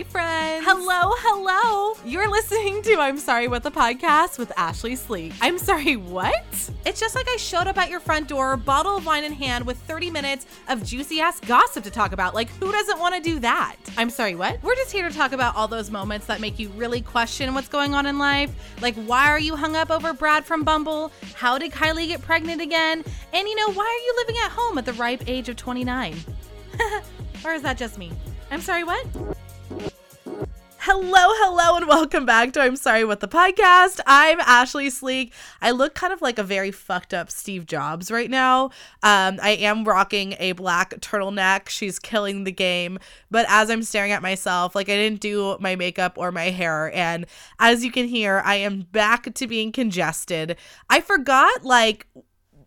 Hi, 0.00 0.04
friends. 0.04 0.64
Hello, 0.66 1.12
hello. 1.18 1.94
You're 2.06 2.30
listening 2.30 2.80
to 2.84 2.96
I'm 3.00 3.18
Sorry 3.18 3.48
What 3.48 3.62
the 3.62 3.70
Podcast 3.70 4.38
with 4.38 4.50
Ashley 4.56 4.96
Sleek. 4.96 5.34
I'm 5.42 5.58
sorry, 5.58 5.96
what? 5.96 6.70
It's 6.86 6.98
just 6.98 7.14
like 7.14 7.28
I 7.28 7.36
showed 7.36 7.66
up 7.66 7.76
at 7.76 7.90
your 7.90 8.00
front 8.00 8.26
door, 8.26 8.56
bottle 8.56 8.96
of 8.96 9.04
wine 9.04 9.24
in 9.24 9.32
hand, 9.34 9.66
with 9.66 9.76
30 9.80 10.10
minutes 10.10 10.46
of 10.68 10.82
juicy 10.82 11.20
ass 11.20 11.38
gossip 11.40 11.84
to 11.84 11.90
talk 11.90 12.12
about. 12.12 12.34
Like, 12.34 12.48
who 12.48 12.72
doesn't 12.72 12.98
want 12.98 13.14
to 13.14 13.20
do 13.20 13.40
that? 13.40 13.76
I'm 13.98 14.08
sorry, 14.08 14.34
what? 14.34 14.62
We're 14.62 14.74
just 14.74 14.90
here 14.90 15.06
to 15.06 15.14
talk 15.14 15.32
about 15.32 15.54
all 15.54 15.68
those 15.68 15.90
moments 15.90 16.24
that 16.28 16.40
make 16.40 16.58
you 16.58 16.70
really 16.70 17.02
question 17.02 17.52
what's 17.52 17.68
going 17.68 17.92
on 17.92 18.06
in 18.06 18.16
life. 18.18 18.50
Like, 18.80 18.94
why 18.94 19.26
are 19.26 19.38
you 19.38 19.54
hung 19.54 19.76
up 19.76 19.90
over 19.90 20.14
Brad 20.14 20.46
from 20.46 20.64
Bumble? 20.64 21.12
How 21.34 21.58
did 21.58 21.72
Kylie 21.72 22.08
get 22.08 22.22
pregnant 22.22 22.62
again? 22.62 23.04
And 23.34 23.46
you 23.46 23.54
know, 23.54 23.70
why 23.70 23.84
are 23.84 24.04
you 24.06 24.14
living 24.16 24.36
at 24.42 24.50
home 24.50 24.78
at 24.78 24.86
the 24.86 24.94
ripe 24.94 25.24
age 25.26 25.50
of 25.50 25.56
29? 25.56 26.16
or 27.44 27.52
is 27.52 27.60
that 27.60 27.76
just 27.76 27.98
me? 27.98 28.10
I'm 28.50 28.62
sorry, 28.62 28.82
what? 28.82 29.06
Hello, 30.84 31.04
hello, 31.12 31.76
and 31.76 31.86
welcome 31.86 32.24
back 32.24 32.54
to 32.54 32.60
I'm 32.62 32.74
Sorry 32.74 33.04
What 33.04 33.20
the 33.20 33.28
Podcast. 33.28 34.00
I'm 34.06 34.40
Ashley 34.40 34.88
Sleek. 34.88 35.34
I 35.60 35.72
look 35.72 35.94
kind 35.94 36.10
of 36.10 36.22
like 36.22 36.38
a 36.38 36.42
very 36.42 36.70
fucked 36.70 37.12
up 37.12 37.30
Steve 37.30 37.66
Jobs 37.66 38.10
right 38.10 38.30
now. 38.30 38.70
Um, 39.02 39.38
I 39.42 39.58
am 39.60 39.84
rocking 39.84 40.36
a 40.38 40.52
black 40.52 40.92
turtleneck. 41.00 41.68
She's 41.68 41.98
killing 41.98 42.44
the 42.44 42.50
game. 42.50 42.98
But 43.30 43.44
as 43.50 43.68
I'm 43.68 43.82
staring 43.82 44.12
at 44.12 44.22
myself, 44.22 44.74
like 44.74 44.88
I 44.88 44.96
didn't 44.96 45.20
do 45.20 45.58
my 45.60 45.76
makeup 45.76 46.14
or 46.16 46.32
my 46.32 46.44
hair. 46.44 46.90
And 46.94 47.26
as 47.58 47.84
you 47.84 47.92
can 47.92 48.08
hear, 48.08 48.40
I 48.42 48.54
am 48.54 48.86
back 48.90 49.34
to 49.34 49.46
being 49.46 49.72
congested. 49.72 50.56
I 50.88 51.02
forgot, 51.02 51.62
like, 51.62 52.06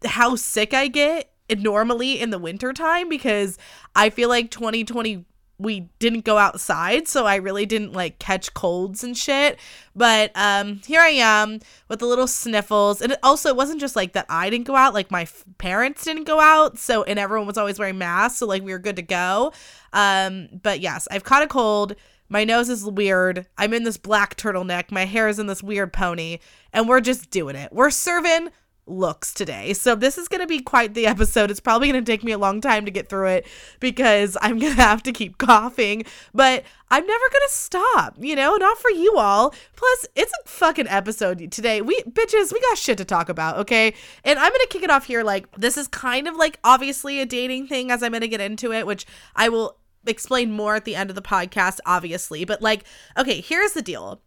how 0.06 0.36
sick 0.36 0.76
I 0.76 0.88
get 0.88 1.32
normally 1.58 2.22
in 2.22 2.30
the 2.30 2.38
wintertime 2.38 3.10
because 3.10 3.58
I 3.96 4.12
feel 4.12 4.30
like 4.30 4.52
2020 4.52 5.26
we 5.64 5.90
didn't 6.00 6.26
go 6.26 6.38
outside 6.38 7.08
so 7.08 7.26
i 7.26 7.36
really 7.36 7.66
didn't 7.66 7.94
like 7.94 8.20
catch 8.20 8.54
colds 8.54 9.04
and 9.04 9.18
shit. 9.18 9.58
But 9.96 10.32
um 10.36 10.82
here 10.86 11.02
i 11.02 11.10
am 11.10 11.60
with 11.88 12.00
the 12.00 12.06
little 12.06 12.28
sniffles. 12.28 13.02
And 13.02 13.14
it 13.14 13.20
also 13.24 13.50
it 13.50 13.56
wasn't 13.56 13.82
just 13.82 13.96
like 13.96 14.14
that 14.14 14.26
i 14.30 14.50
didn't 14.50 14.68
go 14.68 14.76
out 14.76 14.94
like 14.94 15.10
my 15.10 15.24
f- 15.24 15.44
parents 15.58 16.04
didn't 16.04 16.26
go 16.26 16.40
out 16.40 16.78
so 16.78 17.04
and 17.04 17.18
everyone 17.18 17.48
was 17.48 17.58
always 17.58 17.80
wearing 17.80 17.98
masks 17.98 18.40
so 18.40 18.46
like 18.46 18.64
we 18.64 18.72
were 18.72 18.80
good 18.80 18.98
to 18.98 19.02
go. 19.02 19.54
Um 19.94 20.50
but 20.62 20.80
yes 20.80 21.08
i've 21.10 21.24
caught 21.24 21.44
a 21.44 21.48
cold. 21.48 21.96
My 22.30 22.46
nose 22.46 22.68
is 22.68 22.84
weird. 22.84 23.46
I'm 23.60 23.74
in 23.74 23.84
this 23.84 23.98
black 23.98 24.38
turtleneck. 24.38 24.92
My 24.92 25.06
hair 25.06 25.28
is 25.28 25.38
in 25.38 25.46
this 25.46 25.62
weird 25.62 25.94
pony. 25.94 26.40
And 26.72 26.90
we're 26.90 27.02
just 27.02 27.30
doing 27.30 27.56
it. 27.56 27.72
We're 27.72 27.92
serving 27.92 28.50
looks 28.86 29.34
today. 29.34 29.74
So 29.74 29.96
this 29.96 30.18
is 30.18 30.28
going 30.28 30.42
to 30.42 30.48
be 30.48 30.60
quite 30.60 30.94
the 30.94 31.08
episode. 31.08 31.50
It's 31.50 31.60
probably 31.60 31.90
going 31.90 32.04
to 32.04 32.12
take 32.12 32.24
me 32.24 32.32
a 32.32 32.38
long 32.38 32.62
time 32.62 32.86
to 32.86 32.92
get 32.92 33.10
through 33.10 33.28
it 33.28 33.48
because 33.80 34.38
I'm 34.42 34.60
going 34.60 34.76
to 34.76 34.82
have 34.82 35.04
to 35.04 35.12
keep 35.12 35.38
coughing, 35.38 36.04
but 36.34 36.64
I'm 36.92 37.06
never 37.06 37.30
going 37.30 37.48
to 37.48 37.54
stop, 37.54 38.16
you 38.20 38.36
know, 38.36 38.56
not 38.56 38.78
for 38.78 38.92
you 38.92 39.18
all. 39.18 39.54
Plus, 39.76 40.06
it's 40.16 40.32
a 40.44 40.48
fucking 40.48 40.88
episode 40.88 41.52
today. 41.52 41.82
We 41.82 42.02
bitches, 42.04 42.54
we 42.54 42.60
got 42.60 42.78
shit 42.78 42.98
to 42.98 43.06
talk 43.06 43.30
about, 43.30 43.58
okay? 43.60 43.94
And 44.24 44.38
I'm 44.38 44.50
going 44.50 44.62
to 44.62 44.68
kick 44.70 44.84
it 44.84 44.90
off 44.90 45.06
here 45.06 45.24
like 45.24 45.50
this 45.56 45.78
is 45.78 45.88
kind 45.88 46.28
of 46.28 46.36
like 46.36 46.60
obviously 46.64 47.20
a 47.20 47.26
dating 47.26 47.68
thing 47.68 47.92
as 47.92 48.04
I'm 48.04 48.12
going 48.12 48.22
to 48.22 48.28
get 48.28 48.42
into 48.42 48.74
it, 48.74 48.86
which 48.86 49.06
I 49.36 49.50
will 49.50 49.78
explain 50.06 50.52
more 50.52 50.76
at 50.76 50.84
the 50.84 50.96
end 50.96 51.10
of 51.10 51.16
the 51.16 51.22
podcast 51.22 51.80
obviously. 51.86 52.46
But 52.46 52.62
like, 52.62 52.84
okay, 53.18 53.42
here's 53.42 53.74
the 53.74 53.82
deal. 53.82 54.22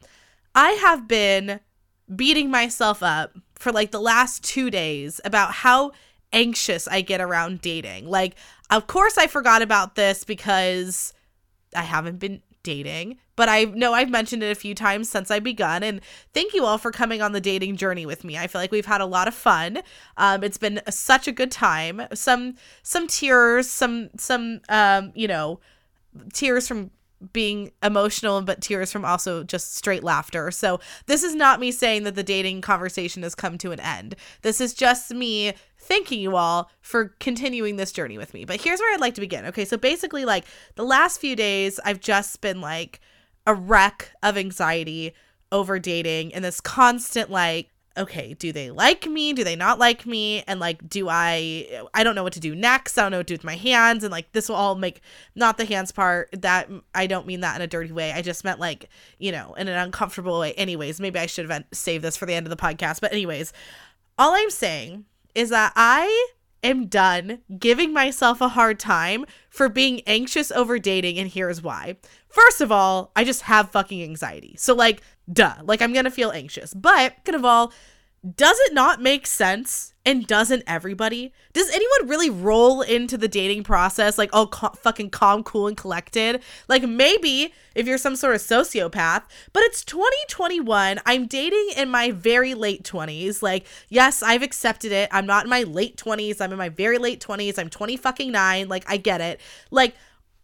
I 0.54 0.70
have 0.70 1.06
been 1.06 1.60
beating 2.14 2.50
myself 2.50 3.02
up 3.02 3.36
for 3.58 3.72
like 3.72 3.90
the 3.90 4.00
last 4.00 4.44
two 4.44 4.70
days 4.70 5.20
about 5.24 5.52
how 5.52 5.92
anxious 6.32 6.86
I 6.88 7.00
get 7.00 7.20
around 7.20 7.60
dating. 7.60 8.08
Like, 8.08 8.36
of 8.70 8.86
course, 8.86 9.18
I 9.18 9.26
forgot 9.26 9.62
about 9.62 9.94
this 9.94 10.24
because 10.24 11.12
I 11.74 11.82
haven't 11.82 12.18
been 12.18 12.42
dating, 12.62 13.18
but 13.36 13.48
I 13.48 13.64
know 13.64 13.92
I've 13.92 14.10
mentioned 14.10 14.42
it 14.42 14.50
a 14.50 14.56
few 14.56 14.74
times 14.74 15.08
since 15.08 15.30
I 15.30 15.38
begun. 15.38 15.82
And 15.82 16.00
thank 16.34 16.52
you 16.52 16.64
all 16.64 16.78
for 16.78 16.90
coming 16.90 17.22
on 17.22 17.32
the 17.32 17.40
dating 17.40 17.76
journey 17.76 18.04
with 18.04 18.24
me. 18.24 18.36
I 18.36 18.48
feel 18.48 18.60
like 18.60 18.72
we've 18.72 18.86
had 18.86 19.00
a 19.00 19.06
lot 19.06 19.28
of 19.28 19.34
fun. 19.34 19.82
Um, 20.16 20.42
it's 20.42 20.58
been 20.58 20.80
such 20.90 21.28
a 21.28 21.32
good 21.32 21.52
time. 21.52 22.02
Some 22.12 22.54
some 22.82 23.06
tears, 23.06 23.70
some 23.70 24.10
some 24.16 24.60
um, 24.68 25.12
you 25.14 25.28
know, 25.28 25.60
tears 26.32 26.66
from 26.66 26.90
being 27.32 27.72
emotional 27.82 28.42
but 28.42 28.60
tears 28.60 28.92
from 28.92 29.04
also 29.04 29.42
just 29.42 29.74
straight 29.74 30.04
laughter. 30.04 30.50
So 30.50 30.80
this 31.06 31.22
is 31.22 31.34
not 31.34 31.60
me 31.60 31.72
saying 31.72 32.04
that 32.04 32.14
the 32.14 32.22
dating 32.22 32.60
conversation 32.60 33.22
has 33.22 33.34
come 33.34 33.58
to 33.58 33.72
an 33.72 33.80
end. 33.80 34.16
This 34.42 34.60
is 34.60 34.74
just 34.74 35.12
me 35.12 35.54
thanking 35.78 36.20
you 36.20 36.36
all 36.36 36.70
for 36.80 37.14
continuing 37.20 37.76
this 37.76 37.92
journey 37.92 38.18
with 38.18 38.34
me. 38.34 38.44
But 38.44 38.60
here's 38.60 38.80
where 38.80 38.92
I'd 38.92 39.00
like 39.00 39.14
to 39.14 39.20
begin. 39.20 39.46
Okay, 39.46 39.64
so 39.64 39.76
basically 39.76 40.24
like 40.24 40.44
the 40.74 40.84
last 40.84 41.20
few 41.20 41.36
days 41.36 41.80
I've 41.84 42.00
just 42.00 42.40
been 42.40 42.60
like 42.60 43.00
a 43.46 43.54
wreck 43.54 44.10
of 44.22 44.36
anxiety 44.36 45.14
over 45.52 45.78
dating 45.78 46.34
and 46.34 46.44
this 46.44 46.60
constant 46.60 47.30
like 47.30 47.70
okay, 47.98 48.34
do 48.34 48.52
they 48.52 48.70
like 48.70 49.06
me? 49.06 49.32
Do 49.32 49.44
they 49.44 49.56
not 49.56 49.78
like 49.78 50.06
me? 50.06 50.42
And 50.46 50.60
like, 50.60 50.88
do 50.88 51.08
I, 51.08 51.82
I 51.94 52.04
don't 52.04 52.14
know 52.14 52.22
what 52.22 52.32
to 52.34 52.40
do 52.40 52.54
next. 52.54 52.98
I 52.98 53.02
don't 53.02 53.12
know 53.12 53.18
what 53.18 53.26
to 53.28 53.34
do 53.34 53.38
with 53.38 53.44
my 53.44 53.56
hands. 53.56 54.04
And 54.04 54.12
like, 54.12 54.32
this 54.32 54.48
will 54.48 54.56
all 54.56 54.74
make, 54.74 55.00
not 55.34 55.58
the 55.58 55.64
hands 55.64 55.92
part, 55.92 56.28
that 56.32 56.68
I 56.94 57.06
don't 57.06 57.26
mean 57.26 57.40
that 57.40 57.56
in 57.56 57.62
a 57.62 57.66
dirty 57.66 57.92
way. 57.92 58.12
I 58.12 58.22
just 58.22 58.44
meant 58.44 58.60
like, 58.60 58.88
you 59.18 59.32
know, 59.32 59.54
in 59.54 59.68
an 59.68 59.76
uncomfortable 59.76 60.40
way. 60.40 60.52
Anyways, 60.54 61.00
maybe 61.00 61.18
I 61.18 61.26
should 61.26 61.48
have 61.48 61.64
saved 61.72 62.04
this 62.04 62.16
for 62.16 62.26
the 62.26 62.34
end 62.34 62.46
of 62.46 62.50
the 62.50 62.56
podcast. 62.56 63.00
But, 63.00 63.12
anyways, 63.12 63.52
all 64.18 64.32
I'm 64.34 64.50
saying 64.50 65.04
is 65.34 65.50
that 65.50 65.72
I 65.76 66.28
am 66.62 66.86
done 66.86 67.40
giving 67.58 67.92
myself 67.92 68.40
a 68.40 68.48
hard 68.48 68.80
time 68.80 69.24
for 69.50 69.68
being 69.68 70.00
anxious 70.06 70.50
over 70.50 70.78
dating. 70.78 71.18
And 71.18 71.30
here's 71.30 71.62
why. 71.62 71.96
First 72.28 72.60
of 72.60 72.72
all, 72.72 73.12
I 73.14 73.24
just 73.24 73.42
have 73.42 73.70
fucking 73.70 74.02
anxiety. 74.02 74.56
So, 74.58 74.74
like, 74.74 75.00
duh. 75.32 75.54
Like, 75.62 75.82
I'm 75.82 75.92
gonna 75.92 76.10
feel 76.10 76.30
anxious. 76.30 76.74
But, 76.74 77.14
second 77.16 77.34
of 77.34 77.44
all, 77.44 77.72
does 78.34 78.58
it 78.60 78.74
not 78.74 79.00
make 79.00 79.26
sense? 79.26 79.92
And 80.04 80.26
doesn't 80.26 80.62
everybody? 80.66 81.32
Does 81.52 81.68
anyone 81.68 82.08
really 82.08 82.30
roll 82.30 82.80
into 82.80 83.18
the 83.18 83.26
dating 83.28 83.64
process 83.64 84.18
like 84.18 84.30
all 84.32 84.46
co- 84.46 84.70
fucking 84.70 85.10
calm, 85.10 85.42
cool, 85.42 85.66
and 85.66 85.76
collected? 85.76 86.42
Like 86.68 86.84
maybe 86.84 87.52
if 87.74 87.86
you're 87.86 87.98
some 87.98 88.14
sort 88.14 88.36
of 88.36 88.40
sociopath, 88.40 89.22
but 89.52 89.62
it's 89.64 89.84
2021. 89.84 91.00
I'm 91.04 91.26
dating 91.26 91.70
in 91.76 91.88
my 91.88 92.12
very 92.12 92.54
late 92.54 92.84
20s. 92.84 93.42
Like, 93.42 93.66
yes, 93.88 94.22
I've 94.22 94.42
accepted 94.42 94.92
it. 94.92 95.08
I'm 95.12 95.26
not 95.26 95.44
in 95.44 95.50
my 95.50 95.64
late 95.64 95.96
20s. 95.96 96.40
I'm 96.40 96.52
in 96.52 96.58
my 96.58 96.68
very 96.68 96.98
late 96.98 97.20
20s. 97.20 97.58
I'm 97.58 97.68
20 97.68 97.96
fucking 97.96 98.30
nine. 98.30 98.68
Like, 98.68 98.84
I 98.88 98.96
get 98.96 99.20
it. 99.20 99.40
Like, 99.72 99.96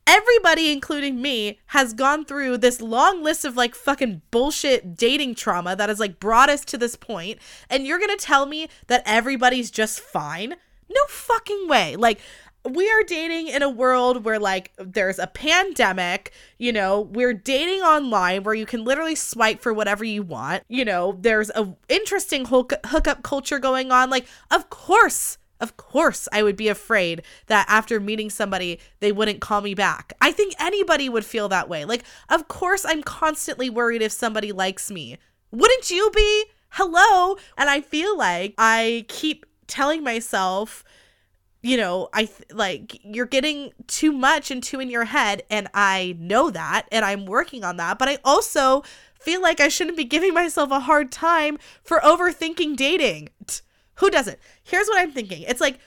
everybody, 0.07 0.73
including 0.73 1.21
me, 1.21 1.59
has 1.67 1.93
gone 1.93 2.25
through 2.25 2.59
this 2.59 2.81
long 2.81 3.23
list 3.23 3.45
of 3.45 3.57
like 3.57 3.75
fucking 3.75 4.23
bullshit 4.31 4.97
dating 4.97 5.35
trauma 5.35 5.77
that 5.77 5.89
has 5.89 6.01
like 6.01 6.21
brought 6.21 6.51
us 6.51 6.65
to 6.67 6.79
this 6.79 6.97
point, 6.97 7.39
and 7.71 7.87
you're 7.87 7.99
gonna 7.99 8.17
tell 8.17 8.47
me 8.47 8.69
that 8.87 9.03
everybody's 9.07 9.71
just 9.71 10.01
fine? 10.01 10.57
No 10.91 11.01
fucking 11.09 11.69
way. 11.69 11.97
Like, 11.97 12.21
we 12.65 12.89
are 12.91 13.03
dating 13.03 13.49
in 13.49 13.63
a 13.63 13.69
world 13.69 14.25
where 14.25 14.39
like 14.39 14.73
there's 14.79 15.19
a 15.19 15.27
pandemic 15.27 16.33
you 16.59 16.73
know 16.73 17.01
we're 17.01 17.33
dating 17.33 17.81
online 17.81 18.43
where 18.45 18.55
you 18.55 18.67
can 18.67 18.85
literally 18.85 19.15
swipe 19.17 19.61
for 19.61 19.73
whatever 19.73 20.05
you 20.05 20.23
want 20.23 20.63
you 20.69 20.85
know 20.85 21.19
there's 21.21 21.51
a 21.51 21.75
interesting 21.89 22.45
hook- 22.45 22.75
hookup 22.87 23.23
culture 23.23 23.59
going 23.59 23.91
on 23.91 24.11
like 24.11 24.27
of 24.51 24.71
course 24.71 25.39
of 25.63 25.77
course 25.77 26.29
I 26.33 26.43
would 26.43 26.57
be 26.57 26.69
afraid 26.69 27.23
that 27.47 27.65
after 27.69 28.01
meeting 28.01 28.29
somebody, 28.29 28.81
they 29.01 29.13
wouldn't 29.13 29.41
call 29.41 29.61
me 29.61 29.75
back. 29.75 30.13
I 30.21 30.33
think 30.33 30.55
anybody 30.59 31.09
would 31.09 31.25
feel 31.25 31.49
that 31.49 31.69
way. 31.69 31.85
Like, 31.85 32.03
of 32.29 32.49
course 32.49 32.85
I'm 32.85 33.03
constantly 33.03 33.71
worried 33.71 34.03
if 34.03 34.13
somebody 34.13 34.53
likes 34.53 34.91
me. 34.91 35.17
Wouldn't 35.53 35.91
you 35.91 36.11
be? 36.15 36.45
Hello. 36.71 37.37
And 37.57 37.71
I 37.71 37.81
feel 37.81 38.19
like 38.19 38.55
I 38.59 39.05
keep 39.09 39.47
telling 39.67 40.03
myself, 40.03 40.83
you 41.63 41.77
know, 41.77 42.09
I 42.13 42.25
th- 42.25 42.53
like 42.53 42.99
you're 43.05 43.27
getting 43.27 43.73
too 43.87 44.11
much 44.11 44.51
and 44.51 44.63
too 44.63 44.81
in 44.81 44.91
your 44.91 45.05
head. 45.05 45.45
And 45.49 45.69
I 45.75 46.17
know 46.19 46.51
that 46.51 46.89
and 46.91 47.05
I'm 47.05 47.27
working 47.27 47.63
on 47.63 47.77
that. 47.77 47.99
But 47.99 48.09
I 48.09 48.19
also 48.25 48.83
feel 49.21 49.41
like 49.41 49.61
I 49.61 49.69
shouldn't 49.69 49.97
be 49.97 50.05
giving 50.05 50.35
myself 50.35 50.73
a 50.73 50.81
hard 50.81 51.13
time 51.13 51.59
for 51.85 52.01
overthinking 52.01 52.77
dating. 52.77 53.29
Who 54.03 54.11
doesn't? 54.11 54.41
Here's 54.65 54.89
what 54.89 55.01
I'm 55.01 55.13
thinking. 55.13 55.43
It's 55.43 55.61
like 55.61 55.79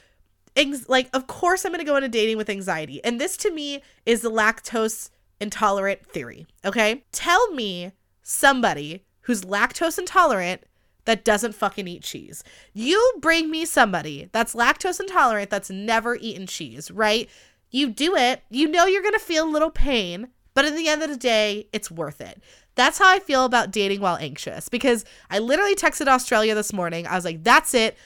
like 0.87 1.09
of 1.13 1.27
course 1.27 1.65
I'm 1.65 1.73
going 1.73 1.85
to 1.85 1.85
go 1.85 1.97
into 1.97 2.07
dating 2.07 2.37
with 2.37 2.49
anxiety. 2.49 3.03
And 3.03 3.19
this 3.19 3.35
to 3.35 3.51
me 3.51 3.81
is 4.05 4.21
the 4.21 4.31
lactose 4.31 5.09
intolerant 5.41 6.05
theory, 6.05 6.47
okay? 6.63 7.03
Tell 7.11 7.51
me 7.51 7.91
somebody 8.23 9.03
who's 9.23 9.41
lactose 9.41 9.99
intolerant 9.99 10.63
that 11.03 11.25
doesn't 11.25 11.55
fucking 11.55 11.89
eat 11.89 12.03
cheese. 12.03 12.41
You 12.71 13.15
bring 13.19 13.51
me 13.51 13.65
somebody 13.65 14.29
that's 14.31 14.55
lactose 14.55 15.01
intolerant 15.01 15.49
that's 15.49 15.69
never 15.69 16.15
eaten 16.15 16.47
cheese, 16.47 16.89
right? 16.89 17.29
You 17.69 17.89
do 17.89 18.15
it, 18.15 18.43
you 18.49 18.69
know 18.69 18.85
you're 18.85 19.01
going 19.01 19.11
to 19.11 19.19
feel 19.19 19.43
a 19.43 19.51
little 19.51 19.71
pain, 19.71 20.29
but 20.53 20.63
at 20.63 20.73
the 20.73 20.87
end 20.87 21.03
of 21.03 21.09
the 21.09 21.17
day, 21.17 21.67
it's 21.73 21.91
worth 21.91 22.21
it. 22.21 22.41
That's 22.75 22.97
how 22.97 23.09
I 23.09 23.19
feel 23.19 23.45
about 23.45 23.71
dating 23.71 24.01
while 24.01 24.17
anxious 24.17 24.69
because 24.69 25.05
I 25.29 25.39
literally 25.39 25.75
texted 25.75 26.07
Australia 26.07 26.55
this 26.55 26.73
morning. 26.73 27.07
I 27.07 27.15
was 27.15 27.25
like, 27.25 27.43
that's 27.43 27.73
it. 27.73 27.97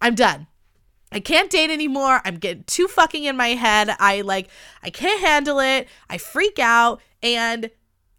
I'm 0.00 0.14
done. 0.14 0.46
I 1.10 1.20
can't 1.20 1.50
date 1.50 1.70
anymore. 1.70 2.20
I'm 2.24 2.36
getting 2.36 2.64
too 2.64 2.86
fucking 2.86 3.24
in 3.24 3.36
my 3.36 3.48
head. 3.48 3.94
I 3.98 4.22
like, 4.22 4.48
I 4.82 4.90
can't 4.90 5.20
handle 5.20 5.58
it. 5.60 5.88
I 6.08 6.18
freak 6.18 6.58
out. 6.58 7.00
And 7.22 7.70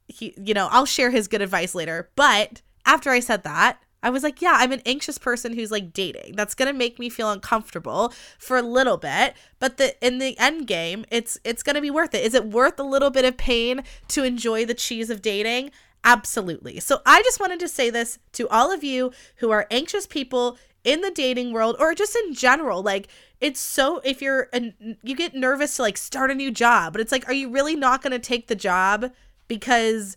he, 0.07 0.33
you 0.37 0.53
know, 0.53 0.67
I'll 0.71 0.85
share 0.85 1.11
his 1.11 1.27
good 1.27 1.41
advice 1.41 1.75
later. 1.75 2.09
But 2.15 2.61
after 2.85 3.11
I 3.11 3.19
said 3.19 3.43
that, 3.43 3.81
I 4.01 4.09
was 4.09 4.23
like, 4.23 4.41
yeah, 4.41 4.55
I'm 4.57 4.71
an 4.71 4.81
anxious 4.85 5.17
person 5.17 5.53
who's 5.53 5.71
like 5.71 5.93
dating. 5.93 6.35
That's 6.35 6.55
gonna 6.55 6.73
make 6.73 6.99
me 6.99 7.09
feel 7.09 7.31
uncomfortable 7.31 8.13
for 8.37 8.57
a 8.57 8.61
little 8.61 8.97
bit, 8.97 9.33
but 9.59 9.77
the 9.77 9.95
in 10.05 10.19
the 10.19 10.37
end 10.39 10.67
game, 10.67 11.05
it's 11.11 11.37
it's 11.43 11.63
gonna 11.63 11.81
be 11.81 11.91
worth 11.91 12.13
it. 12.13 12.23
Is 12.23 12.33
it 12.33 12.45
worth 12.45 12.79
a 12.79 12.83
little 12.83 13.09
bit 13.09 13.25
of 13.25 13.37
pain 13.37 13.83
to 14.09 14.23
enjoy 14.23 14.65
the 14.65 14.73
cheese 14.73 15.09
of 15.09 15.21
dating? 15.21 15.71
Absolutely. 16.03 16.79
So 16.79 17.01
I 17.05 17.21
just 17.23 17.39
wanted 17.39 17.59
to 17.59 17.67
say 17.67 17.89
this 17.89 18.19
to 18.33 18.47
all 18.47 18.71
of 18.71 18.83
you 18.83 19.11
who 19.37 19.51
are 19.51 19.67
anxious 19.69 20.07
people 20.07 20.57
in 20.83 21.01
the 21.01 21.11
dating 21.11 21.51
world 21.51 21.75
or 21.77 21.93
just 21.93 22.15
in 22.15 22.33
general. 22.33 22.81
Like 22.81 23.09
it's 23.41 23.59
so 23.59 23.99
if 24.03 24.21
you're 24.21 24.47
and 24.53 24.97
you 25.03 25.15
get 25.15 25.35
nervous 25.35 25.75
to 25.75 25.81
like 25.81 25.97
start 25.97 26.31
a 26.31 26.35
new 26.35 26.51
job, 26.51 26.93
but 26.93 27.01
it's 27.01 27.11
like, 27.11 27.27
are 27.27 27.33
you 27.33 27.49
really 27.49 27.75
not 27.75 28.01
gonna 28.01 28.19
take 28.19 28.47
the 28.47 28.55
job 28.55 29.11
because 29.47 30.15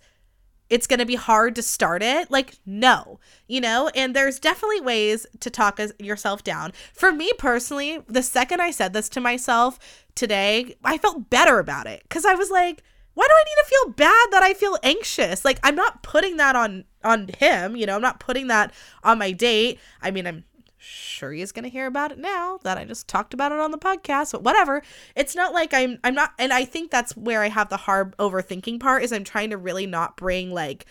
it's 0.72 0.86
going 0.86 1.00
to 1.00 1.06
be 1.06 1.16
hard 1.16 1.54
to 1.56 1.62
start 1.62 2.02
it. 2.02 2.30
Like, 2.30 2.54
no, 2.64 3.20
you 3.46 3.60
know, 3.60 3.90
and 3.94 4.16
there's 4.16 4.40
definitely 4.40 4.80
ways 4.80 5.26
to 5.40 5.50
talk 5.50 5.78
yourself 5.98 6.42
down. 6.42 6.72
For 6.94 7.12
me 7.12 7.30
personally, 7.38 7.98
the 8.08 8.22
second 8.22 8.62
I 8.62 8.70
said 8.70 8.94
this 8.94 9.10
to 9.10 9.20
myself 9.20 9.78
today, 10.14 10.76
I 10.82 10.96
felt 10.96 11.28
better 11.28 11.58
about 11.58 11.86
it 11.86 12.02
because 12.04 12.24
I 12.24 12.34
was 12.34 12.50
like, 12.50 12.82
why 13.12 13.26
do 13.28 13.34
I 13.34 13.44
need 13.44 13.62
to 13.62 13.68
feel 13.68 13.92
bad 13.92 14.26
that 14.30 14.42
I 14.42 14.54
feel 14.54 14.78
anxious? 14.82 15.44
Like 15.44 15.60
I'm 15.62 15.74
not 15.74 16.02
putting 16.02 16.38
that 16.38 16.56
on 16.56 16.84
on 17.04 17.28
him, 17.38 17.76
you 17.76 17.84
know, 17.84 17.96
I'm 17.96 18.00
not 18.00 18.20
putting 18.20 18.46
that 18.46 18.72
on 19.04 19.18
my 19.18 19.32
date. 19.32 19.78
I 20.00 20.10
mean, 20.10 20.26
I'm 20.26 20.44
sure 20.82 21.32
he's 21.32 21.52
going 21.52 21.64
to 21.64 21.70
hear 21.70 21.86
about 21.86 22.12
it 22.12 22.18
now 22.18 22.58
that 22.64 22.76
I 22.76 22.84
just 22.84 23.08
talked 23.08 23.34
about 23.34 23.52
it 23.52 23.60
on 23.60 23.70
the 23.70 23.78
podcast, 23.78 24.32
but 24.32 24.42
whatever. 24.42 24.82
It's 25.14 25.36
not 25.36 25.52
like 25.52 25.72
I'm 25.72 25.98
I'm 26.02 26.14
not 26.14 26.32
and 26.38 26.52
I 26.52 26.64
think 26.64 26.90
that's 26.90 27.16
where 27.16 27.42
I 27.42 27.48
have 27.48 27.68
the 27.68 27.76
hard 27.76 28.16
overthinking 28.18 28.80
part 28.80 29.02
is 29.02 29.12
I'm 29.12 29.24
trying 29.24 29.50
to 29.50 29.56
really 29.56 29.86
not 29.86 30.16
bring 30.16 30.52
like 30.52 30.86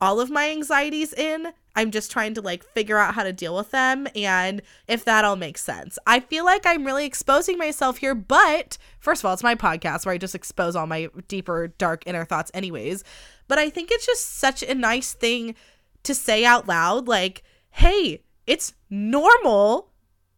all 0.00 0.20
of 0.20 0.30
my 0.30 0.50
anxieties 0.50 1.12
in. 1.12 1.52
I'm 1.76 1.90
just 1.90 2.10
trying 2.10 2.34
to 2.34 2.42
like 2.42 2.64
figure 2.64 2.98
out 2.98 3.14
how 3.14 3.22
to 3.22 3.32
deal 3.32 3.56
with 3.56 3.70
them 3.70 4.08
and 4.14 4.60
if 4.88 5.04
that 5.04 5.24
all 5.24 5.36
makes 5.36 5.62
sense. 5.62 5.98
I 6.06 6.20
feel 6.20 6.44
like 6.44 6.66
I'm 6.66 6.84
really 6.84 7.06
exposing 7.06 7.58
myself 7.58 7.98
here, 7.98 8.14
but 8.14 8.76
first 8.98 9.22
of 9.22 9.26
all, 9.26 9.34
it's 9.34 9.42
my 9.42 9.54
podcast 9.54 10.04
where 10.04 10.14
I 10.14 10.18
just 10.18 10.34
expose 10.34 10.74
all 10.74 10.86
my 10.86 11.08
deeper 11.28 11.68
dark 11.78 12.02
inner 12.06 12.24
thoughts 12.24 12.50
anyways. 12.54 13.04
But 13.48 13.58
I 13.58 13.70
think 13.70 13.90
it's 13.90 14.06
just 14.06 14.38
such 14.38 14.62
a 14.62 14.74
nice 14.74 15.12
thing 15.12 15.54
to 16.02 16.14
say 16.14 16.44
out 16.44 16.66
loud 16.66 17.06
like, 17.06 17.42
"Hey, 17.70 18.22
it's 18.46 18.74
normal. 18.88 19.90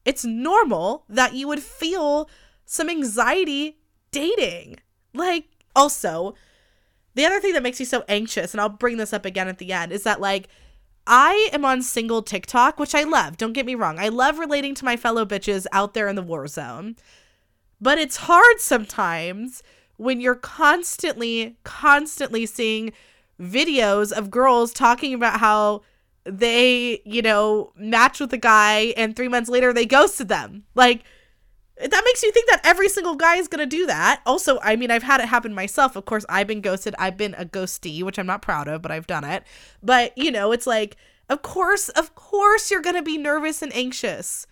It's 0.04 0.24
normal 0.24 1.04
that 1.08 1.34
you 1.34 1.48
would 1.48 1.62
feel 1.62 2.28
some 2.64 2.90
anxiety 2.90 3.78
dating. 4.10 4.76
Like, 5.14 5.44
also, 5.74 6.34
the 7.14 7.24
other 7.24 7.40
thing 7.40 7.52
that 7.52 7.62
makes 7.62 7.78
me 7.78 7.86
so 7.86 8.04
anxious, 8.08 8.52
and 8.52 8.60
I'll 8.60 8.68
bring 8.68 8.96
this 8.96 9.12
up 9.12 9.24
again 9.24 9.48
at 9.48 9.58
the 9.58 9.72
end, 9.72 9.92
is 9.92 10.02
that 10.04 10.20
like 10.20 10.48
I 11.06 11.50
am 11.52 11.64
on 11.64 11.82
single 11.82 12.22
TikTok, 12.22 12.78
which 12.78 12.94
I 12.94 13.02
love. 13.02 13.36
Don't 13.36 13.52
get 13.52 13.66
me 13.66 13.74
wrong. 13.74 13.98
I 13.98 14.08
love 14.08 14.38
relating 14.38 14.74
to 14.76 14.84
my 14.84 14.96
fellow 14.96 15.24
bitches 15.24 15.66
out 15.72 15.94
there 15.94 16.08
in 16.08 16.16
the 16.16 16.22
war 16.22 16.46
zone. 16.46 16.96
But 17.80 17.98
it's 17.98 18.18
hard 18.18 18.60
sometimes 18.60 19.62
when 19.96 20.20
you're 20.20 20.36
constantly, 20.36 21.56
constantly 21.64 22.46
seeing 22.46 22.92
videos 23.40 24.12
of 24.12 24.30
girls 24.30 24.72
talking 24.72 25.12
about 25.12 25.40
how 25.40 25.82
they, 26.24 27.00
you 27.04 27.22
know, 27.22 27.72
match 27.76 28.20
with 28.20 28.32
a 28.32 28.38
guy 28.38 28.94
and 28.96 29.16
three 29.16 29.28
months 29.28 29.50
later 29.50 29.72
they 29.72 29.86
ghosted 29.86 30.28
them. 30.28 30.64
Like, 30.74 31.04
that 31.78 32.02
makes 32.04 32.22
you 32.22 32.30
think 32.30 32.48
that 32.50 32.60
every 32.64 32.88
single 32.88 33.16
guy 33.16 33.36
is 33.36 33.48
going 33.48 33.68
to 33.68 33.76
do 33.76 33.86
that. 33.86 34.20
Also, 34.24 34.60
I 34.62 34.76
mean, 34.76 34.90
I've 34.90 35.02
had 35.02 35.20
it 35.20 35.28
happen 35.28 35.54
myself. 35.54 35.96
Of 35.96 36.04
course, 36.04 36.24
I've 36.28 36.46
been 36.46 36.60
ghosted. 36.60 36.94
I've 36.98 37.16
been 37.16 37.34
a 37.34 37.44
ghostee, 37.44 38.02
which 38.02 38.18
I'm 38.18 38.26
not 38.26 38.42
proud 38.42 38.68
of, 38.68 38.82
but 38.82 38.92
I've 38.92 39.06
done 39.06 39.24
it. 39.24 39.42
But, 39.82 40.16
you 40.16 40.30
know, 40.30 40.52
it's 40.52 40.66
like, 40.66 40.96
of 41.28 41.42
course, 41.42 41.88
of 41.88 42.14
course, 42.14 42.70
you're 42.70 42.82
going 42.82 42.96
to 42.96 43.02
be 43.02 43.18
nervous 43.18 43.62
and 43.62 43.74
anxious. 43.74 44.46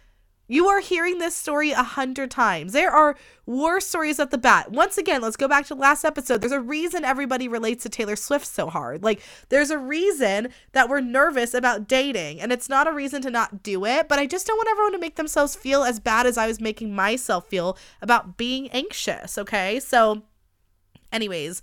You 0.51 0.67
are 0.67 0.81
hearing 0.81 1.19
this 1.19 1.37
story 1.37 1.71
a 1.71 1.85
hundred 1.85 2.29
times. 2.29 2.73
There 2.73 2.91
are 2.91 3.15
war 3.47 3.81
stories 3.81 4.19
at 4.19 4.33
the 4.33 4.37
bat. 4.37 4.73
Once 4.73 4.99
again, 4.99 5.23
let's 5.23 5.37
go 5.37 5.47
back 5.47 5.67
to 5.67 5.77
the 5.77 5.81
last 5.81 6.05
episode. 6.05 6.41
There's 6.41 6.51
a 6.51 6.61
reason 6.61 7.05
everybody 7.05 7.47
relates 7.47 7.85
to 7.85 7.89
Taylor 7.89 8.17
Swift 8.17 8.45
so 8.45 8.69
hard. 8.69 9.05
Like, 9.05 9.23
there's 9.49 9.71
a 9.71 9.79
reason 9.79 10.49
that 10.73 10.89
we're 10.89 11.03
nervous 11.03 11.55
about 11.55 11.87
dating, 11.87 12.41
and 12.41 12.51
it's 12.51 12.69
not 12.69 12.89
a 12.89 12.93
reason 12.93 13.23
to 13.23 13.31
not 13.31 13.63
do 13.63 13.85
it, 13.85 14.09
but 14.09 14.19
I 14.19 14.27
just 14.27 14.45
don't 14.45 14.57
want 14.57 14.69
everyone 14.71 14.93
to 14.95 14.99
make 14.99 15.15
themselves 15.15 15.55
feel 15.55 15.85
as 15.85 16.01
bad 16.01 16.27
as 16.27 16.37
I 16.37 16.49
was 16.49 16.61
making 16.61 16.97
myself 16.97 17.47
feel 17.47 17.79
about 18.03 18.37
being 18.37 18.69
anxious, 18.71 19.39
okay? 19.39 19.79
So, 19.79 20.25
anyways, 21.13 21.63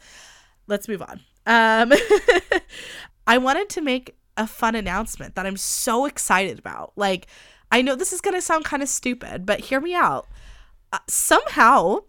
let's 0.68 0.88
move 0.88 1.01
on. 1.01 1.19
Um, 1.45 1.92
I 3.28 3.38
wanted 3.38 3.68
to 3.68 3.81
make 3.81 4.16
a 4.38 4.48
fun 4.48 4.75
announcement 4.75 5.36
that 5.36 5.45
I'm 5.45 5.57
so 5.57 6.06
excited 6.06 6.57
about. 6.57 6.94
Like, 6.95 7.28
I 7.71 7.81
know 7.81 7.95
this 7.95 8.13
is 8.13 8.21
going 8.21 8.35
to 8.35 8.41
sound 8.41 8.65
kind 8.65 8.83
of 8.83 8.89
stupid, 8.89 9.45
but 9.45 9.61
hear 9.61 9.81
me 9.81 9.93
out. 9.93 10.27
Uh, 10.93 10.99
somehow, 11.07 11.99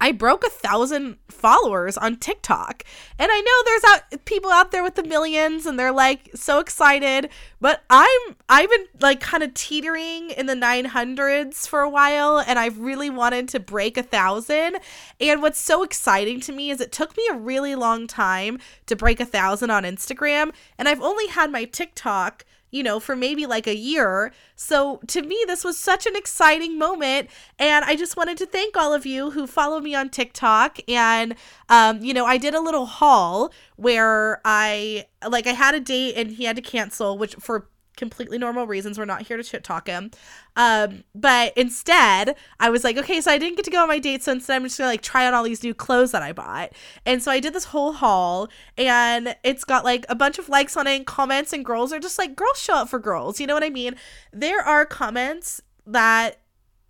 I 0.00 0.12
broke 0.12 0.44
a 0.44 0.50
thousand 0.50 1.18
followers 1.28 1.98
on 1.98 2.16
TikTok. 2.16 2.84
And 3.18 3.30
I 3.30 3.40
know 3.40 3.52
there's 3.64 3.84
out 3.84 4.24
people 4.24 4.50
out 4.50 4.70
there 4.70 4.82
with 4.82 4.94
the 4.94 5.02
millions 5.02 5.66
and 5.66 5.78
they're 5.78 5.92
like 5.92 6.30
so 6.34 6.58
excited, 6.58 7.28
but 7.60 7.82
I'm 7.90 8.36
I've 8.48 8.70
been 8.70 8.86
like 9.00 9.20
kind 9.20 9.42
of 9.42 9.52
teetering 9.52 10.30
in 10.30 10.46
the 10.46 10.54
900s 10.54 11.68
for 11.68 11.80
a 11.80 11.90
while 11.90 12.38
and 12.38 12.58
I've 12.58 12.78
really 12.78 13.10
wanted 13.10 13.48
to 13.50 13.60
break 13.60 13.98
a 13.98 14.02
thousand. 14.02 14.78
And 15.20 15.42
what's 15.42 15.60
so 15.60 15.82
exciting 15.82 16.40
to 16.40 16.52
me 16.52 16.70
is 16.70 16.80
it 16.80 16.92
took 16.92 17.16
me 17.16 17.28
a 17.30 17.36
really 17.36 17.74
long 17.74 18.06
time 18.06 18.58
to 18.86 18.96
break 18.96 19.20
a 19.20 19.26
thousand 19.26 19.70
on 19.70 19.84
Instagram 19.84 20.52
and 20.78 20.88
I've 20.88 21.02
only 21.02 21.26
had 21.26 21.52
my 21.52 21.64
TikTok 21.64 22.46
you 22.70 22.82
know, 22.82 23.00
for 23.00 23.16
maybe 23.16 23.46
like 23.46 23.66
a 23.66 23.76
year. 23.76 24.32
So 24.56 25.00
to 25.08 25.22
me, 25.22 25.42
this 25.46 25.64
was 25.64 25.78
such 25.78 26.06
an 26.06 26.16
exciting 26.16 26.78
moment. 26.78 27.30
And 27.58 27.84
I 27.84 27.96
just 27.96 28.16
wanted 28.16 28.38
to 28.38 28.46
thank 28.46 28.76
all 28.76 28.92
of 28.92 29.06
you 29.06 29.30
who 29.30 29.46
follow 29.46 29.80
me 29.80 29.94
on 29.94 30.08
TikTok. 30.08 30.78
And, 30.88 31.34
um, 31.68 32.02
you 32.02 32.14
know, 32.14 32.26
I 32.26 32.38
did 32.38 32.54
a 32.54 32.60
little 32.60 32.86
haul 32.86 33.52
where 33.76 34.40
I, 34.44 35.06
like, 35.28 35.46
I 35.46 35.52
had 35.52 35.74
a 35.74 35.80
date 35.80 36.14
and 36.16 36.30
he 36.30 36.44
had 36.44 36.56
to 36.56 36.62
cancel, 36.62 37.18
which 37.18 37.34
for 37.36 37.68
completely 37.96 38.38
normal 38.38 38.66
reasons. 38.66 38.98
We're 38.98 39.04
not 39.04 39.22
here 39.22 39.36
to 39.36 39.42
shit 39.42 39.64
talk 39.64 39.86
him. 39.86 40.10
Um, 40.56 41.04
but 41.14 41.52
instead, 41.56 42.36
I 42.58 42.70
was 42.70 42.84
like, 42.84 42.96
okay, 42.96 43.20
so 43.20 43.30
I 43.30 43.38
didn't 43.38 43.56
get 43.56 43.64
to 43.66 43.70
go 43.70 43.82
on 43.82 43.88
my 43.88 43.98
date, 43.98 44.22
so 44.22 44.32
instead 44.32 44.56
I'm 44.56 44.64
just 44.64 44.78
gonna 44.78 44.88
like 44.88 45.02
try 45.02 45.26
on 45.26 45.34
all 45.34 45.44
these 45.44 45.62
new 45.62 45.74
clothes 45.74 46.12
that 46.12 46.22
I 46.22 46.32
bought. 46.32 46.72
And 47.04 47.22
so 47.22 47.30
I 47.30 47.40
did 47.40 47.52
this 47.52 47.64
whole 47.66 47.92
haul, 47.92 48.48
and 48.76 49.36
it's 49.44 49.64
got 49.64 49.84
like 49.84 50.06
a 50.08 50.14
bunch 50.14 50.38
of 50.38 50.48
likes 50.48 50.76
on 50.76 50.86
it 50.86 50.96
and 50.96 51.06
comments, 51.06 51.52
and 51.52 51.64
girls 51.64 51.92
are 51.92 52.00
just 52.00 52.18
like, 52.18 52.36
girls 52.36 52.60
show 52.60 52.74
up 52.74 52.88
for 52.88 52.98
girls. 52.98 53.40
You 53.40 53.46
know 53.46 53.54
what 53.54 53.64
I 53.64 53.70
mean? 53.70 53.96
There 54.32 54.60
are 54.60 54.86
comments 54.86 55.60
that 55.86 56.38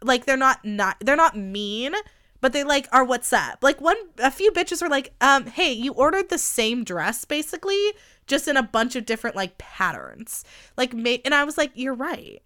like 0.02 0.26
they're 0.26 0.36
not 0.36 0.64
not 0.64 0.96
they're 1.00 1.16
not 1.16 1.36
mean 1.36 1.94
but 2.40 2.52
they 2.52 2.64
like 2.64 2.88
are 2.92 3.04
what's 3.04 3.32
up 3.32 3.58
like 3.62 3.80
one 3.80 3.96
a 4.18 4.30
few 4.30 4.50
bitches 4.52 4.82
were 4.82 4.88
like 4.88 5.12
um 5.20 5.46
hey 5.46 5.72
you 5.72 5.92
ordered 5.92 6.28
the 6.28 6.38
same 6.38 6.84
dress 6.84 7.24
basically 7.24 7.92
just 8.30 8.48
in 8.48 8.56
a 8.56 8.62
bunch 8.62 8.96
of 8.96 9.04
different 9.04 9.36
like 9.36 9.58
patterns. 9.58 10.44
Like, 10.78 10.94
and 10.94 11.34
I 11.34 11.44
was 11.44 11.58
like, 11.58 11.72
you're 11.74 11.92
right. 11.92 12.40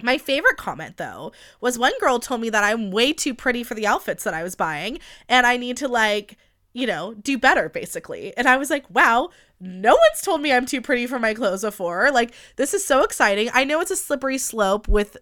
My 0.00 0.18
favorite 0.18 0.58
comment 0.58 0.96
though 0.96 1.32
was 1.60 1.76
one 1.76 1.98
girl 1.98 2.20
told 2.20 2.40
me 2.40 2.50
that 2.50 2.62
I'm 2.62 2.92
way 2.92 3.12
too 3.12 3.34
pretty 3.34 3.64
for 3.64 3.74
the 3.74 3.86
outfits 3.86 4.22
that 4.22 4.34
I 4.34 4.44
was 4.44 4.54
buying 4.54 5.00
and 5.28 5.44
I 5.44 5.56
need 5.56 5.76
to 5.78 5.88
like, 5.88 6.36
you 6.72 6.86
know, 6.86 7.14
do 7.14 7.36
better 7.36 7.68
basically. 7.68 8.36
And 8.36 8.46
I 8.46 8.58
was 8.58 8.70
like, 8.70 8.84
wow, 8.90 9.30
no 9.58 9.90
one's 9.90 10.22
told 10.22 10.40
me 10.40 10.52
I'm 10.52 10.66
too 10.66 10.80
pretty 10.80 11.08
for 11.08 11.18
my 11.18 11.34
clothes 11.34 11.62
before. 11.62 12.12
Like, 12.12 12.32
this 12.54 12.74
is 12.74 12.84
so 12.84 13.02
exciting. 13.02 13.50
I 13.52 13.64
know 13.64 13.80
it's 13.80 13.90
a 13.90 13.96
slippery 13.96 14.38
slope 14.38 14.86
with 14.86 15.16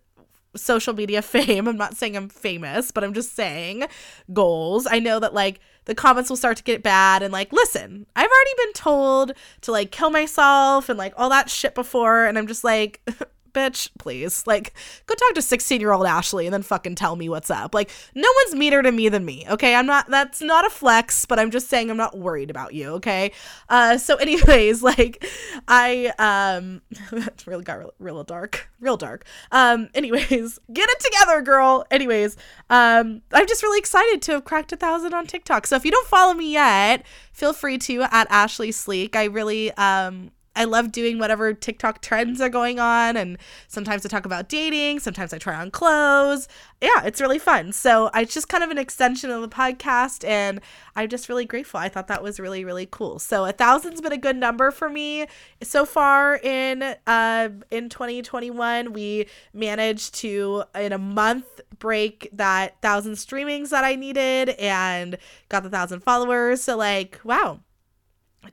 social 0.56 0.94
media 0.94 1.22
fame. 1.22 1.68
I'm 1.68 1.76
not 1.76 1.96
saying 1.96 2.16
I'm 2.16 2.28
famous, 2.28 2.90
but 2.90 3.04
I'm 3.04 3.14
just 3.14 3.34
saying 3.34 3.84
goals. 4.32 4.86
I 4.90 4.98
know 4.98 5.20
that 5.20 5.34
like 5.34 5.60
the 5.84 5.94
comments 5.94 6.28
will 6.28 6.36
start 6.36 6.56
to 6.58 6.62
get 6.62 6.82
bad 6.82 7.22
and 7.22 7.32
like, 7.32 7.52
listen, 7.52 8.06
I've 8.16 8.28
already 8.30 8.50
been 8.64 8.72
told 8.72 9.32
to 9.62 9.72
like 9.72 9.90
kill 9.90 10.10
myself 10.10 10.88
and 10.88 10.98
like 10.98 11.14
all 11.16 11.30
that 11.30 11.48
shit 11.48 11.74
before. 11.74 12.26
And 12.26 12.36
I'm 12.36 12.46
just 12.46 12.64
like, 12.64 13.00
bitch, 13.56 13.88
please. 13.98 14.46
Like, 14.46 14.74
go 15.06 15.14
talk 15.14 15.34
to 15.34 15.42
16 15.42 15.80
year 15.80 15.92
old 15.92 16.06
Ashley 16.06 16.46
and 16.46 16.52
then 16.52 16.62
fucking 16.62 16.94
tell 16.94 17.16
me 17.16 17.28
what's 17.28 17.50
up. 17.50 17.74
Like, 17.74 17.90
no 18.14 18.28
one's 18.44 18.54
meaner 18.54 18.82
to 18.82 18.92
me 18.92 19.08
than 19.08 19.24
me, 19.24 19.46
okay? 19.48 19.74
I'm 19.74 19.86
not, 19.86 20.08
that's 20.10 20.42
not 20.42 20.66
a 20.66 20.70
flex, 20.70 21.24
but 21.24 21.38
I'm 21.38 21.50
just 21.50 21.68
saying 21.68 21.90
I'm 21.90 21.96
not 21.96 22.18
worried 22.18 22.50
about 22.50 22.74
you, 22.74 22.90
okay? 22.94 23.32
Uh, 23.68 23.96
so, 23.96 24.16
anyways, 24.26 24.82
like, 24.82 25.24
I, 25.66 26.12
um, 26.18 26.82
that 27.12 27.46
really 27.46 27.64
got 27.64 27.78
real, 27.78 27.94
real 27.98 28.24
dark, 28.24 28.68
real 28.80 28.96
dark. 28.96 29.24
Um, 29.50 29.88
anyways, 29.94 30.58
get 30.72 30.88
it 30.88 31.00
together, 31.00 31.40
girl. 31.40 31.86
Anyways, 31.90 32.36
um, 32.68 33.22
I'm 33.32 33.46
just 33.46 33.62
really 33.62 33.78
excited 33.78 34.20
to 34.22 34.32
have 34.32 34.44
cracked 34.44 34.72
a 34.72 34.76
thousand 34.76 35.14
on 35.14 35.26
TikTok. 35.26 35.66
So, 35.66 35.76
if 35.76 35.84
you 35.84 35.90
don't 35.90 36.06
follow 36.06 36.34
me 36.34 36.52
yet, 36.52 37.06
feel 37.32 37.52
free 37.52 37.78
to 37.78 38.02
at 38.02 38.26
Ashley 38.30 38.72
Sleek. 38.72 39.16
I 39.16 39.24
really, 39.24 39.72
um, 39.72 40.30
I 40.56 40.64
love 40.64 40.90
doing 40.90 41.18
whatever 41.18 41.52
TikTok 41.52 42.00
trends 42.00 42.40
are 42.40 42.48
going 42.48 42.80
on. 42.80 43.16
And 43.16 43.36
sometimes 43.68 44.04
I 44.04 44.08
talk 44.08 44.24
about 44.24 44.48
dating, 44.48 45.00
sometimes 45.00 45.32
I 45.32 45.38
try 45.38 45.54
on 45.54 45.70
clothes. 45.70 46.48
Yeah, 46.80 47.04
it's 47.04 47.20
really 47.20 47.38
fun. 47.38 47.72
So 47.72 48.10
it's 48.14 48.34
just 48.34 48.48
kind 48.48 48.64
of 48.64 48.70
an 48.70 48.78
extension 48.78 49.30
of 49.30 49.42
the 49.42 49.48
podcast. 49.48 50.26
And 50.26 50.60
I'm 50.96 51.08
just 51.08 51.28
really 51.28 51.44
grateful. 51.44 51.78
I 51.78 51.90
thought 51.90 52.08
that 52.08 52.22
was 52.22 52.40
really, 52.40 52.64
really 52.64 52.88
cool. 52.90 53.18
So 53.18 53.44
a 53.44 53.52
thousand's 53.52 54.00
been 54.00 54.12
a 54.12 54.18
good 54.18 54.36
number 54.36 54.70
for 54.70 54.88
me 54.88 55.26
so 55.62 55.84
far 55.84 56.36
in 56.36 56.82
uh 57.06 57.50
in 57.70 57.88
2021. 57.90 58.92
We 58.92 59.26
managed 59.52 60.14
to 60.16 60.64
in 60.74 60.92
a 60.92 60.98
month 60.98 61.60
break 61.78 62.30
that 62.32 62.80
thousand 62.80 63.14
streamings 63.14 63.68
that 63.70 63.84
I 63.84 63.94
needed 63.94 64.50
and 64.50 65.18
got 65.50 65.62
the 65.62 65.70
thousand 65.70 66.00
followers. 66.00 66.62
So 66.62 66.76
like, 66.76 67.20
wow. 67.24 67.60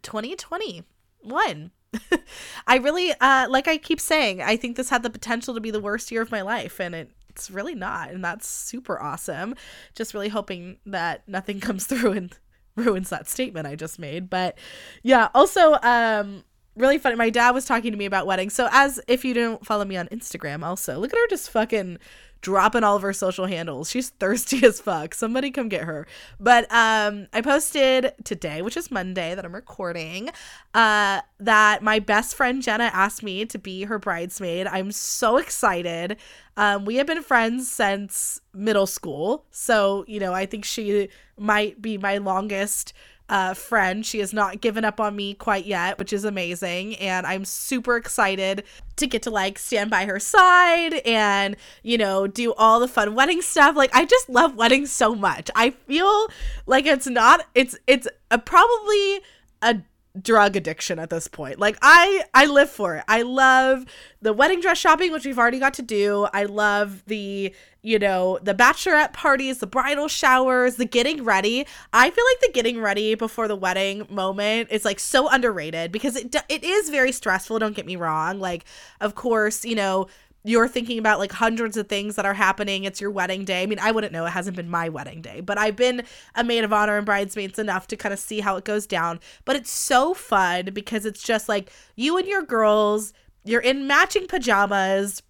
2021 0.02 1.72
I 2.68 2.78
really, 2.78 3.14
uh, 3.20 3.48
like 3.50 3.68
I 3.68 3.78
keep 3.78 4.00
saying, 4.00 4.42
I 4.42 4.56
think 4.56 4.78
this 4.78 4.90
had 4.90 5.04
the 5.04 5.10
potential 5.10 5.54
to 5.54 5.60
be 5.60 5.72
the 5.72 5.80
worst 5.80 6.12
year 6.12 6.22
of 6.22 6.32
my 6.32 6.42
life, 6.42 6.80
and 6.80 6.96
it, 6.96 7.12
it's 7.30 7.50
really 7.50 7.76
not, 7.76 8.12
and 8.12 8.24
that's 8.24 8.48
super 8.48 9.02
awesome. 9.02 9.56
Just 9.96 10.14
really 10.14 10.30
hoping 10.30 10.78
that 10.86 11.28
nothing 11.28 11.60
comes 11.62 11.86
through 11.86 12.12
and 12.14 12.38
ruins 12.76 13.10
that 13.10 13.30
statement 13.30 13.68
I 13.68 13.76
just 13.76 14.00
made. 14.00 14.30
But 14.30 14.58
yeah, 15.04 15.30
also, 15.34 15.78
um, 15.84 16.44
really 16.76 16.98
funny. 16.98 17.16
My 17.16 17.30
dad 17.30 17.52
was 17.52 17.66
talking 17.66 17.92
to 17.92 17.98
me 17.98 18.06
about 18.06 18.28
weddings. 18.28 18.54
So 18.54 18.68
as 18.72 19.00
if 19.08 19.24
you 19.24 19.34
don't 19.34 19.66
follow 19.66 19.86
me 19.86 19.98
on 19.98 20.08
Instagram, 20.08 20.64
also 20.64 20.98
look 21.00 21.14
at 21.14 21.20
her 21.20 21.28
just 21.30 21.50
fucking 21.50 22.00
dropping 22.44 22.84
all 22.84 22.96
of 22.96 23.02
her 23.02 23.14
social 23.14 23.48
handles. 23.48 23.90
She's 23.90 24.10
thirsty 24.10 24.64
as 24.66 24.80
fuck. 24.80 25.16
Somebody 25.16 25.50
come 25.50 25.70
get 25.70 25.84
her. 25.86 26.06
But 26.40 26.66
um 26.72 27.28
I 27.34 27.42
posted 27.42 28.14
today, 28.24 28.62
which 28.62 28.78
is 28.78 28.92
Monday 28.92 29.34
that 29.34 29.44
I'm 29.44 29.56
recording, 29.56 30.30
uh 30.76 31.22
that 31.40 31.82
my 31.82 31.98
best 31.98 32.36
friend 32.36 32.62
Jenna 32.62 32.92
asked 32.94 33.24
me 33.24 33.46
to 33.46 33.58
be 33.58 33.86
her 33.86 33.98
bridesmaid. 33.98 34.68
I'm 34.68 34.92
so 34.92 35.38
excited. 35.38 36.18
Um 36.56 36.86
we 36.86 36.98
have 36.98 37.08
been 37.08 37.24
friends 37.24 37.72
since 37.72 38.42
middle 38.54 38.88
school. 38.88 39.46
So, 39.50 40.06
you 40.08 40.20
know, 40.20 40.34
I 40.34 40.46
think 40.46 40.66
she 40.66 41.10
might 41.38 41.82
be 41.82 41.98
my 41.98 42.18
longest 42.18 42.94
uh, 43.30 43.54
friend. 43.54 44.06
She 44.06 44.20
has 44.20 44.34
not 44.34 44.62
given 44.62 44.86
up 44.86 45.00
on 45.00 45.16
me 45.16 45.34
quite 45.34 45.66
yet, 45.66 45.98
which 45.98 46.14
is 46.14 46.26
amazing. 46.26 46.96
And 46.98 47.26
I'm 47.26 47.46
super 47.46 47.96
excited 47.96 48.64
to 48.98 49.08
get 49.08 49.24
to 49.24 49.32
like 49.32 49.58
stand 49.58 49.90
by 49.90 50.06
her 50.06 50.20
side 50.20 50.96
and, 51.06 51.56
you 51.82 51.98
know, 51.98 52.28
do 52.28 52.54
all 52.54 52.80
the 52.80 52.88
fun 52.88 53.16
wedding 53.16 53.42
stuff. 53.42 53.76
Like, 53.76 53.96
I 53.96 54.06
just 54.06 54.30
love 54.30 54.56
weddings 54.56 54.92
so 54.92 55.16
much. 55.16 55.50
I 55.56 55.72
feel 55.72 56.28
like 56.66 56.86
it's 56.86 57.08
not, 57.08 57.46
it's, 57.56 57.78
it's 57.88 58.08
a, 58.30 58.38
probably 58.38 59.22
a 59.62 59.78
drug 60.22 60.56
addiction 60.56 61.00
at 61.00 61.10
this 61.10 61.28
point. 61.28 61.60
Like 61.60 61.78
I 61.82 62.24
I 62.34 62.46
live 62.46 62.70
for 62.70 62.98
it. 62.98 63.04
I 63.08 63.24
love 63.24 63.86
the 64.22 64.32
wedding 64.32 64.62
dress 64.62 64.78
shopping 64.78 65.12
which 65.12 65.26
we've 65.26 65.40
already 65.40 65.60
got 65.60 65.74
to 65.76 65.82
do. 65.82 66.28
I 66.34 66.44
love 66.44 67.04
the 67.08 67.54
you 67.82 68.00
know, 68.00 68.40
the 68.42 68.54
bachelorette 68.54 69.12
parties, 69.12 69.58
the 69.58 69.68
bridal 69.68 70.08
showers, 70.08 70.78
the 70.78 70.86
getting 70.86 71.24
ready. 71.24 71.68
I 71.92 72.10
feel 72.10 72.24
like 72.32 72.40
the 72.42 72.52
getting 72.54 72.80
ready 72.80 73.16
before 73.16 73.50
the 73.50 73.58
wedding 73.58 74.08
moment 74.10 74.70
is 74.72 74.86
like 74.86 75.00
so 75.00 75.28
underrated 75.30 75.92
because 75.92 76.16
it 76.16 76.36
it 76.48 76.64
is 76.64 76.90
very 76.90 77.12
stressful, 77.12 77.60
don't 77.60 77.76
get 77.76 77.86
me 77.86 77.96
wrong. 77.96 78.40
Like 78.40 78.66
of 79.02 79.16
course, 79.16 79.66
you 79.66 79.76
know, 79.76 80.08
you're 80.44 80.68
thinking 80.68 81.00
about 81.00 81.20
like 81.20 81.32
hundreds 81.32 81.78
of 81.78 81.88
things 81.88 82.16
that 82.16 82.26
are 82.26 82.34
happening. 82.34 82.84
It's 82.84 83.00
your 83.00 83.12
wedding 83.12 83.46
day. 83.46 83.64
I 83.64 83.66
mean, 83.66 83.80
I 83.80 83.92
wouldn't 83.92 84.12
know. 84.12 84.26
It 84.26 84.32
hasn't 84.32 84.58
been 84.58 84.70
my 84.70 84.90
wedding 84.90 85.22
day, 85.22 85.40
but 85.42 85.58
I've 85.58 85.76
been 85.76 86.04
a 86.36 86.44
maid 86.44 86.64
of 86.64 86.74
honor 86.74 86.98
and 86.98 87.06
bridesmaids 87.06 87.58
enough 87.60 87.88
to 87.88 87.96
kind 87.96 88.12
of 88.12 88.20
see 88.20 88.42
how 88.42 88.58
it 88.58 88.66
goes 88.66 88.86
down. 88.86 89.20
But 89.46 89.56
it's 89.56 89.72
so 89.72 90.14
fun 90.14 90.66
because 90.74 91.06
it's 91.06 91.24
just 91.24 91.48
like 91.48 91.72
you 91.96 92.18
and 92.18 92.28
your 92.28 92.44
girls, 92.44 93.14
you're 93.46 93.62
in 93.62 93.88
matching 93.88 94.28
pajamas, 94.28 95.24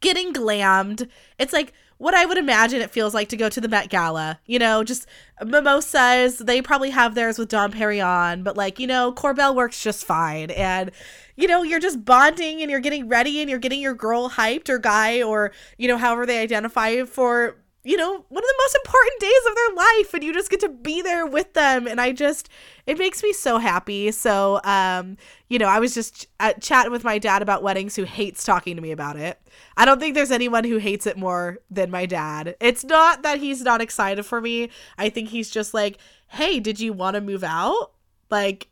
getting 0.00 0.32
glammed. 0.32 1.08
It's 1.38 1.52
like 1.52 1.72
what 1.98 2.14
I 2.14 2.24
would 2.24 2.38
imagine 2.38 2.80
it 2.80 2.90
feels 2.90 3.12
like 3.12 3.28
to 3.28 3.36
go 3.36 3.48
to 3.48 3.60
the 3.60 3.68
Met 3.68 3.90
Gala. 3.90 4.40
You 4.46 4.58
know, 4.58 4.82
just 4.82 5.06
mimosas. 5.44 6.38
They 6.38 6.62
probably 6.62 6.90
have 6.90 7.14
theirs 7.14 7.38
with 7.38 7.48
Dom 7.48 7.72
Perignon, 7.72 8.42
but 8.42 8.56
like, 8.56 8.78
you 8.78 8.86
know, 8.86 9.12
Korbel 9.12 9.54
works 9.54 9.82
just 9.82 10.04
fine. 10.04 10.50
And, 10.52 10.90
you 11.36 11.46
know, 11.46 11.62
you're 11.62 11.80
just 11.80 12.04
bonding 12.04 12.62
and 12.62 12.70
you're 12.70 12.80
getting 12.80 13.08
ready 13.08 13.40
and 13.40 13.50
you're 13.50 13.58
getting 13.58 13.80
your 13.80 13.94
girl 13.94 14.30
hyped 14.30 14.68
or 14.68 14.78
guy 14.78 15.22
or, 15.22 15.52
you 15.76 15.88
know, 15.88 15.98
however 15.98 16.24
they 16.24 16.38
identify 16.38 17.04
for 17.04 17.56
you 17.88 17.96
know, 17.96 18.10
one 18.10 18.44
of 18.44 18.48
the 18.48 18.62
most 18.62 18.74
important 18.74 19.18
days 19.18 19.46
of 19.48 19.54
their 19.54 19.74
life 19.74 20.12
and 20.12 20.22
you 20.22 20.34
just 20.34 20.50
get 20.50 20.60
to 20.60 20.68
be 20.68 21.00
there 21.00 21.24
with 21.24 21.54
them 21.54 21.86
and 21.88 21.98
I 21.98 22.12
just 22.12 22.50
it 22.84 22.98
makes 22.98 23.22
me 23.22 23.32
so 23.32 23.56
happy. 23.56 24.10
So, 24.10 24.60
um, 24.62 25.16
you 25.48 25.58
know, 25.58 25.68
I 25.68 25.78
was 25.80 25.94
just 25.94 26.26
uh, 26.38 26.52
chatting 26.60 26.92
with 26.92 27.02
my 27.02 27.16
dad 27.18 27.40
about 27.40 27.62
weddings 27.62 27.96
who 27.96 28.04
hates 28.04 28.44
talking 28.44 28.76
to 28.76 28.82
me 28.82 28.90
about 28.90 29.16
it. 29.16 29.40
I 29.78 29.86
don't 29.86 29.98
think 30.00 30.14
there's 30.14 30.30
anyone 30.30 30.64
who 30.64 30.76
hates 30.76 31.06
it 31.06 31.16
more 31.16 31.60
than 31.70 31.90
my 31.90 32.04
dad. 32.04 32.56
It's 32.60 32.84
not 32.84 33.22
that 33.22 33.38
he's 33.38 33.62
not 33.62 33.80
excited 33.80 34.22
for 34.26 34.42
me. 34.42 34.68
I 34.98 35.08
think 35.08 35.30
he's 35.30 35.48
just 35.48 35.72
like, 35.72 35.96
"Hey, 36.26 36.60
did 36.60 36.78
you 36.80 36.92
want 36.92 37.14
to 37.14 37.22
move 37.22 37.42
out?" 37.42 37.92
Like 38.30 38.68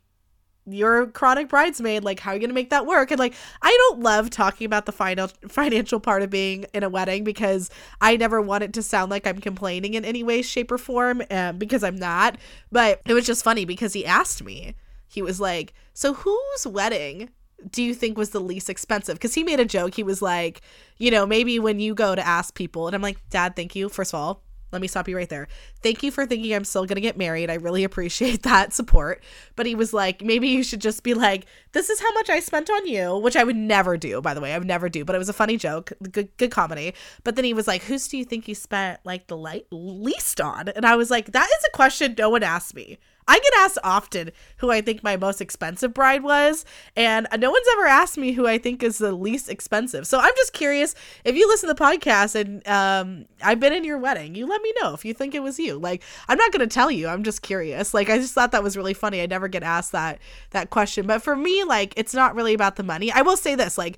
you're 0.67 1.03
a 1.03 1.07
chronic 1.07 1.49
bridesmaid 1.49 2.03
like 2.03 2.19
how 2.19 2.31
are 2.31 2.33
you 2.35 2.41
gonna 2.41 2.53
make 2.53 2.69
that 2.69 2.85
work? 2.85 3.11
And 3.11 3.19
like 3.19 3.33
i 3.61 3.69
don't 3.69 4.01
love 4.01 4.29
talking 4.29 4.65
about 4.65 4.85
the 4.85 4.91
final 4.91 5.27
financial 5.47 5.99
part 5.99 6.21
of 6.21 6.29
being 6.29 6.65
in 6.73 6.83
a 6.83 6.89
wedding 6.89 7.23
because 7.23 7.69
i 8.01 8.17
never 8.17 8.41
want 8.41 8.63
it 8.63 8.73
to 8.73 8.83
sound 8.83 9.11
like 9.11 9.25
i'm 9.25 9.39
complaining 9.39 9.93
in 9.93 10.05
any 10.05 10.23
way 10.23 10.41
shape 10.41 10.71
or 10.71 10.77
form 10.77 11.21
um, 11.31 11.57
because 11.57 11.83
i'm 11.83 11.95
not. 11.95 12.37
But 12.71 13.01
it 13.05 13.13
was 13.13 13.25
just 13.25 13.43
funny 13.43 13.65
because 13.65 13.93
he 13.93 14.05
asked 14.05 14.43
me 14.43 14.75
he 15.07 15.21
was 15.21 15.39
like 15.39 15.73
so 15.93 16.13
whose 16.13 16.67
wedding 16.67 17.29
do 17.71 17.81
you 17.81 17.95
think 17.95 18.19
was 18.19 18.29
the 18.29 18.39
least 18.39 18.69
expensive? 18.69 19.15
Because 19.15 19.33
he 19.33 19.43
made 19.43 19.59
a 19.59 19.65
joke. 19.65 19.95
He 19.95 20.03
was 20.03 20.21
like 20.21 20.61
you 20.97 21.11
know 21.11 21.25
maybe 21.25 21.59
when 21.59 21.79
you 21.79 21.95
go 21.95 22.15
to 22.15 22.25
ask 22.25 22.53
people. 22.53 22.87
And 22.87 22.95
i'm 22.95 23.01
like 23.01 23.17
dad 23.29 23.55
thank 23.55 23.75
you 23.75 23.89
first 23.89 24.13
of 24.13 24.19
all 24.19 24.43
let 24.71 24.81
me 24.81 24.87
stop 24.87 25.07
you 25.07 25.15
right 25.15 25.29
there. 25.29 25.47
Thank 25.81 26.03
you 26.03 26.11
for 26.11 26.25
thinking 26.25 26.53
I'm 26.53 26.65
still 26.65 26.85
going 26.85 26.95
to 26.95 27.01
get 27.01 27.17
married. 27.17 27.49
I 27.49 27.55
really 27.55 27.83
appreciate 27.85 28.43
that 28.43 28.73
support. 28.73 29.23
But 29.55 29.65
he 29.65 29.75
was 29.75 29.93
like, 29.93 30.21
maybe 30.21 30.47
you 30.47 30.63
should 30.63 30.81
just 30.81 31.03
be 31.03 31.13
like, 31.13 31.45
this 31.71 31.89
is 31.89 31.99
how 31.99 32.13
much 32.13 32.29
I 32.29 32.39
spent 32.39 32.69
on 32.69 32.87
you, 32.87 33.17
which 33.17 33.35
I 33.35 33.43
would 33.43 33.55
never 33.55 33.97
do, 33.97 34.21
by 34.21 34.33
the 34.33 34.41
way. 34.41 34.53
I 34.53 34.57
would 34.57 34.67
never 34.67 34.89
do, 34.89 35.05
but 35.05 35.15
it 35.15 35.19
was 35.19 35.29
a 35.29 35.33
funny 35.33 35.57
joke, 35.57 35.93
good, 36.11 36.35
good 36.37 36.51
comedy. 36.51 36.93
But 37.23 37.35
then 37.35 37.45
he 37.45 37.53
was 37.53 37.67
like, 37.67 37.83
whose 37.83 38.07
do 38.07 38.17
you 38.17 38.25
think 38.25 38.47
you 38.47 38.55
spent 38.55 38.99
like 39.03 39.27
the 39.27 39.37
light 39.37 39.67
least 39.71 40.41
on? 40.41 40.69
And 40.69 40.85
I 40.85 40.95
was 40.95 41.09
like, 41.09 41.31
that 41.31 41.49
is 41.57 41.65
a 41.65 41.75
question 41.75 42.15
no 42.17 42.29
one 42.29 42.43
asked 42.43 42.75
me. 42.75 42.97
I 43.27 43.39
get 43.39 43.53
asked 43.57 43.77
often 43.83 44.31
who 44.57 44.71
I 44.71 44.81
think 44.81 45.03
my 45.03 45.17
most 45.17 45.41
expensive 45.41 45.93
bride 45.93 46.23
was, 46.23 46.65
and 46.95 47.27
no 47.37 47.51
one's 47.51 47.67
ever 47.73 47.85
asked 47.85 48.17
me 48.17 48.31
who 48.31 48.47
I 48.47 48.57
think 48.57 48.83
is 48.83 48.97
the 48.97 49.11
least 49.11 49.49
expensive. 49.49 50.07
So 50.07 50.19
I'm 50.19 50.33
just 50.37 50.53
curious 50.53 50.95
if 51.23 51.35
you 51.35 51.47
listen 51.47 51.67
to 51.67 51.73
the 51.73 51.83
podcast 51.83 52.35
and 52.35 52.67
um, 52.67 53.25
I've 53.43 53.59
been 53.59 53.73
in 53.73 53.83
your 53.83 53.97
wedding, 53.97 54.35
you 54.35 54.47
let 54.47 54.61
me 54.61 54.73
know 54.81 54.93
if 54.93 55.03
you 55.03 55.13
think 55.13 55.35
it 55.35 55.43
was 55.43 55.59
you. 55.59 55.77
Like 55.77 56.03
I'm 56.27 56.37
not 56.37 56.51
gonna 56.51 56.67
tell 56.67 56.89
you. 56.89 57.07
I'm 57.07 57.23
just 57.23 57.41
curious. 57.41 57.93
Like 57.93 58.09
I 58.09 58.17
just 58.17 58.33
thought 58.33 58.51
that 58.51 58.63
was 58.63 58.77
really 58.77 58.93
funny. 58.93 59.21
I 59.21 59.25
never 59.25 59.47
get 59.47 59.63
asked 59.63 59.91
that 59.91 60.19
that 60.51 60.69
question, 60.69 61.05
but 61.05 61.21
for 61.21 61.35
me, 61.35 61.63
like 61.63 61.93
it's 61.97 62.13
not 62.13 62.35
really 62.35 62.53
about 62.53 62.75
the 62.75 62.83
money. 62.83 63.11
I 63.11 63.21
will 63.21 63.37
say 63.37 63.55
this, 63.55 63.77
like 63.77 63.97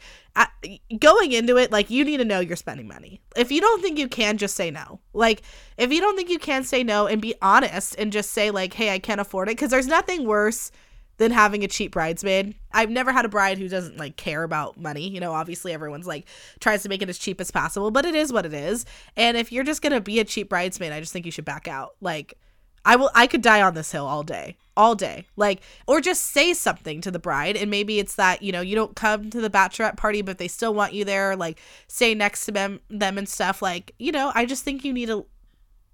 going 1.00 1.32
into 1.32 1.58
it, 1.58 1.72
like 1.72 1.90
you 1.90 2.04
need 2.06 2.18
to 2.18 2.26
know 2.26 2.40
you're 2.40 2.56
spending 2.56 2.88
money. 2.88 3.22
If 3.36 3.52
you 3.52 3.62
don't 3.62 3.82
think 3.82 3.98
you 3.98 4.08
can, 4.08 4.38
just 4.38 4.56
say 4.56 4.72
no. 4.72 5.00
Like 5.14 5.42
if 5.78 5.92
you 5.92 6.00
don't 6.02 6.16
think 6.16 6.30
you 6.30 6.40
can 6.40 6.64
say 6.64 6.84
no 6.84 7.08
and 7.08 7.22
be 7.22 7.36
honest 7.42 7.96
and 7.98 8.12
just 8.12 8.32
say 8.32 8.52
like, 8.52 8.74
"Hey, 8.74 8.94
I 8.94 9.00
can't 9.00 9.22
afford 9.22 9.50
it," 9.50 9.58
because 9.58 9.72
there's 9.72 9.88
nothing 9.88 10.26
worse 10.26 10.72
than 11.18 11.32
having 11.32 11.64
a 11.64 11.68
cheap 11.68 11.92
bridesmaid. 11.92 12.56
I've 12.72 12.90
never 12.90 13.12
had 13.12 13.26
a 13.26 13.30
bride 13.30 13.58
who 13.58 13.68
doesn't 13.68 13.98
like 13.98 14.16
care 14.16 14.44
about 14.44 14.80
money. 14.80 15.10
You 15.10 15.20
know, 15.20 15.34
obviously 15.34 15.74
everyone's 15.74 16.08
like 16.08 16.26
tries 16.60 16.84
to 16.84 16.90
make 16.90 17.02
it 17.02 17.10
as 17.10 17.18
cheap 17.18 17.42
as 17.42 17.52
possible, 17.52 17.92
but 17.92 18.06
it 18.06 18.16
is 18.16 18.32
what 18.32 18.46
it 18.46 18.54
is. 18.54 18.86
And 19.18 19.36
if 19.36 19.52
you're 19.52 19.66
just 19.66 19.82
gonna 19.82 20.02
be 20.02 20.20
a 20.20 20.26
cheap 20.26 20.50
bridesmaid, 20.50 20.94
I 20.94 21.02
just 21.02 21.12
think 21.14 21.26
you 21.26 21.32
should 21.32 21.46
back 21.46 21.68
out. 21.68 21.96
Like 22.02 22.36
I 22.86 22.96
will 22.96 23.12
I 23.14 23.28
could 23.28 23.42
die 23.42 23.62
on 23.62 23.74
this 23.74 23.92
hill 23.92 24.08
all 24.08 24.24
day. 24.24 24.56
All 24.80 24.96
day. 24.96 25.26
Like 25.36 25.60
or 25.88 26.00
just 26.00 26.24
say 26.24 26.54
something 26.54 27.02
to 27.02 27.12
the 27.12 27.20
bride 27.20 27.58
and 27.58 27.70
maybe 27.70 28.00
it's 28.00 28.16
that, 28.16 28.42
you 28.42 28.54
know, 28.54 28.62
you 28.62 28.76
don't 28.76 28.96
come 28.96 29.30
to 29.30 29.42
the 29.42 29.50
bachelorette 29.50 29.98
party 29.98 30.22
but 30.22 30.38
they 30.38 30.48
still 30.48 30.74
want 30.74 30.94
you 30.94 31.04
there, 31.04 31.36
like 31.36 31.60
stay 31.90 32.16
next 32.16 32.46
to 32.46 32.54
them 32.54 32.80
them 32.90 33.18
and 33.18 33.28
stuff 33.28 33.62
like, 33.62 33.94
you 34.00 34.14
know, 34.14 34.32
I 34.34 34.46
just 34.46 34.64
think 34.64 34.86
you 34.86 34.94
need 34.94 35.08
to 35.08 35.26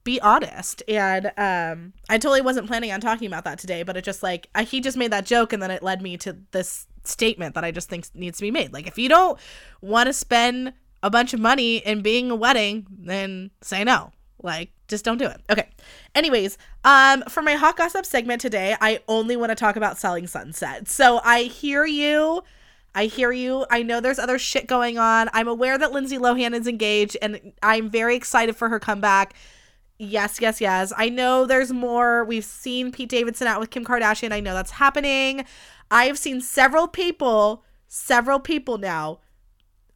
be 0.04 0.22
honest. 0.22 0.84
And 0.88 1.32
um 1.36 1.94
I 2.10 2.20
totally 2.20 2.42
wasn't 2.42 2.68
planning 2.68 2.92
on 2.92 3.01
talking 3.01 3.25
about 3.27 3.44
that 3.46 3.58
today, 3.58 3.82
but 3.82 3.98
it 3.98 4.04
just 4.04 4.22
like 4.22 4.50
I, 4.54 4.62
he 4.62 4.82
just 4.82 4.98
made 4.98 5.12
that 5.12 5.25
joke 5.25 5.51
and 5.51 5.63
then 5.63 5.72
it 5.72 5.82
led 5.82 6.04
me 6.04 6.15
to 6.18 6.38
this 6.51 6.86
statement 7.04 7.56
that 7.56 7.63
I 7.63 7.72
just 7.72 7.89
think 7.89 8.06
needs 8.13 8.38
to 8.38 8.44
be 8.44 8.51
made. 8.51 8.72
Like 8.72 8.86
if 8.86 9.00
you 9.00 9.10
don't 9.10 9.39
want 9.82 10.08
to 10.08 10.13
spend 10.13 10.74
a 11.01 11.10
bunch 11.10 11.34
of 11.34 11.39
money 11.39 11.77
in 11.77 12.04
being 12.04 12.30
a 12.30 12.36
wedding, 12.36 12.86
then 12.92 13.50
say 13.62 13.84
no. 13.84 14.12
Like 14.45 14.71
just 14.87 15.03
don't 15.03 15.17
do 15.17 15.25
it. 15.25 15.41
Okay. 15.49 15.67
Anyways, 16.13 16.57
um, 16.83 17.23
for 17.23 17.41
my 17.41 17.53
hot 17.53 17.77
gossip 17.77 18.05
segment 18.05 18.39
today, 18.39 18.75
I 18.79 18.99
only 19.07 19.35
want 19.35 19.49
to 19.49 19.55
talk 19.55 19.75
about 19.75 19.97
selling 19.97 20.27
sunset. 20.27 20.87
So 20.87 21.19
I 21.23 21.43
hear 21.43 21.85
you. 21.85 22.43
I 22.93 23.05
hear 23.07 23.33
you. 23.33 23.65
I 23.69 23.83
know 23.83 23.99
there's 23.99 24.19
other 24.19 24.39
shit 24.39 24.67
going 24.67 24.97
on. 24.97 25.29
I'm 25.33 25.49
aware 25.49 25.77
that 25.77 25.91
Lindsay 25.91 26.17
Lohan 26.17 26.53
is 26.53 26.65
engaged 26.65 27.17
and 27.21 27.51
I'm 27.61 27.89
very 27.89 28.15
excited 28.15 28.55
for 28.55 28.69
her 28.69 28.79
comeback. 28.79 29.33
Yes, 29.97 30.39
yes, 30.39 30.61
yes. 30.61 30.93
I 30.95 31.09
know 31.09 31.45
there's 31.45 31.73
more. 31.73 32.23
We've 32.23 32.45
seen 32.45 32.91
Pete 32.91 33.09
Davidson 33.09 33.47
out 33.47 33.59
with 33.59 33.69
Kim 33.69 33.83
Kardashian. 33.83 34.31
I 34.31 34.39
know 34.39 34.53
that's 34.53 34.71
happening. 34.71 35.45
I've 35.91 36.17
seen 36.17 36.39
several 36.39 36.87
people, 36.87 37.63
several 37.87 38.39
people 38.39 38.77
now 38.77 39.19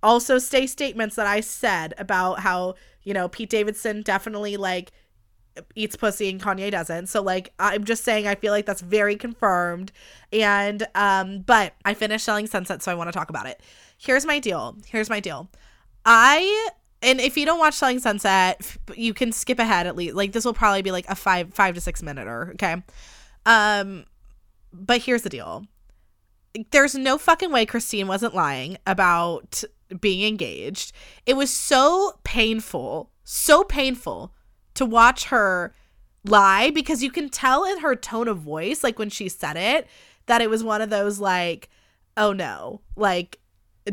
also 0.01 0.37
say 0.37 0.65
statements 0.67 1.15
that 1.15 1.27
I 1.27 1.41
said 1.41 1.93
about 1.97 2.39
how, 2.39 2.75
you 3.03 3.13
know, 3.13 3.27
Pete 3.27 3.49
Davidson 3.49 4.01
definitely 4.01 4.57
like 4.57 4.91
eats 5.75 5.95
pussy 5.95 6.29
and 6.29 6.41
Kanye 6.41 6.71
doesn't. 6.71 7.07
So 7.07 7.21
like 7.21 7.53
I'm 7.59 7.83
just 7.83 8.03
saying 8.03 8.27
I 8.27 8.35
feel 8.35 8.51
like 8.51 8.65
that's 8.65 8.81
very 8.81 9.15
confirmed. 9.15 9.91
And 10.31 10.87
um 10.95 11.39
but 11.41 11.73
I 11.85 11.93
finished 11.93 12.25
selling 12.25 12.47
Sunset 12.47 12.81
so 12.81 12.91
I 12.91 12.95
want 12.95 13.07
to 13.07 13.11
talk 13.11 13.29
about 13.29 13.45
it. 13.45 13.61
Here's 13.97 14.25
my 14.25 14.39
deal. 14.39 14.77
Here's 14.87 15.09
my 15.09 15.19
deal. 15.19 15.49
I 16.05 16.69
and 17.01 17.21
if 17.21 17.37
you 17.37 17.45
don't 17.45 17.59
watch 17.59 17.75
Selling 17.75 17.99
Sunset, 17.99 18.77
you 18.93 19.13
can 19.13 19.31
skip 19.31 19.57
ahead 19.57 19.87
at 19.87 19.95
least. 19.95 20.15
Like 20.15 20.33
this 20.33 20.43
will 20.43 20.53
probably 20.53 20.81
be 20.81 20.91
like 20.91 21.05
a 21.07 21.15
5 21.15 21.53
5 21.53 21.75
to 21.75 21.81
6 21.81 22.03
minute 22.03 22.27
or 22.27 22.51
okay. 22.53 22.75
Um 23.45 24.05
but 24.71 25.01
here's 25.01 25.23
the 25.23 25.29
deal. 25.29 25.65
There's 26.71 26.95
no 26.95 27.17
fucking 27.17 27.51
way 27.51 27.65
Christine 27.65 28.07
wasn't 28.07 28.35
lying 28.35 28.77
about 28.85 29.63
being 29.99 30.27
engaged. 30.27 30.91
It 31.25 31.35
was 31.35 31.49
so 31.49 32.19
painful, 32.23 33.11
so 33.23 33.63
painful 33.63 34.33
to 34.75 34.85
watch 34.85 35.25
her 35.25 35.73
lie 36.25 36.71
because 36.71 37.03
you 37.03 37.11
can 37.11 37.29
tell 37.29 37.63
in 37.65 37.79
her 37.79 37.95
tone 37.95 38.27
of 38.27 38.39
voice, 38.39 38.83
like 38.83 38.99
when 38.99 39.09
she 39.09 39.29
said 39.29 39.57
it, 39.57 39.87
that 40.25 40.41
it 40.41 40.49
was 40.49 40.63
one 40.63 40.81
of 40.81 40.89
those 40.89 41.19
like, 41.19 41.69
oh 42.17 42.33
no, 42.33 42.81
like, 42.95 43.39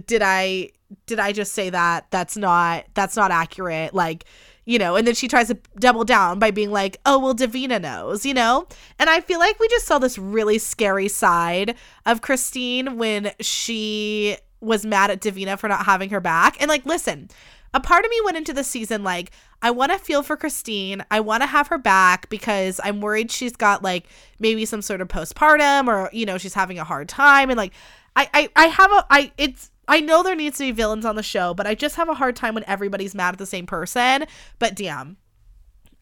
did 0.06 0.22
I 0.22 0.70
did 1.06 1.18
I 1.18 1.32
just 1.32 1.52
say 1.52 1.70
that? 1.70 2.06
That's 2.10 2.36
not 2.36 2.86
that's 2.94 3.16
not 3.16 3.30
accurate. 3.30 3.94
Like, 3.94 4.24
you 4.64 4.78
know, 4.78 4.96
and 4.96 5.06
then 5.06 5.14
she 5.14 5.28
tries 5.28 5.48
to 5.48 5.58
double 5.78 6.04
down 6.04 6.38
by 6.38 6.50
being 6.50 6.70
like, 6.70 6.98
oh, 7.06 7.18
well, 7.18 7.34
Davina 7.34 7.80
knows, 7.80 8.26
you 8.26 8.34
know? 8.34 8.66
And 8.98 9.08
I 9.08 9.20
feel 9.20 9.38
like 9.38 9.58
we 9.60 9.68
just 9.68 9.86
saw 9.86 9.98
this 9.98 10.18
really 10.18 10.58
scary 10.58 11.08
side 11.08 11.76
of 12.04 12.20
Christine 12.20 12.98
when 12.98 13.30
she 13.40 14.36
was 14.60 14.86
mad 14.86 15.10
at 15.10 15.20
Davina 15.20 15.58
for 15.58 15.68
not 15.68 15.86
having 15.86 16.10
her 16.10 16.20
back. 16.20 16.56
And 16.60 16.68
like, 16.68 16.86
listen, 16.86 17.28
a 17.74 17.80
part 17.80 18.04
of 18.04 18.10
me 18.10 18.20
went 18.24 18.36
into 18.36 18.52
the 18.52 18.64
season 18.64 19.04
like, 19.04 19.30
I 19.62 19.70
want 19.70 19.92
to 19.92 19.98
feel 19.98 20.22
for 20.22 20.36
Christine. 20.36 21.04
I 21.10 21.20
want 21.20 21.42
to 21.42 21.46
have 21.46 21.68
her 21.68 21.78
back 21.78 22.28
because 22.28 22.80
I'm 22.82 23.00
worried 23.00 23.30
she's 23.30 23.56
got 23.56 23.82
like 23.82 24.06
maybe 24.38 24.64
some 24.64 24.82
sort 24.82 25.00
of 25.00 25.08
postpartum 25.08 25.88
or, 25.88 26.10
you 26.12 26.26
know, 26.26 26.38
she's 26.38 26.54
having 26.54 26.78
a 26.78 26.84
hard 26.84 27.08
time. 27.08 27.50
And 27.50 27.56
like, 27.56 27.72
I, 28.14 28.28
I, 28.32 28.48
I 28.56 28.66
have 28.66 28.90
a, 28.92 29.06
I, 29.10 29.32
it's, 29.36 29.70
I 29.88 30.00
know 30.00 30.22
there 30.22 30.34
needs 30.34 30.58
to 30.58 30.64
be 30.64 30.72
villains 30.72 31.04
on 31.04 31.16
the 31.16 31.22
show, 31.22 31.54
but 31.54 31.66
I 31.66 31.74
just 31.74 31.96
have 31.96 32.08
a 32.08 32.14
hard 32.14 32.34
time 32.34 32.54
when 32.54 32.64
everybody's 32.66 33.14
mad 33.14 33.34
at 33.34 33.38
the 33.38 33.46
same 33.46 33.66
person. 33.66 34.26
But 34.58 34.74
damn, 34.74 35.16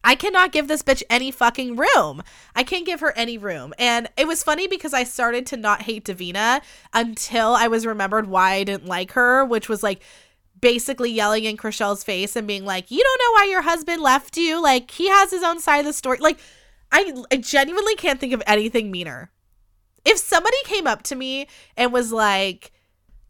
I 0.05 0.13
cannot 0.13 0.51
give 0.51 0.67
this 0.67 0.83
bitch 0.83 1.01
any 1.09 1.31
fucking 1.31 1.75
room. 1.75 2.21
I 2.55 2.63
can't 2.63 2.85
give 2.85 2.99
her 2.99 3.11
any 3.17 3.39
room. 3.39 3.73
And 3.79 4.07
it 4.15 4.27
was 4.27 4.43
funny 4.43 4.67
because 4.67 4.93
I 4.93 5.03
started 5.03 5.47
to 5.47 5.57
not 5.57 5.81
hate 5.81 6.05
Davina 6.05 6.61
until 6.93 7.55
I 7.55 7.67
was 7.67 7.87
remembered 7.87 8.27
why 8.27 8.53
I 8.53 8.63
didn't 8.63 8.85
like 8.85 9.13
her, 9.13 9.43
which 9.43 9.67
was 9.67 9.81
like 9.81 10.03
basically 10.61 11.11
yelling 11.11 11.45
in 11.45 11.57
Chrishell's 11.57 12.03
face 12.03 12.35
and 12.35 12.47
being 12.47 12.65
like, 12.65 12.91
"You 12.91 13.03
don't 13.03 13.19
know 13.19 13.41
why 13.41 13.49
your 13.49 13.63
husband 13.63 14.01
left 14.01 14.37
you. 14.37 14.61
Like 14.61 14.91
he 14.91 15.09
has 15.09 15.31
his 15.31 15.43
own 15.43 15.59
side 15.59 15.79
of 15.79 15.85
the 15.85 15.93
story." 15.93 16.19
Like 16.19 16.39
I, 16.91 17.11
I 17.31 17.37
genuinely 17.37 17.95
can't 17.95 18.19
think 18.19 18.31
of 18.31 18.43
anything 18.45 18.91
meaner. 18.91 19.31
If 20.05 20.19
somebody 20.19 20.57
came 20.65 20.85
up 20.85 21.01
to 21.03 21.15
me 21.15 21.47
and 21.75 21.91
was 21.91 22.11
like, 22.11 22.71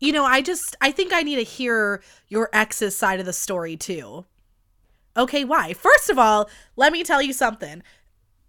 you 0.02 0.12
know, 0.12 0.26
I 0.26 0.42
just 0.42 0.76
I 0.82 0.92
think 0.92 1.14
I 1.14 1.22
need 1.22 1.38
to 1.38 1.44
hear 1.44 2.04
your 2.28 2.50
ex's 2.52 2.98
side 2.98 3.22
of 3.22 3.26
the 3.26 3.34
story 3.34 3.78
too. 3.78 4.26
Okay, 5.18 5.44
why? 5.44 5.74
First 5.74 6.10
of 6.10 6.20
all, 6.20 6.50
let 6.76 6.92
me 6.92 7.04
tell 7.04 7.22
you 7.22 7.34
something. 7.34 7.84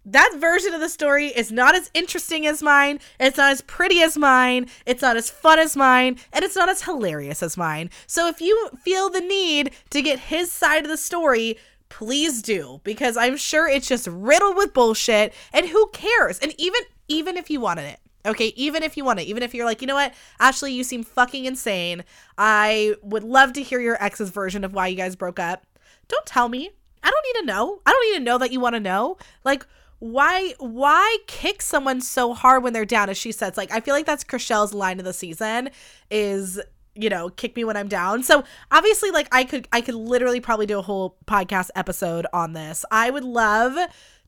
That 0.05 0.37
version 0.37 0.73
of 0.73 0.79
the 0.79 0.87
story 0.87 1.27
is 1.27 1.51
not 1.51 1.75
as 1.75 1.91
interesting 1.93 2.47
as 2.47 2.63
mine. 2.63 2.99
It's 3.19 3.37
not 3.37 3.51
as 3.51 3.61
pretty 3.61 4.01
as 4.01 4.17
mine. 4.17 4.67
It's 4.85 5.01
not 5.01 5.17
as 5.17 5.29
fun 5.29 5.59
as 5.59 5.75
mine. 5.75 6.17
And 6.31 6.45
it's 6.45 6.55
not 6.55 6.69
as 6.69 6.83
hilarious 6.83 7.43
as 7.43 7.57
mine. 7.57 7.89
So 8.05 8.27
if 8.27 8.39
you 8.39 8.69
feel 8.83 9.09
the 9.09 9.19
need 9.19 9.71
to 9.89 10.01
get 10.01 10.19
his 10.19 10.49
side 10.49 10.83
of 10.83 10.89
the 10.89 10.97
story, 10.97 11.57
please 11.89 12.41
do 12.41 12.79
because 12.85 13.17
I'm 13.17 13.35
sure 13.35 13.67
it's 13.67 13.87
just 13.87 14.07
riddled 14.07 14.55
with 14.55 14.73
bullshit 14.73 15.33
and 15.51 15.67
who 15.67 15.89
cares? 15.91 16.39
And 16.39 16.53
even 16.57 16.81
even 17.09 17.37
if 17.37 17.49
you 17.49 17.59
wanted 17.59 17.85
it, 17.85 17.99
Okay, 18.27 18.47
even 18.57 18.83
if 18.83 18.97
you 18.97 19.05
want 19.05 19.21
it, 19.21 19.27
even 19.27 19.41
if 19.41 19.53
you're 19.53 19.65
like, 19.65 19.81
you 19.81 19.87
know 19.87 19.95
what, 19.95 20.13
Ashley, 20.37 20.73
you 20.73 20.83
seem 20.83 21.03
fucking 21.03 21.45
insane. 21.45 22.03
I 22.37 22.95
would 23.01 23.23
love 23.23 23.53
to 23.53 23.63
hear 23.63 23.79
your 23.79 24.01
ex's 24.03 24.31
version 24.31 24.65
of 24.65 24.73
why 24.73 24.87
you 24.87 24.97
guys 24.97 25.15
broke 25.15 25.39
up. 25.39 25.65
Don't 26.07 26.25
tell 26.25 26.49
me. 26.49 26.71
I 27.03 27.09
don't 27.09 27.25
need 27.33 27.39
to 27.41 27.45
know. 27.45 27.81
I 27.85 27.91
don't 27.91 28.11
need 28.11 28.17
to 28.19 28.23
know 28.23 28.37
that 28.37 28.51
you 28.51 28.59
want 28.59 28.75
to 28.75 28.79
know. 28.79 29.17
Like, 29.43 29.65
why 29.99 30.53
why 30.59 31.17
kick 31.25 31.61
someone 31.61 32.01
so 32.01 32.33
hard 32.33 32.63
when 32.63 32.71
they're 32.71 32.85
down 32.85 33.09
as 33.09 33.17
she 33.17 33.31
says 33.31 33.57
like 33.57 33.71
i 33.71 33.79
feel 33.79 33.95
like 33.95 34.05
that's 34.05 34.23
Chrishell's 34.23 34.73
line 34.73 34.99
of 34.99 35.05
the 35.05 35.13
season 35.13 35.69
is 36.11 36.59
you 36.93 37.09
know 37.09 37.29
kick 37.29 37.55
me 37.55 37.63
when 37.63 37.75
i'm 37.75 37.87
down 37.87 38.21
so 38.21 38.43
obviously 38.69 39.09
like 39.09 39.27
i 39.31 39.43
could 39.43 39.67
i 39.71 39.81
could 39.81 39.95
literally 39.95 40.39
probably 40.39 40.67
do 40.67 40.77
a 40.77 40.83
whole 40.83 41.17
podcast 41.25 41.69
episode 41.75 42.27
on 42.31 42.53
this 42.53 42.85
i 42.91 43.09
would 43.09 43.23
love 43.23 43.75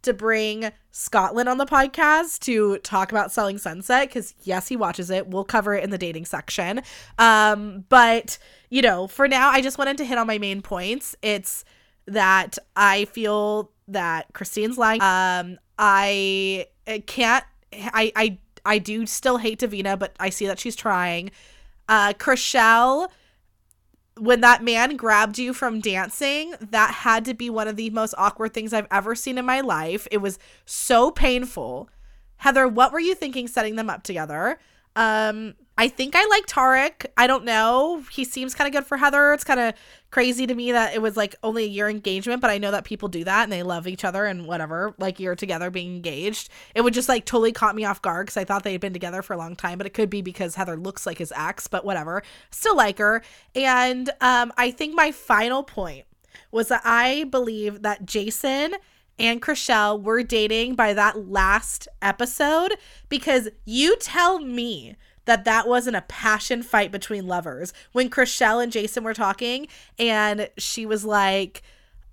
to 0.01 0.13
bring 0.13 0.71
Scotland 0.91 1.49
on 1.49 1.57
the 1.57 1.65
podcast 1.65 2.39
to 2.39 2.77
talk 2.79 3.11
about 3.11 3.31
Selling 3.31 3.57
Sunset 3.57 4.07
because 4.09 4.33
yes, 4.43 4.67
he 4.67 4.75
watches 4.75 5.09
it. 5.09 5.27
We'll 5.27 5.43
cover 5.43 5.73
it 5.75 5.83
in 5.83 5.89
the 5.89 5.97
dating 5.97 6.25
section. 6.25 6.81
Um, 7.17 7.85
but 7.89 8.37
you 8.69 8.81
know, 8.81 9.07
for 9.07 9.27
now, 9.27 9.49
I 9.49 9.61
just 9.61 9.77
wanted 9.77 9.97
to 9.97 10.05
hit 10.05 10.17
on 10.17 10.27
my 10.27 10.37
main 10.37 10.61
points. 10.61 11.15
It's 11.21 11.65
that 12.05 12.57
I 12.75 13.05
feel 13.05 13.71
that 13.87 14.27
Christine's 14.33 14.77
lying. 14.77 15.01
Um, 15.01 15.59
I 15.77 16.67
can't. 17.05 17.45
I 17.73 18.11
I 18.15 18.37
I 18.65 18.77
do 18.79 19.05
still 19.05 19.37
hate 19.37 19.59
Davina, 19.59 19.97
but 19.97 20.13
I 20.19 20.29
see 20.29 20.45
that 20.47 20.59
she's 20.59 20.75
trying. 20.75 21.31
Uh, 21.87 22.13
Chrishell 22.13 23.09
when 24.19 24.41
that 24.41 24.63
man 24.63 24.95
grabbed 24.95 25.37
you 25.37 25.53
from 25.53 25.79
dancing, 25.79 26.53
that 26.59 26.91
had 26.91 27.25
to 27.25 27.33
be 27.33 27.49
one 27.49 27.67
of 27.67 27.75
the 27.75 27.89
most 27.89 28.13
awkward 28.17 28.53
things 28.53 28.73
I've 28.73 28.87
ever 28.91 29.15
seen 29.15 29.37
in 29.37 29.45
my 29.45 29.61
life. 29.61 30.07
It 30.11 30.17
was 30.17 30.39
so 30.65 31.11
painful. 31.11 31.89
Heather, 32.37 32.67
what 32.67 32.91
were 32.91 32.99
you 32.99 33.15
thinking 33.15 33.47
setting 33.47 33.75
them 33.75 33.89
up 33.89 34.03
together? 34.03 34.59
Um, 34.95 35.55
I 35.79 35.87
think 35.87 36.13
I 36.13 36.25
like 36.25 36.45
Tarek. 36.45 37.05
I 37.15 37.25
don't 37.25 37.45
know. 37.45 38.03
He 38.11 38.25
seems 38.25 38.53
kind 38.53 38.67
of 38.67 38.73
good 38.73 38.85
for 38.85 38.97
Heather. 38.97 39.31
It's 39.31 39.45
kind 39.45 39.61
of 39.61 39.73
crazy 40.11 40.45
to 40.45 40.53
me 40.53 40.73
that 40.73 40.93
it 40.93 41.01
was 41.01 41.15
like 41.15 41.37
only 41.41 41.63
a 41.63 41.67
year 41.67 41.87
engagement, 41.87 42.41
but 42.41 42.49
I 42.49 42.57
know 42.57 42.71
that 42.71 42.83
people 42.83 43.07
do 43.07 43.23
that 43.23 43.43
and 43.43 43.51
they 43.51 43.63
love 43.63 43.87
each 43.87 44.03
other 44.03 44.25
and 44.25 44.45
whatever, 44.45 44.93
like 44.97 45.21
you're 45.21 45.37
together 45.37 45.69
being 45.69 45.95
engaged. 45.95 46.49
It 46.75 46.81
would 46.81 46.93
just 46.93 47.07
like 47.07 47.23
totally 47.23 47.53
caught 47.53 47.77
me 47.77 47.85
off 47.85 48.01
guard 48.01 48.25
because 48.25 48.35
I 48.35 48.43
thought 48.43 48.63
they 48.63 48.73
had 48.73 48.81
been 48.81 48.91
together 48.91 49.21
for 49.21 49.31
a 49.31 49.37
long 49.37 49.55
time, 49.55 49.77
but 49.77 49.87
it 49.87 49.93
could 49.93 50.09
be 50.09 50.21
because 50.21 50.55
Heather 50.55 50.75
looks 50.75 51.05
like 51.05 51.17
his 51.17 51.31
ex, 51.33 51.67
but 51.67 51.85
whatever. 51.85 52.23
Still 52.51 52.75
like 52.75 52.97
her. 52.97 53.23
And 53.55 54.09
um, 54.19 54.51
I 54.57 54.71
think 54.71 54.93
my 54.95 55.13
final 55.13 55.63
point 55.63 56.03
was 56.51 56.67
that 56.67 56.81
I 56.83 57.23
believe 57.31 57.83
that 57.83 58.05
Jason 58.05 58.75
and 59.17 59.41
Chrishell 59.41 60.03
were 60.03 60.23
dating 60.23 60.75
by 60.75 60.93
that 60.93 61.29
last 61.29 61.87
episode 62.01 62.73
because 63.07 63.47
you 63.63 63.95
tell 63.95 64.39
me 64.39 64.97
that 65.29 65.45
that 65.45 65.67
wasn't 65.67 65.95
a 65.95 66.01
passion 66.01 66.63
fight 66.63 66.91
between 66.91 67.27
lovers. 67.27 67.73
When 67.91 68.09
Chrishell 68.09 68.61
and 68.61 68.71
Jason 68.71 69.03
were 69.03 69.13
talking 69.13 69.67
and 69.97 70.49
she 70.57 70.85
was 70.85 71.05
like, 71.05 71.61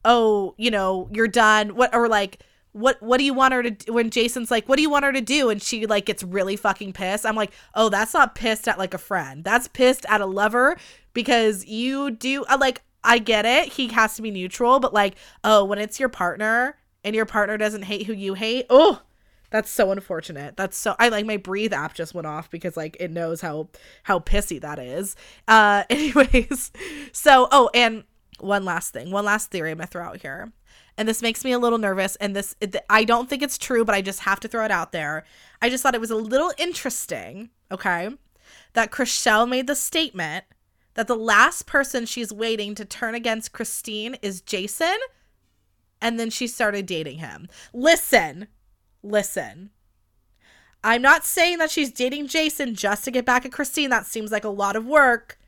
"Oh, 0.05 0.55
you 0.57 0.71
know, 0.71 1.09
you're 1.13 1.29
done." 1.29 1.75
What 1.75 1.95
or 1.95 2.09
like 2.09 2.41
what 2.73 3.03
what 3.03 3.17
do 3.19 3.25
you 3.25 3.33
want 3.33 3.55
her 3.55 3.63
to 3.63 3.71
do? 3.71 3.93
when 3.93 4.11
Jason's 4.11 4.51
like, 4.51 4.69
"What 4.69 4.77
do 4.77 4.83
you 4.83 4.91
want 4.91 5.05
her 5.05 5.13
to 5.13 5.21
do?" 5.23 5.49
and 5.51 5.63
she 5.63 5.87
like 5.87 6.07
gets 6.07 6.23
really 6.23 6.57
fucking 6.57 6.93
pissed. 6.93 7.25
I'm 7.25 7.37
like, 7.37 7.53
"Oh, 7.75 7.89
that's 7.89 8.15
not 8.15 8.35
pissed 8.35 8.69
at 8.69 8.79
like 8.79 8.95
a 8.95 8.99
friend. 8.99 9.43
That's 9.43 9.67
pissed 9.69 10.05
at 10.09 10.21
a 10.21 10.27
lover 10.27 10.77
because 11.15 11.65
you 11.65 12.11
do 12.11 12.45
uh, 12.45 12.59
like 12.61 12.83
I 13.03 13.19
get 13.19 13.47
it. 13.47 13.73
He 13.73 13.89
has 13.89 14.17
to 14.17 14.23
be 14.23 14.31
neutral, 14.31 14.81
but 14.81 14.93
like, 14.93 15.15
oh, 15.45 15.65
when 15.65 15.79
it's 15.79 15.99
your 16.01 16.09
partner 16.09 16.77
and 17.05 17.15
your 17.15 17.25
partner 17.25 17.57
doesn't 17.57 17.83
hate 17.83 18.07
who 18.07 18.13
you 18.13 18.35
hate, 18.35 18.67
oh, 18.69 19.01
that's 19.57 19.71
so 19.71 19.91
unfortunate. 19.91 20.55
That's 20.59 20.77
so 20.77 20.95
I 20.99 21.09
like 21.09 21.25
my 21.25 21.39
breathe 21.39 21.73
app 21.73 21.95
just 21.95 22.13
went 22.13 22.27
off 22.27 22.51
because 22.51 22.77
like 22.77 22.95
it 23.01 23.11
knows 23.11 23.41
how 23.41 23.71
how 24.03 24.19
pissy 24.19 24.61
that 24.61 24.79
is. 24.79 25.17
Uh 25.49 25.85
anyways. 25.91 26.71
So 27.13 27.49
oh 27.51 27.71
and 27.73 28.05
one 28.39 28.67
last 28.67 28.93
thing, 28.93 29.11
one 29.11 29.25
last 29.25 29.51
theory 29.51 29.71
I'm 29.71 29.79
gonna 29.79 29.87
throw 29.87 30.05
out 30.05 30.21
here. 30.21 30.53
And 30.99 31.09
this 31.09 31.23
makes 31.23 31.43
me 31.43 31.53
a 31.53 31.59
little 31.59 31.79
nervous 31.79 32.17
and 32.17 32.37
this 32.37 32.55
it, 32.61 32.77
I 32.91 33.05
don't 33.05 33.31
think 33.31 33.43
it's 33.43 33.57
true, 33.57 33.83
but 33.83 33.95
I 33.95 34.03
just 34.03 34.21
have 34.21 34.41
to 34.41 34.49
throw 34.49 34.65
it 34.67 34.71
out 34.71 34.93
there. 34.93 35.25
I 35.63 35.71
just 35.71 35.83
thought 35.83 35.95
it 35.95 36.03
was 36.03 36.11
a 36.11 36.17
little 36.17 36.53
interesting, 36.59 37.49
okay? 37.73 38.11
That 38.75 38.91
Chrishell 38.91 39.49
made 39.49 39.69
the 39.69 39.75
statement 39.75 40.45
that 40.95 41.07
the 41.07 41.17
last 41.17 41.65
person 41.65 42.05
she's 42.05 42.31
waiting 42.31 42.75
to 42.75 42.85
turn 42.85 43.15
against 43.15 43.53
Christine 43.53 44.17
is 44.21 44.43
Jason 44.43 44.97
and 46.03 46.21
then 46.21 46.29
she 46.29 46.47
started 46.47 46.85
dating 46.85 47.19
him. 47.19 47.49
Listen, 47.73 48.49
listen. 49.07 49.71
I'm 50.85 51.03
not 51.03 51.25
saying 51.25 51.59
that 51.59 51.71
she's 51.71 51.91
dating 51.91 52.29
Jason 52.29 52.75
just 52.75 53.05
to 53.05 53.11
get 53.11 53.25
back 53.25 53.45
at 53.45 53.53
Christine. 53.53 53.91
That 53.91 54.07
seems 54.07 54.31
like 54.31 54.45
a 54.45 54.49
lot 54.49 54.77
of 54.77 54.87
work. 54.87 55.39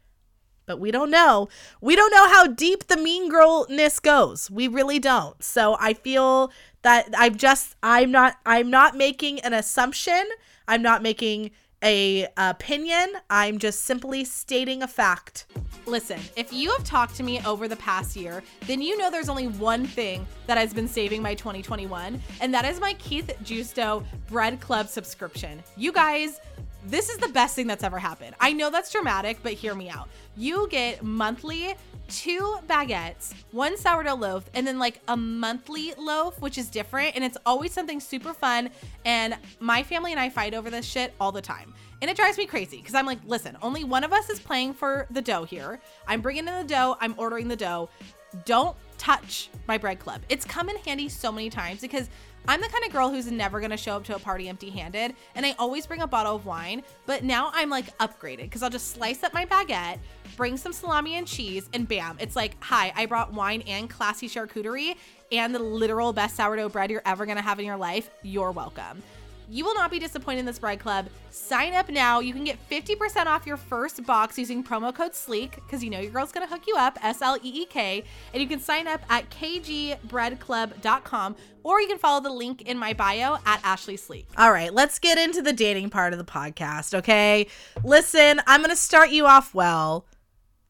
but 0.67 0.79
we 0.79 0.91
don't 0.91 1.11
know. 1.11 1.49
We 1.81 1.97
don't 1.97 2.13
know 2.13 2.29
how 2.29 2.47
deep 2.47 2.87
the 2.87 2.97
mean 2.97 3.31
girlness 3.31 4.01
goes. 4.01 4.51
We 4.51 4.69
really 4.69 4.99
don't. 4.99 5.43
So 5.43 5.77
I 5.81 5.95
feel 5.95 6.53
that 6.83 7.09
I'm 7.17 7.37
just 7.37 7.75
I'm 7.83 8.13
not 8.13 8.37
I'm 8.47 8.71
not 8.71 8.95
making 8.97 9.41
an 9.41 9.55
assumption. 9.55 10.25
I'm 10.69 10.83
not 10.83 11.03
making 11.03 11.51
a 11.83 12.29
opinion. 12.37 13.15
I'm 13.31 13.59
just 13.59 13.81
simply 13.81 14.25
stating 14.25 14.83
a 14.83 14.89
fact. 14.89 15.47
Listen, 15.89 16.21
if 16.37 16.53
you 16.53 16.71
have 16.73 16.85
talked 16.85 17.15
to 17.15 17.23
me 17.23 17.41
over 17.47 17.67
the 17.67 17.77
past 17.77 18.15
year, 18.15 18.43
then 18.67 18.83
you 18.83 18.99
know 18.99 19.11
there's 19.11 19.31
only 19.31 19.49
one 19.49 19.87
thing 19.87 20.27
that 20.47 20.59
has 20.59 20.75
been 20.75 20.87
saving 20.87 21.23
my 21.23 21.35
2021, 21.35 22.21
and 22.43 22.53
that 22.53 22.67
is 22.67 22.79
my 22.79 22.93
Keith 22.95 23.35
Giusto 23.43 24.05
Bread 24.29 24.61
Club 24.61 24.89
subscription. 24.89 25.63
You 25.79 25.91
guys, 25.91 26.41
this 26.85 27.09
is 27.09 27.17
the 27.17 27.29
best 27.29 27.57
thing 27.57 27.67
that's 27.67 27.83
ever 27.83 27.99
happened. 27.99 28.35
I 28.39 28.53
know 28.53 28.69
that's 28.69 28.93
dramatic, 28.93 29.39
but 29.43 29.55
hear 29.55 29.75
me 29.75 29.89
out. 29.89 30.11
You 30.37 30.69
get 30.69 31.03
monthly 31.03 31.75
two 32.09 32.59
baguettes, 32.67 33.35
one 33.53 33.77
sourdough 33.79 34.15
loaf, 34.15 34.45
and 34.55 34.67
then 34.67 34.79
like 34.79 35.01
a 35.09 35.17
monthly 35.17 35.95
loaf, 35.97 36.39
which 36.41 36.59
is 36.59 36.69
different. 36.69 37.15
And 37.15 37.25
it's 37.25 37.39
always 37.47 37.73
something 37.73 38.01
super 38.01 38.35
fun. 38.35 38.71
And 39.05 39.37
my 39.61 39.83
family 39.83 40.13
and 40.13 40.21
I 40.21 40.29
fight 40.29 40.55
over 40.55 40.71
this 40.71 40.87
shit 40.87 41.15
all 41.19 41.33
the 41.33 41.43
time. 41.43 41.75
And 42.01 42.11
it 42.11 42.17
drives 42.17 42.39
me 42.39 42.47
crazy 42.47 42.79
because 42.79 42.95
I'm 42.95 43.07
like, 43.07 43.19
listen, 43.27 43.57
only 43.63 43.85
one 43.85 44.05
of 44.05 44.13
us 44.13 44.31
is 44.31 44.39
playing 44.39 44.75
for 44.75 45.07
the 45.11 45.23
dough 45.23 45.45
here. 45.45 45.81
I'm 46.07 46.21
bringing 46.21 46.47
in 46.47 46.55
the 46.55 46.65
dough, 46.65 46.97
I'm 47.01 47.15
ordering 47.17 47.49
the 47.49 47.57
dough. 47.57 47.89
Don't 48.45 48.77
touch 48.99 49.49
my 49.67 49.79
bread 49.79 49.99
club. 49.99 50.21
It's 50.29 50.45
come 50.45 50.69
in 50.69 50.77
handy 50.77 51.09
so 51.09 51.33
many 51.33 51.51
times 51.51 51.81
because 51.81 52.09
I'm 52.47 52.61
the 52.61 52.69
kind 52.69 52.85
of 52.85 52.93
girl 52.93 53.11
who's 53.11 53.31
never 53.31 53.61
gonna 53.61 53.77
show 53.77 53.97
up 53.97 54.05
to 54.05 54.15
a 54.15 54.19
party 54.19 54.49
empty 54.49 54.71
handed, 54.71 55.15
and 55.35 55.45
I 55.45 55.55
always 55.59 55.87
bring 55.87 56.01
a 56.01 56.07
bottle 56.07 56.35
of 56.35 56.47
wine. 56.47 56.83
But 57.05 57.23
now 57.23 57.51
I'm 57.53 57.69
like 57.69 57.97
upgraded 57.99 58.43
because 58.43 58.63
I'll 58.63 58.71
just 58.71 58.93
slice 58.93 59.23
up 59.23 59.35
my 59.35 59.45
baguette, 59.45 59.99
bring 60.37 60.57
some 60.57 60.73
salami 60.73 61.17
and 61.17 61.27
cheese, 61.27 61.69
and 61.75 61.87
bam, 61.87 62.17
it's 62.21 62.37
like, 62.37 62.57
hi, 62.63 62.93
I 62.97 63.07
brought 63.07 63.33
wine 63.35 63.63
and 63.63 63.91
classy 63.91 64.29
charcuterie 64.29 64.97
and 65.31 65.55
the 65.55 65.59
literal 65.59 66.13
best 66.15 66.37
sourdough 66.37 66.71
bread 66.71 66.91
you're 66.91 67.03
ever 67.05 67.27
gonna 67.27 67.43
have 67.43 67.59
in 67.59 67.67
your 67.67 67.77
life. 67.77 68.09
You're 68.23 68.53
welcome. 68.53 69.03
You 69.51 69.65
will 69.65 69.75
not 69.75 69.91
be 69.91 69.99
disappointed 69.99 70.41
in 70.41 70.47
this 70.47 70.59
bread 70.59 70.79
club. 70.79 71.07
Sign 71.31 71.73
up 71.73 71.89
now. 71.89 72.21
You 72.21 72.35
can 72.35 72.45
get 72.45 72.59
50% 72.69 73.25
off 73.27 73.47
your 73.47 73.57
first 73.57 74.05
box 74.05 74.37
using 74.39 74.63
promo 74.63 74.95
code 74.95 75.13
SLEEK 75.13 75.55
because 75.55 75.83
you 75.83 75.89
know 75.89 76.01
your 76.01 76.13
girl's 76.13 76.33
going 76.33 76.47
to 76.47 76.53
hook 76.53 76.67
you 76.67 76.77
up, 76.77 76.99
S 77.03 77.23
L 77.23 77.39
E 77.43 77.63
E 77.63 77.65
K. 77.65 78.05
And 78.35 78.43
you 78.43 78.49
can 78.49 78.61
sign 78.61 78.87
up 78.87 79.01
at 79.09 79.31
kgbreadclub.com 79.31 81.37
or 81.65 81.81
you 81.81 81.89
can 81.89 81.99
follow 81.99 82.21
the 82.21 82.31
link 82.31 82.61
in 82.63 82.79
my 82.79 82.93
bio 82.93 83.39
at 83.47 83.61
Ashley 83.65 83.97
Sleek. 83.97 84.29
All 84.37 84.53
right, 84.53 84.73
let's 84.73 84.99
get 84.99 85.17
into 85.17 85.41
the 85.41 85.55
dating 85.55 85.89
part 85.91 86.13
of 86.13 86.19
the 86.19 86.25
podcast, 86.25 86.95
okay? 86.95 87.47
Listen, 87.85 88.43
I'm 88.47 88.61
going 88.61 88.71
to 88.71 88.77
start 88.77 89.11
you 89.11 89.27
off 89.27 89.55
well. 89.55 90.07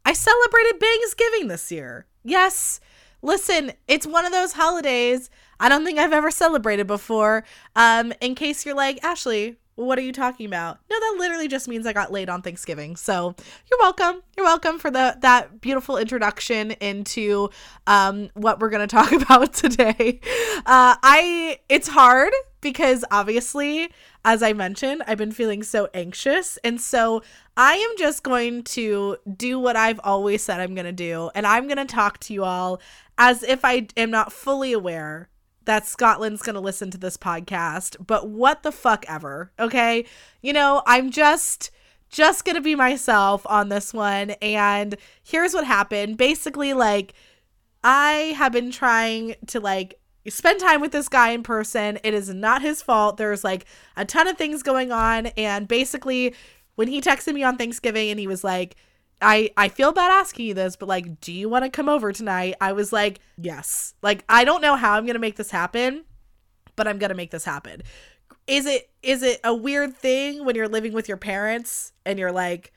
I 0.05 0.13
celebrated 0.13 0.81
Thanksgiving 0.81 1.49
this 1.49 1.73
year. 1.73 2.07
Yes. 2.25 2.81
Listen, 3.23 3.73
it's 3.89 4.07
one 4.07 4.25
of 4.25 4.31
those 4.33 4.53
holidays 4.53 5.29
I 5.61 5.69
don't 5.69 5.85
think 5.85 5.99
I've 5.99 6.13
ever 6.13 6.31
celebrated 6.31 6.87
before. 6.87 7.45
Um, 7.77 8.13
in 8.21 8.35
case 8.35 8.65
you're 8.65 8.75
like, 8.75 9.03
Ashley, 9.05 9.57
what 9.79 9.97
are 9.97 10.03
you 10.03 10.13
talking 10.13 10.45
about? 10.45 10.79
No, 10.91 10.99
that 10.99 11.17
literally 11.19 11.47
just 11.47 11.69
means 11.69 11.87
I 11.87 11.93
got 11.93 12.11
laid 12.11 12.29
on 12.29 12.43
Thanksgiving. 12.43 12.97
So 12.97 13.37
you're 13.71 13.79
welcome. 13.79 14.23
You're 14.37 14.45
welcome 14.45 14.79
for 14.79 14.91
the 14.91 15.17
that 15.21 15.61
beautiful 15.61 15.99
introduction 15.99 16.73
into 16.73 17.51
um, 17.87 18.29
what 18.35 18.59
we're 18.59 18.71
gonna 18.71 18.87
talk 18.89 19.13
about 19.13 19.53
today. 19.53 20.21
Uh, 20.67 20.97
I 21.03 21.61
it's 21.69 21.87
hard 21.87 22.33
because 22.61 23.05
obviously, 23.13 23.89
as 24.25 24.43
I 24.43 24.53
mentioned, 24.53 25.05
I've 25.07 25.19
been 25.19 25.31
feeling 25.31 25.63
so 25.63 25.89
anxious, 25.95 26.59
and 26.65 26.81
so 26.81 27.23
I 27.57 27.75
am 27.75 27.97
just 27.99 28.25
going 28.25 28.65
to 28.65 29.17
do 29.37 29.61
what 29.61 29.77
I've 29.77 30.01
always 30.03 30.43
said 30.43 30.59
I'm 30.59 30.75
gonna 30.75 30.91
do, 30.91 31.31
and 31.37 31.47
I'm 31.47 31.69
gonna 31.69 31.85
talk 31.85 32.19
to 32.21 32.35
you 32.35 32.43
all 32.43 32.81
as 33.17 33.45
if 33.45 33.65
I 33.65 33.87
am 33.97 34.11
not 34.11 34.33
fully 34.33 34.73
aware 34.73 35.29
that 35.69 35.87
Scotland's 35.87 36.41
going 36.41 36.55
to 36.55 36.61
listen 36.61 36.91
to 36.91 36.97
this 36.97 37.19
podcast, 37.19 37.97
but 38.07 38.27
what 38.27 38.63
the 38.63 38.73
fuck 38.73 39.05
ever. 39.07 39.53
Okay? 39.61 40.07
You 40.41 40.55
know, 40.55 40.83
I'm 40.87 41.11
just 41.11 41.71
just 42.09 42.47
going 42.47 42.55
to 42.55 42.63
be 42.63 42.75
myself 42.75 43.47
on 43.47 43.69
this 43.69 43.93
one 43.93 44.31
and 44.41 44.97
here's 45.23 45.53
what 45.53 45.67
happened. 45.67 46.17
Basically 46.17 46.73
like 46.73 47.13
I 47.85 48.33
have 48.39 48.51
been 48.51 48.71
trying 48.71 49.35
to 49.49 49.61
like 49.61 50.01
spend 50.27 50.59
time 50.59 50.81
with 50.81 50.93
this 50.93 51.11
guy 51.11 51.33
in 51.33 51.43
person. 51.43 51.99
It 52.03 52.15
is 52.15 52.31
not 52.31 52.63
his 52.63 52.81
fault. 52.81 53.19
There's 53.19 53.45
like 53.45 53.67
a 53.95 54.07
ton 54.07 54.27
of 54.27 54.39
things 54.39 54.63
going 54.63 54.91
on 54.91 55.27
and 55.37 55.69
basically 55.69 56.35
when 56.77 56.89
he 56.89 57.03
texted 57.03 57.35
me 57.35 57.43
on 57.43 57.59
Thanksgiving 57.59 58.09
and 58.09 58.19
he 58.19 58.27
was 58.27 58.43
like 58.43 58.75
I 59.21 59.51
I 59.57 59.69
feel 59.69 59.93
bad 59.93 60.11
asking 60.11 60.47
you 60.47 60.55
this, 60.55 60.77
but 60.77 60.89
like, 60.89 61.21
do 61.21 61.33
you 61.33 61.49
want 61.49 61.65
to 61.65 61.71
come 61.71 61.89
over 61.89 62.13
tonight? 62.13 62.55
I 62.61 62.73
was 62.73 62.93
like, 62.93 63.21
yes. 63.37 63.95
Like, 64.03 64.25
I 64.29 64.45
don't 64.45 64.63
know 64.63 64.77
how 64.77 64.95
I'm 64.95 65.07
gonna 65.07 65.19
make 65.19 65.37
this 65.37 65.51
happen, 65.51 66.05
but 66.77 66.87
I'm 66.87 66.99
gonna 66.99 67.15
make 67.15 67.31
this 67.31 67.45
happen. 67.45 67.83
Is 68.47 68.67
it 68.67 68.91
is 69.03 69.23
it 69.23 69.41
a 69.45 69.55
weird 69.55 69.97
thing 69.97 70.45
when 70.45 70.55
you're 70.55 70.69
living 70.69 70.93
with 70.93 71.09
your 71.09 71.17
parents 71.17 71.93
and 72.05 72.19
you're 72.19 72.33
like, 72.33 72.73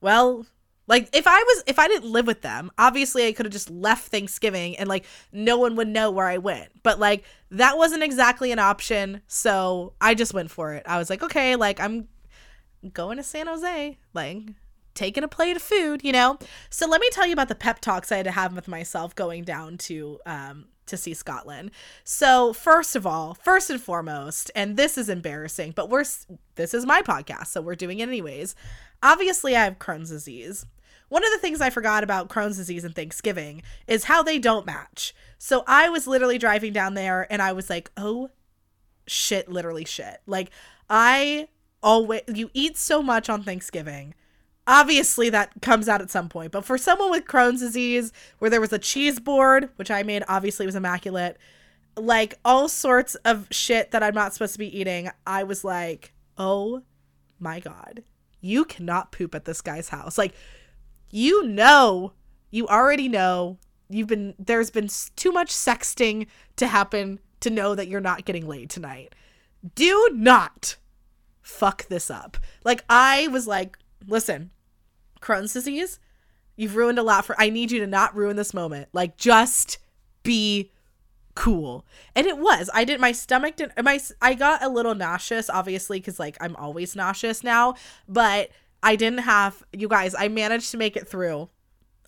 well, 0.00 0.46
like 0.88 1.08
if 1.14 1.26
I 1.26 1.38
was 1.38 1.64
if 1.66 1.78
I 1.78 1.88
didn't 1.88 2.10
live 2.10 2.26
with 2.26 2.42
them, 2.42 2.70
obviously 2.78 3.26
I 3.26 3.32
could 3.32 3.46
have 3.46 3.52
just 3.52 3.70
left 3.70 4.08
Thanksgiving 4.08 4.76
and 4.76 4.88
like 4.88 5.04
no 5.30 5.58
one 5.58 5.76
would 5.76 5.88
know 5.88 6.10
where 6.10 6.26
I 6.26 6.38
went. 6.38 6.70
But 6.82 6.98
like 6.98 7.24
that 7.50 7.76
wasn't 7.76 8.02
exactly 8.02 8.50
an 8.50 8.58
option, 8.58 9.22
so 9.26 9.92
I 10.00 10.14
just 10.14 10.34
went 10.34 10.50
for 10.50 10.72
it. 10.74 10.82
I 10.86 10.98
was 10.98 11.10
like, 11.10 11.22
okay, 11.22 11.56
like 11.56 11.80
I'm 11.80 12.08
going 12.92 13.16
to 13.18 13.22
San 13.22 13.46
Jose, 13.46 13.98
like 14.12 14.42
taking 14.94 15.24
a 15.24 15.28
plate 15.28 15.56
of 15.56 15.62
food, 15.62 16.02
you 16.04 16.12
know? 16.12 16.38
So 16.70 16.86
let 16.88 17.00
me 17.00 17.08
tell 17.10 17.26
you 17.26 17.32
about 17.32 17.48
the 17.48 17.54
pep 17.54 17.80
talks 17.80 18.12
I 18.12 18.16
had 18.16 18.24
to 18.24 18.32
have 18.32 18.54
with 18.54 18.68
myself 18.68 19.14
going 19.14 19.44
down 19.44 19.78
to 19.78 20.18
um 20.26 20.66
to 20.86 20.96
see 20.96 21.14
Scotland. 21.14 21.70
So, 22.04 22.52
first 22.52 22.96
of 22.96 23.06
all, 23.06 23.34
first 23.34 23.70
and 23.70 23.80
foremost, 23.80 24.50
and 24.54 24.76
this 24.76 24.98
is 24.98 25.08
embarrassing, 25.08 25.72
but 25.74 25.88
we're 25.88 26.04
this 26.54 26.74
is 26.74 26.86
my 26.86 27.02
podcast, 27.02 27.48
so 27.48 27.60
we're 27.60 27.74
doing 27.74 28.00
it 28.00 28.08
anyways. 28.08 28.54
Obviously, 29.02 29.56
I 29.56 29.64
have 29.64 29.78
Crohn's 29.78 30.10
disease. 30.10 30.66
One 31.08 31.24
of 31.24 31.32
the 31.32 31.38
things 31.38 31.60
I 31.60 31.70
forgot 31.70 32.04
about 32.04 32.28
Crohn's 32.28 32.56
disease 32.56 32.84
and 32.84 32.94
Thanksgiving 32.94 33.62
is 33.86 34.04
how 34.04 34.22
they 34.22 34.38
don't 34.38 34.66
match. 34.66 35.14
So, 35.38 35.64
I 35.66 35.88
was 35.88 36.06
literally 36.06 36.38
driving 36.38 36.72
down 36.72 36.94
there 36.94 37.26
and 37.30 37.40
I 37.42 37.52
was 37.52 37.70
like, 37.70 37.90
"Oh 37.96 38.30
shit, 39.06 39.48
literally 39.48 39.84
shit." 39.84 40.20
Like 40.26 40.50
I 40.90 41.48
always 41.82 42.22
you 42.28 42.50
eat 42.54 42.76
so 42.76 43.02
much 43.02 43.28
on 43.28 43.42
Thanksgiving 43.42 44.14
obviously 44.66 45.28
that 45.30 45.50
comes 45.60 45.88
out 45.88 46.00
at 46.00 46.10
some 46.10 46.28
point 46.28 46.52
but 46.52 46.64
for 46.64 46.78
someone 46.78 47.10
with 47.10 47.24
crohn's 47.24 47.60
disease 47.60 48.12
where 48.38 48.50
there 48.50 48.60
was 48.60 48.72
a 48.72 48.78
cheese 48.78 49.18
board 49.18 49.68
which 49.76 49.90
i 49.90 50.02
made 50.02 50.22
obviously 50.28 50.66
was 50.66 50.76
immaculate 50.76 51.36
like 51.96 52.34
all 52.44 52.68
sorts 52.68 53.14
of 53.24 53.48
shit 53.50 53.90
that 53.90 54.02
i'm 54.02 54.14
not 54.14 54.32
supposed 54.32 54.52
to 54.52 54.58
be 54.58 54.78
eating 54.78 55.10
i 55.26 55.42
was 55.42 55.64
like 55.64 56.12
oh 56.38 56.82
my 57.40 57.58
god 57.58 58.02
you 58.42 58.64
cannot 58.64 59.12
poop 59.12 59.34
at 59.34 59.46
this 59.46 59.62
guy's 59.62 59.88
house. 59.88 60.18
Like 60.18 60.34
you 61.08 61.46
know 61.46 62.12
you 62.50 62.66
already 62.66 63.08
know 63.08 63.58
you've 63.88 64.08
been 64.08 64.34
there's 64.38 64.70
been 64.70 64.88
too 65.16 65.32
much 65.32 65.50
sexting 65.50 66.26
to 66.56 66.66
happen 66.66 67.20
to 67.40 67.50
know 67.50 67.74
that 67.74 67.88
you're 67.88 68.00
not 68.00 68.26
getting 68.26 68.46
laid 68.46 68.68
tonight. 68.68 69.14
Do 69.74 70.10
not 70.12 70.76
fuck 71.40 71.86
this 71.88 72.10
up. 72.10 72.36
Like 72.64 72.84
i 72.90 73.28
was 73.28 73.46
like 73.46 73.78
listen, 74.06 74.50
Crohn's 75.20 75.52
disease, 75.52 75.98
you've 76.56 76.76
ruined 76.76 76.98
a 76.98 77.02
lot 77.02 77.24
for 77.24 77.34
I 77.38 77.50
need 77.50 77.70
you 77.70 77.80
to 77.80 77.86
not 77.86 78.14
ruin 78.14 78.36
this 78.36 78.54
moment. 78.54 78.88
Like 78.92 79.16
just 79.16 79.78
be 80.22 80.70
cool. 81.34 81.86
And 82.14 82.26
it 82.26 82.38
was. 82.38 82.68
I 82.74 82.84
did 82.84 83.00
my 83.00 83.12
stomach 83.12 83.56
did 83.56 83.72
my 83.82 84.00
I 84.20 84.34
got 84.34 84.62
a 84.62 84.68
little 84.68 84.94
nauseous 84.94 85.48
obviously 85.48 86.00
cuz 86.00 86.18
like 86.18 86.36
I'm 86.40 86.56
always 86.56 86.94
nauseous 86.94 87.42
now, 87.42 87.74
but 88.08 88.50
I 88.82 88.96
didn't 88.96 89.20
have 89.20 89.62
you 89.72 89.88
guys, 89.88 90.14
I 90.14 90.28
managed 90.28 90.70
to 90.72 90.76
make 90.76 90.96
it 90.96 91.08
through. 91.08 91.48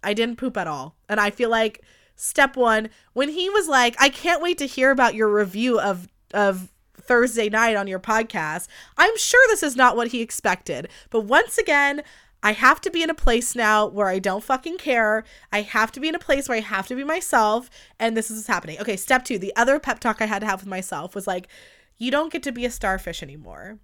I 0.03 0.13
didn't 0.13 0.37
poop 0.37 0.57
at 0.57 0.67
all. 0.67 0.97
And 1.09 1.19
I 1.21 1.31
feel 1.31 1.49
like 1.49 1.83
step 2.17 2.57
1 2.57 2.91
when 3.15 3.31
he 3.31 3.49
was 3.49 3.69
like, 3.69 3.97
"I 3.99 4.09
can't 4.09 4.43
wait 4.43 4.59
to 4.59 4.67
hear 4.67 4.91
about 4.91 5.15
your 5.15 5.33
review 5.33 5.81
of 5.81 6.09
of 6.33 6.71
Thursday 7.07 7.49
night 7.49 7.77
on 7.77 7.87
your 7.87 7.99
podcast. 7.99 8.69
I'm 8.97 9.17
sure 9.17 9.47
this 9.49 9.63
is 9.63 9.77
not 9.77 9.97
what 9.97 10.09
he 10.09 10.21
expected. 10.21 10.89
But 11.11 11.23
once 11.23 11.59
again, 11.59 12.03
I 12.43 12.53
have 12.53 12.81
to 12.83 12.91
be 12.91 13.03
in 13.03 13.09
a 13.09 13.15
place 13.15 13.55
now 13.55 13.87
where 13.87 14.09
I 14.09 14.19
don't 14.19 14.45
fucking 14.45 14.77
care. 14.77 15.25
I 15.51 15.63
have 15.63 15.91
to 15.93 16.01
be 16.01 16.09
in 16.09 16.15
a 16.15 16.19
place 16.19 16.47
where 16.47 16.59
I 16.59 16.61
have 16.61 16.87
to 16.89 16.95
be 16.95 17.03
myself. 17.03 17.71
And 17.99 18.15
this 18.15 18.31
is 18.31 18.47
happening. 18.47 18.79
Okay, 18.81 18.97
step 18.97 19.25
two. 19.25 19.39
The 19.39 19.57
other 19.57 19.79
pep 19.79 19.99
talk 19.99 20.21
I 20.21 20.27
had 20.27 20.41
to 20.41 20.47
have 20.47 20.61
with 20.61 20.69
myself 20.69 21.15
was 21.15 21.27
like, 21.27 21.49
you 21.97 22.11
don't 22.11 22.33
get 22.33 22.43
to 22.43 22.53
be 22.53 22.67
a 22.67 22.71
starfish 22.71 23.23
anymore. 23.23 23.79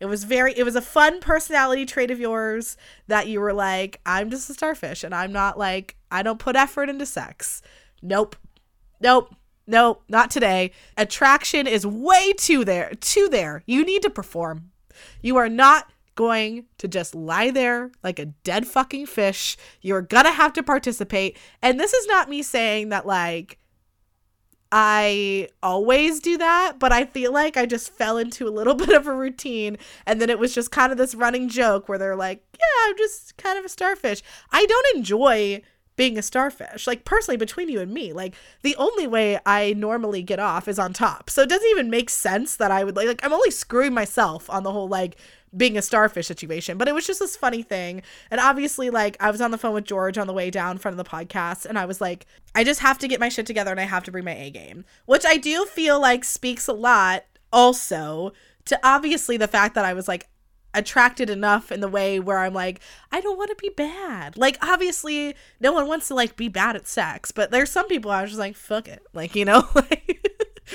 It 0.00 0.06
was 0.06 0.24
very, 0.24 0.54
it 0.56 0.64
was 0.64 0.76
a 0.76 0.82
fun 0.82 1.20
personality 1.20 1.84
trait 1.86 2.10
of 2.10 2.18
yours 2.18 2.76
that 3.06 3.28
you 3.28 3.38
were 3.38 3.52
like, 3.52 4.00
I'm 4.06 4.30
just 4.30 4.48
a 4.50 4.54
starfish 4.54 5.04
and 5.04 5.14
I'm 5.14 5.30
not 5.30 5.58
like, 5.58 5.94
I 6.10 6.22
don't 6.22 6.38
put 6.38 6.56
effort 6.56 6.88
into 6.88 7.06
sex. 7.06 7.62
Nope. 8.02 8.34
Nope. 9.00 9.36
No, 9.70 10.00
not 10.08 10.32
today. 10.32 10.72
Attraction 10.96 11.68
is 11.68 11.86
way 11.86 12.32
too 12.32 12.64
there, 12.64 12.92
too 13.00 13.28
there. 13.30 13.62
You 13.66 13.84
need 13.84 14.02
to 14.02 14.10
perform. 14.10 14.72
You 15.22 15.36
are 15.36 15.48
not 15.48 15.88
going 16.16 16.64
to 16.78 16.88
just 16.88 17.14
lie 17.14 17.52
there 17.52 17.92
like 18.02 18.18
a 18.18 18.26
dead 18.26 18.66
fucking 18.66 19.06
fish. 19.06 19.56
You're 19.80 20.02
gonna 20.02 20.32
have 20.32 20.52
to 20.54 20.64
participate. 20.64 21.38
And 21.62 21.78
this 21.78 21.94
is 21.94 22.04
not 22.08 22.28
me 22.28 22.42
saying 22.42 22.88
that, 22.88 23.06
like, 23.06 23.58
I 24.72 25.48
always 25.62 26.18
do 26.18 26.36
that, 26.38 26.80
but 26.80 26.92
I 26.92 27.04
feel 27.04 27.32
like 27.32 27.56
I 27.56 27.64
just 27.64 27.92
fell 27.92 28.18
into 28.18 28.48
a 28.48 28.50
little 28.50 28.74
bit 28.86 28.90
of 28.90 29.06
a 29.06 29.14
routine. 29.14 29.78
And 30.04 30.20
then 30.20 30.30
it 30.30 30.38
was 30.40 30.52
just 30.52 30.72
kind 30.72 30.90
of 30.90 30.98
this 30.98 31.14
running 31.14 31.48
joke 31.48 31.88
where 31.88 31.98
they're 31.98 32.16
like, 32.16 32.42
yeah, 32.54 32.88
I'm 32.88 32.96
just 32.96 33.36
kind 33.36 33.56
of 33.56 33.64
a 33.64 33.68
starfish. 33.68 34.20
I 34.50 34.66
don't 34.66 34.96
enjoy 34.96 35.62
being 36.00 36.16
a 36.16 36.22
starfish. 36.22 36.86
Like, 36.86 37.04
personally, 37.04 37.36
between 37.36 37.68
you 37.68 37.78
and 37.78 37.92
me, 37.92 38.14
like, 38.14 38.34
the 38.62 38.74
only 38.76 39.06
way 39.06 39.38
I 39.44 39.74
normally 39.74 40.22
get 40.22 40.38
off 40.38 40.66
is 40.66 40.78
on 40.78 40.94
top. 40.94 41.28
So 41.28 41.42
it 41.42 41.50
doesn't 41.50 41.68
even 41.68 41.90
make 41.90 42.08
sense 42.08 42.56
that 42.56 42.70
I 42.70 42.84
would, 42.84 42.96
like, 42.96 43.06
like 43.06 43.22
I'm 43.22 43.34
only 43.34 43.50
screwing 43.50 43.92
myself 43.92 44.48
on 44.48 44.62
the 44.62 44.72
whole, 44.72 44.88
like, 44.88 45.16
being 45.54 45.76
a 45.76 45.82
starfish 45.82 46.26
situation. 46.26 46.78
But 46.78 46.88
it 46.88 46.94
was 46.94 47.06
just 47.06 47.20
this 47.20 47.36
funny 47.36 47.62
thing. 47.62 48.00
And 48.30 48.40
obviously, 48.40 48.88
like, 48.88 49.18
I 49.20 49.30
was 49.30 49.42
on 49.42 49.50
the 49.50 49.58
phone 49.58 49.74
with 49.74 49.84
George 49.84 50.16
on 50.16 50.26
the 50.26 50.32
way 50.32 50.50
down 50.50 50.78
front 50.78 50.98
of 50.98 51.04
the 51.04 51.10
podcast, 51.10 51.66
and 51.66 51.78
I 51.78 51.84
was 51.84 52.00
like, 52.00 52.24
I 52.54 52.64
just 52.64 52.80
have 52.80 52.96
to 53.00 53.06
get 53.06 53.20
my 53.20 53.28
shit 53.28 53.44
together 53.44 53.70
and 53.70 53.78
I 53.78 53.84
have 53.84 54.04
to 54.04 54.10
bring 54.10 54.24
my 54.24 54.34
A 54.34 54.48
game, 54.48 54.86
which 55.04 55.26
I 55.26 55.36
do 55.36 55.66
feel 55.66 56.00
like 56.00 56.24
speaks 56.24 56.66
a 56.66 56.72
lot 56.72 57.24
also 57.52 58.32
to 58.64 58.80
obviously 58.82 59.36
the 59.36 59.48
fact 59.48 59.74
that 59.74 59.84
I 59.84 59.92
was 59.92 60.08
like, 60.08 60.30
attracted 60.74 61.30
enough 61.30 61.72
in 61.72 61.80
the 61.80 61.88
way 61.88 62.20
where 62.20 62.38
I'm 62.38 62.54
like, 62.54 62.80
I 63.10 63.20
don't 63.20 63.38
want 63.38 63.50
to 63.50 63.56
be 63.56 63.70
bad. 63.70 64.36
Like, 64.36 64.58
obviously, 64.62 65.34
no 65.60 65.72
one 65.72 65.86
wants 65.86 66.08
to 66.08 66.14
like 66.14 66.36
be 66.36 66.48
bad 66.48 66.76
at 66.76 66.86
sex, 66.86 67.30
but 67.32 67.50
there's 67.50 67.70
some 67.70 67.88
people 67.88 68.10
I 68.10 68.22
was 68.22 68.30
just 68.30 68.40
like, 68.40 68.56
fuck 68.56 68.88
it. 68.88 69.02
Like, 69.12 69.34
you 69.34 69.44
know, 69.44 69.68
like 69.74 70.20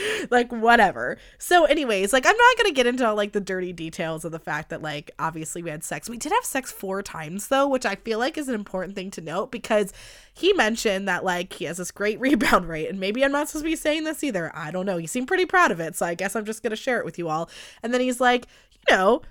like 0.32 0.52
whatever. 0.52 1.18
So, 1.38 1.66
anyways, 1.66 2.14
like 2.14 2.26
I'm 2.26 2.36
not 2.36 2.58
gonna 2.58 2.72
get 2.72 2.88
into 2.88 3.08
all 3.08 3.16
like 3.16 3.32
the 3.32 3.42
dirty 3.42 3.74
details 3.74 4.26
of 4.26 4.32
the 4.32 4.40
fact 4.40 4.70
that 4.70 4.82
like 4.82 5.12
obviously 5.20 5.62
we 5.62 5.70
had 5.70 5.84
sex. 5.84 6.10
We 6.10 6.18
did 6.18 6.32
have 6.32 6.46
sex 6.46 6.72
four 6.72 7.02
times 7.02 7.48
though, 7.48 7.68
which 7.68 7.86
I 7.86 7.96
feel 7.96 8.20
like 8.20 8.38
is 8.38 8.48
an 8.48 8.56
important 8.56 8.96
thing 8.96 9.12
to 9.12 9.22
note 9.22 9.52
because 9.52 9.94
he 10.34 10.54
mentioned 10.54 11.08
that 11.08 11.24
like 11.24 11.54
he 11.54 11.66
has 11.66 11.78
this 11.78 11.92
great 11.92 12.20
rebound 12.26 12.68
rate, 12.68 12.90
and 12.90 13.00
maybe 13.00 13.24
I'm 13.24 13.32
not 13.32 13.50
supposed 13.50 13.66
to 13.66 13.70
be 13.70 13.76
saying 13.76 14.04
this 14.04 14.24
either. 14.24 14.52
I 14.56 14.72
don't 14.72 14.86
know. 14.86 14.98
He 14.98 15.08
seemed 15.08 15.28
pretty 15.28 15.46
proud 15.46 15.72
of 15.72 15.80
it, 15.80 15.96
so 15.96 16.06
I 16.06 16.16
guess 16.16 16.36
I'm 16.36 16.46
just 16.46 16.64
gonna 16.64 16.76
share 16.76 17.00
it 17.00 17.06
with 17.06 17.18
you 17.18 17.30
all. 17.30 17.50
And 17.84 17.94
then 17.94 18.02
he's 18.02 18.20
like, 18.20 18.48
you 18.90 18.96
know, 18.96 19.22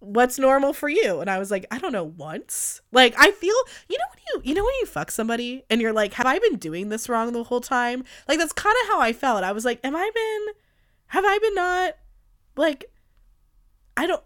what's 0.00 0.38
normal 0.38 0.72
for 0.72 0.88
you? 0.88 1.20
And 1.20 1.28
i 1.30 1.38
was 1.38 1.50
like 1.50 1.66
i 1.70 1.78
don't 1.78 1.92
know 1.92 2.04
once? 2.04 2.80
Like 2.92 3.14
i 3.18 3.30
feel 3.30 3.54
you 3.88 3.98
know 3.98 4.04
when 4.10 4.22
you 4.26 4.50
you 4.50 4.54
know 4.54 4.64
when 4.64 4.74
you 4.80 4.86
fuck 4.86 5.10
somebody 5.10 5.64
and 5.70 5.80
you're 5.80 5.92
like 5.92 6.14
have 6.14 6.26
i 6.26 6.38
been 6.38 6.56
doing 6.56 6.88
this 6.88 7.08
wrong 7.08 7.32
the 7.32 7.44
whole 7.44 7.60
time? 7.60 8.04
Like 8.26 8.38
that's 8.38 8.52
kind 8.52 8.76
of 8.82 8.88
how 8.88 9.00
i 9.00 9.12
felt. 9.12 9.44
I 9.44 9.52
was 9.52 9.64
like 9.64 9.80
am 9.84 9.96
i 9.96 10.10
been 10.14 10.54
have 11.08 11.24
i 11.26 11.38
been 11.38 11.54
not 11.54 11.94
like 12.56 12.90
i 13.96 14.06
don't 14.06 14.22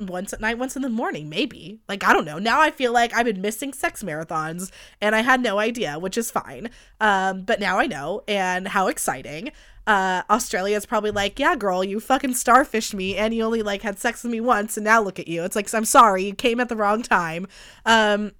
once 0.00 0.34
at 0.34 0.40
night 0.40 0.58
once 0.58 0.76
in 0.76 0.82
the 0.82 0.88
morning 0.88 1.28
maybe. 1.28 1.80
Like 1.88 2.04
i 2.04 2.12
don't 2.12 2.24
know. 2.24 2.38
Now 2.38 2.60
i 2.60 2.70
feel 2.70 2.92
like 2.92 3.14
i've 3.14 3.26
been 3.26 3.40
missing 3.40 3.72
sex 3.72 4.02
marathons 4.02 4.70
and 5.00 5.14
i 5.14 5.20
had 5.20 5.42
no 5.42 5.58
idea 5.58 5.98
which 5.98 6.16
is 6.16 6.30
fine. 6.30 6.70
Um 7.00 7.42
but 7.42 7.60
now 7.60 7.78
i 7.78 7.86
know 7.86 8.22
and 8.28 8.68
how 8.68 8.88
exciting 8.88 9.52
uh 9.86 10.22
Australia 10.30 10.76
is 10.76 10.86
probably 10.86 11.10
like, 11.10 11.38
yeah, 11.38 11.56
girl, 11.56 11.82
you 11.82 12.00
fucking 12.00 12.32
starfished 12.32 12.94
me 12.94 13.16
and 13.16 13.34
you 13.34 13.42
only 13.42 13.62
like 13.62 13.82
had 13.82 13.98
sex 13.98 14.22
with 14.22 14.32
me 14.32 14.40
once 14.40 14.76
and 14.76 14.84
now 14.84 15.00
look 15.02 15.18
at 15.18 15.28
you. 15.28 15.42
It's 15.44 15.56
like, 15.56 15.72
I'm 15.74 15.84
sorry, 15.84 16.24
you 16.24 16.34
came 16.34 16.60
at 16.60 16.68
the 16.68 16.76
wrong 16.76 17.02
time. 17.02 17.46
Um 17.84 18.32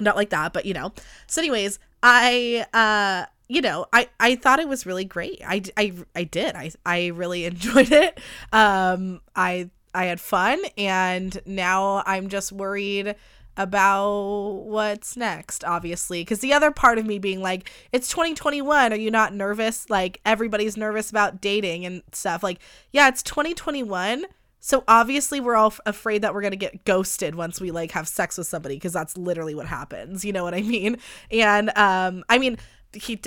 not 0.00 0.16
like 0.16 0.30
that, 0.30 0.52
but 0.52 0.64
you 0.66 0.74
know. 0.74 0.92
So 1.26 1.40
anyways, 1.40 1.78
I 2.02 2.66
uh 2.72 3.26
you 3.48 3.60
know, 3.60 3.86
I 3.92 4.08
I 4.18 4.36
thought 4.36 4.60
it 4.60 4.68
was 4.68 4.86
really 4.86 5.04
great. 5.04 5.42
I 5.46 5.62
I 5.76 5.92
I 6.14 6.24
did. 6.24 6.54
I 6.54 6.70
I 6.86 7.06
really 7.08 7.44
enjoyed 7.52 7.92
it. 7.92 8.18
Um 8.52 9.20
I 9.36 9.70
I 9.94 10.06
had 10.06 10.20
fun 10.20 10.58
and 10.78 11.38
now 11.44 12.02
I'm 12.06 12.28
just 12.28 12.50
worried 12.50 13.14
about 13.56 14.64
what's 14.64 15.16
next, 15.16 15.64
obviously. 15.64 16.22
Because 16.22 16.40
the 16.40 16.52
other 16.52 16.70
part 16.70 16.98
of 16.98 17.06
me 17.06 17.18
being 17.18 17.40
like, 17.40 17.70
it's 17.92 18.08
2021. 18.08 18.92
Are 18.92 18.96
you 18.96 19.10
not 19.10 19.34
nervous? 19.34 19.88
Like, 19.90 20.20
everybody's 20.24 20.76
nervous 20.76 21.10
about 21.10 21.40
dating 21.40 21.84
and 21.84 22.02
stuff. 22.12 22.42
Like, 22.42 22.60
yeah, 22.92 23.08
it's 23.08 23.22
2021. 23.22 24.24
So 24.60 24.84
obviously, 24.86 25.40
we're 25.40 25.56
all 25.56 25.66
f- 25.66 25.80
afraid 25.86 26.22
that 26.22 26.34
we're 26.34 26.40
going 26.40 26.52
to 26.52 26.56
get 26.56 26.84
ghosted 26.84 27.34
once 27.34 27.60
we 27.60 27.72
like 27.72 27.90
have 27.92 28.06
sex 28.06 28.38
with 28.38 28.46
somebody 28.46 28.76
because 28.76 28.92
that's 28.92 29.16
literally 29.16 29.54
what 29.54 29.66
happens. 29.66 30.24
You 30.24 30.32
know 30.32 30.44
what 30.44 30.54
I 30.54 30.62
mean? 30.62 30.98
And, 31.30 31.76
um, 31.76 32.24
I 32.28 32.38
mean, 32.38 32.58
he, 32.92 33.20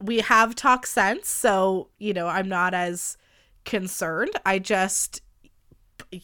we 0.00 0.20
have 0.20 0.54
talked 0.54 0.88
sense. 0.88 1.28
So, 1.28 1.88
you 1.98 2.12
know, 2.12 2.28
I'm 2.28 2.48
not 2.48 2.74
as 2.74 3.16
concerned. 3.64 4.32
I 4.44 4.58
just, 4.58 5.22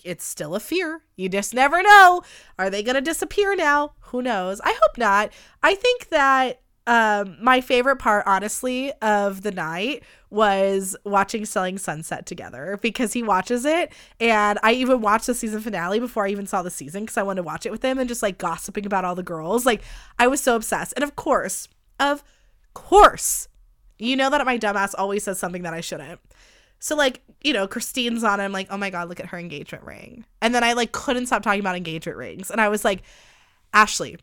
it's 0.04 0.24
still 0.24 0.54
a 0.54 0.60
fear. 0.60 1.02
You 1.16 1.28
just 1.28 1.54
never 1.54 1.82
know. 1.82 2.22
Are 2.58 2.70
they 2.70 2.82
going 2.82 2.94
to 2.94 3.00
disappear 3.00 3.56
now? 3.56 3.92
Who 4.00 4.22
knows? 4.22 4.60
I 4.62 4.70
hope 4.70 4.98
not. 4.98 5.32
I 5.62 5.74
think 5.74 6.08
that 6.08 6.60
um, 6.88 7.36
my 7.42 7.60
favorite 7.60 7.96
part, 7.96 8.24
honestly, 8.26 8.92
of 9.02 9.42
the 9.42 9.50
night 9.50 10.02
was 10.30 10.96
watching 11.04 11.44
Selling 11.44 11.76
Sunset 11.76 12.24
together 12.24 12.78
because 12.80 13.12
he 13.12 13.22
watches 13.22 13.66
it. 13.66 13.92
And 14.18 14.58
I 14.62 14.72
even 14.72 15.02
watched 15.02 15.26
the 15.26 15.34
season 15.34 15.60
finale 15.60 16.00
before 16.00 16.26
I 16.26 16.30
even 16.30 16.46
saw 16.46 16.62
the 16.62 16.70
season 16.70 17.02
because 17.02 17.18
I 17.18 17.22
wanted 17.22 17.42
to 17.42 17.46
watch 17.46 17.66
it 17.66 17.72
with 17.72 17.84
him 17.84 17.98
and 17.98 18.08
just 18.08 18.22
like 18.22 18.38
gossiping 18.38 18.86
about 18.86 19.04
all 19.04 19.14
the 19.14 19.22
girls. 19.22 19.66
Like, 19.66 19.82
I 20.18 20.28
was 20.28 20.40
so 20.40 20.56
obsessed. 20.56 20.94
And 20.96 21.02
of 21.02 21.14
course, 21.14 21.68
of 22.00 22.24
course, 22.72 23.48
you 23.98 24.16
know 24.16 24.30
that 24.30 24.46
my 24.46 24.58
dumbass 24.58 24.94
always 24.96 25.24
says 25.24 25.38
something 25.38 25.62
that 25.64 25.74
I 25.74 25.82
shouldn't. 25.82 26.20
So 26.78 26.96
like, 26.96 27.22
you 27.42 27.52
know, 27.52 27.66
Christine's 27.66 28.24
on 28.24 28.40
I'm 28.40 28.52
like, 28.52 28.68
"Oh 28.70 28.76
my 28.76 28.90
god, 28.90 29.08
look 29.08 29.20
at 29.20 29.26
her 29.26 29.38
engagement 29.38 29.84
ring." 29.84 30.24
And 30.40 30.54
then 30.54 30.64
I 30.64 30.72
like 30.72 30.92
couldn't 30.92 31.26
stop 31.26 31.42
talking 31.42 31.60
about 31.60 31.76
engagement 31.76 32.18
rings. 32.18 32.50
And 32.50 32.60
I 32.60 32.68
was 32.68 32.84
like, 32.84 33.02
"Ashley, 33.72 34.18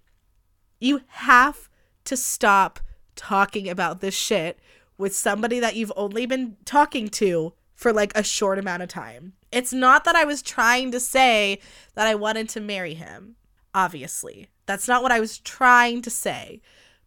you 0.79 1.01
have 1.07 1.69
to 2.05 2.17
stop 2.17 2.79
talking 3.15 3.69
about 3.69 4.01
this 4.01 4.15
shit 4.15 4.59
with 4.97 5.15
somebody 5.15 5.59
that 5.59 5.75
you've 5.75 5.93
only 5.95 6.25
been 6.25 6.57
talking 6.65 7.09
to 7.09 7.53
for 7.73 7.91
like 7.91 8.15
a 8.15 8.23
short 8.23 8.59
amount 8.59 8.83
of 8.83 8.89
time." 8.89 9.33
It's 9.51 9.73
not 9.73 10.03
that 10.05 10.15
I 10.15 10.25
was 10.25 10.41
trying 10.41 10.91
to 10.91 10.99
say 10.99 11.59
that 11.95 12.07
I 12.07 12.15
wanted 12.15 12.49
to 12.49 12.61
marry 12.61 12.93
him. 12.93 13.35
Obviously. 13.73 14.49
That's 14.67 14.87
not 14.87 15.03
what 15.03 15.11
I 15.11 15.19
was 15.19 15.37
trying 15.37 16.01
to 16.03 16.09
say 16.09 16.61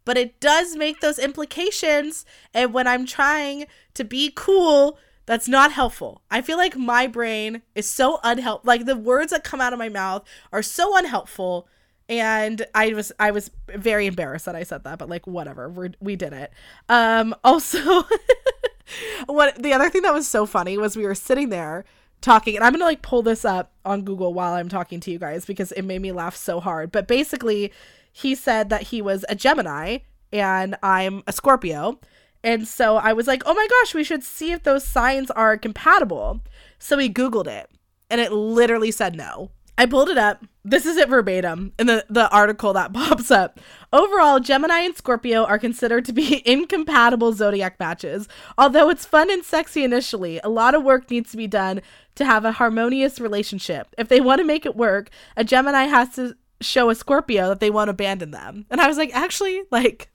but 0.04 0.16
it 0.16 0.40
does 0.40 0.74
make 0.74 1.00
those 1.00 1.18
implications 1.18 2.24
and 2.54 2.72
when 2.72 2.86
i'm 2.86 3.04
trying 3.04 3.66
to 3.92 4.04
be 4.04 4.32
cool 4.34 4.98
that's 5.28 5.46
not 5.46 5.72
helpful. 5.72 6.22
I 6.30 6.40
feel 6.40 6.56
like 6.56 6.74
my 6.74 7.06
brain 7.06 7.60
is 7.74 7.86
so 7.86 8.18
unhelpful. 8.24 8.66
Like 8.66 8.86
the 8.86 8.96
words 8.96 9.30
that 9.30 9.44
come 9.44 9.60
out 9.60 9.74
of 9.74 9.78
my 9.78 9.90
mouth 9.90 10.26
are 10.54 10.62
so 10.62 10.96
unhelpful. 10.96 11.68
And 12.08 12.64
I 12.74 12.94
was 12.94 13.12
I 13.20 13.30
was 13.30 13.50
very 13.68 14.06
embarrassed 14.06 14.46
that 14.46 14.56
I 14.56 14.62
said 14.62 14.84
that, 14.84 14.98
but 14.98 15.10
like 15.10 15.26
whatever, 15.26 15.68
we 15.68 15.90
we 16.00 16.16
did 16.16 16.32
it. 16.32 16.50
Um, 16.88 17.34
also, 17.44 18.04
what 19.26 19.62
the 19.62 19.74
other 19.74 19.90
thing 19.90 20.00
that 20.00 20.14
was 20.14 20.26
so 20.26 20.46
funny 20.46 20.78
was 20.78 20.96
we 20.96 21.04
were 21.04 21.14
sitting 21.14 21.50
there 21.50 21.84
talking, 22.22 22.56
and 22.56 22.64
I'm 22.64 22.72
gonna 22.72 22.86
like 22.86 23.02
pull 23.02 23.20
this 23.20 23.44
up 23.44 23.74
on 23.84 24.04
Google 24.04 24.32
while 24.32 24.54
I'm 24.54 24.70
talking 24.70 24.98
to 25.00 25.10
you 25.10 25.18
guys 25.18 25.44
because 25.44 25.72
it 25.72 25.82
made 25.82 26.00
me 26.00 26.10
laugh 26.10 26.36
so 26.36 26.58
hard. 26.58 26.90
But 26.90 27.06
basically, 27.06 27.70
he 28.10 28.34
said 28.34 28.70
that 28.70 28.84
he 28.84 29.02
was 29.02 29.26
a 29.28 29.34
Gemini 29.34 29.98
and 30.32 30.74
I'm 30.82 31.22
a 31.26 31.34
Scorpio. 31.34 32.00
And 32.42 32.66
so 32.68 32.96
I 32.96 33.12
was 33.12 33.26
like, 33.26 33.42
oh 33.46 33.54
my 33.54 33.66
gosh, 33.68 33.94
we 33.94 34.04
should 34.04 34.22
see 34.22 34.52
if 34.52 34.62
those 34.62 34.84
signs 34.84 35.30
are 35.32 35.56
compatible. 35.56 36.40
So 36.78 36.96
we 36.96 37.12
Googled 37.12 37.46
it 37.46 37.70
and 38.10 38.20
it 38.20 38.32
literally 38.32 38.90
said 38.90 39.16
no. 39.16 39.50
I 39.76 39.86
pulled 39.86 40.08
it 40.08 40.18
up. 40.18 40.44
This 40.64 40.86
is 40.86 40.96
it 40.96 41.08
verbatim 41.08 41.72
in 41.78 41.86
the, 41.86 42.04
the 42.10 42.28
article 42.30 42.72
that 42.72 42.92
pops 42.92 43.30
up. 43.30 43.60
Overall, 43.92 44.40
Gemini 44.40 44.80
and 44.80 44.96
Scorpio 44.96 45.44
are 45.44 45.58
considered 45.58 46.04
to 46.06 46.12
be 46.12 46.42
incompatible 46.50 47.32
zodiac 47.32 47.78
matches. 47.78 48.28
Although 48.58 48.90
it's 48.90 49.06
fun 49.06 49.30
and 49.30 49.44
sexy 49.44 49.84
initially, 49.84 50.40
a 50.42 50.48
lot 50.48 50.74
of 50.74 50.82
work 50.82 51.08
needs 51.10 51.30
to 51.30 51.36
be 51.36 51.46
done 51.46 51.80
to 52.16 52.24
have 52.24 52.44
a 52.44 52.52
harmonious 52.52 53.20
relationship. 53.20 53.94
If 53.96 54.08
they 54.08 54.20
want 54.20 54.40
to 54.40 54.44
make 54.44 54.66
it 54.66 54.74
work, 54.74 55.10
a 55.36 55.44
Gemini 55.44 55.84
has 55.84 56.14
to 56.16 56.34
show 56.60 56.90
a 56.90 56.94
Scorpio 56.96 57.48
that 57.48 57.60
they 57.60 57.70
won't 57.70 57.88
abandon 57.88 58.32
them. 58.32 58.66
And 58.70 58.80
I 58.80 58.88
was 58.88 58.96
like, 58.96 59.14
actually, 59.14 59.62
like, 59.70 60.10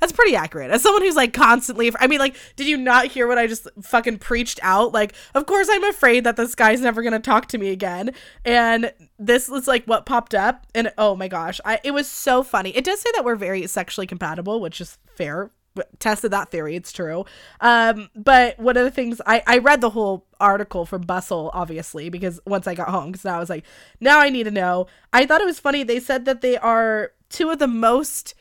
that's 0.00 0.12
pretty 0.12 0.36
accurate. 0.36 0.70
As 0.70 0.82
someone 0.82 1.02
who's 1.02 1.16
like 1.16 1.32
constantly, 1.32 1.92
I 1.98 2.06
mean, 2.06 2.18
like, 2.18 2.36
did 2.56 2.66
you 2.66 2.76
not 2.76 3.06
hear 3.06 3.26
what 3.26 3.38
I 3.38 3.46
just 3.46 3.68
fucking 3.82 4.18
preached 4.18 4.60
out? 4.62 4.92
Like, 4.92 5.14
of 5.34 5.46
course, 5.46 5.68
I'm 5.70 5.84
afraid 5.84 6.24
that 6.24 6.36
this 6.36 6.54
guy's 6.54 6.80
never 6.80 7.02
gonna 7.02 7.20
talk 7.20 7.46
to 7.48 7.58
me 7.58 7.70
again. 7.70 8.12
And 8.44 8.92
this 9.18 9.48
was 9.48 9.66
like 9.66 9.84
what 9.86 10.06
popped 10.06 10.34
up, 10.34 10.66
and 10.74 10.92
oh 10.98 11.16
my 11.16 11.28
gosh, 11.28 11.60
I 11.64 11.80
it 11.84 11.92
was 11.92 12.08
so 12.08 12.42
funny. 12.42 12.70
It 12.70 12.84
does 12.84 13.00
say 13.00 13.10
that 13.14 13.24
we're 13.24 13.36
very 13.36 13.66
sexually 13.66 14.06
compatible, 14.06 14.60
which 14.60 14.80
is 14.80 14.98
fair. 15.06 15.50
Tested 15.98 16.30
that 16.30 16.52
theory, 16.52 16.76
it's 16.76 16.92
true. 16.92 17.24
Um, 17.60 18.08
but 18.14 18.56
one 18.60 18.76
of 18.76 18.84
the 18.84 18.92
things 18.92 19.20
I 19.26 19.42
I 19.46 19.58
read 19.58 19.80
the 19.80 19.90
whole 19.90 20.26
article 20.38 20.86
from 20.86 21.02
Bustle, 21.02 21.50
obviously, 21.52 22.10
because 22.10 22.38
once 22.46 22.68
I 22.68 22.74
got 22.74 22.90
home, 22.90 23.10
because 23.10 23.24
now 23.24 23.36
I 23.36 23.40
was 23.40 23.50
like, 23.50 23.64
now 24.00 24.20
I 24.20 24.30
need 24.30 24.44
to 24.44 24.52
know. 24.52 24.86
I 25.12 25.26
thought 25.26 25.40
it 25.40 25.46
was 25.46 25.58
funny. 25.58 25.82
They 25.82 25.98
said 25.98 26.26
that 26.26 26.42
they 26.42 26.56
are 26.56 27.10
two 27.28 27.50
of 27.50 27.58
the 27.58 27.66
most 27.66 28.34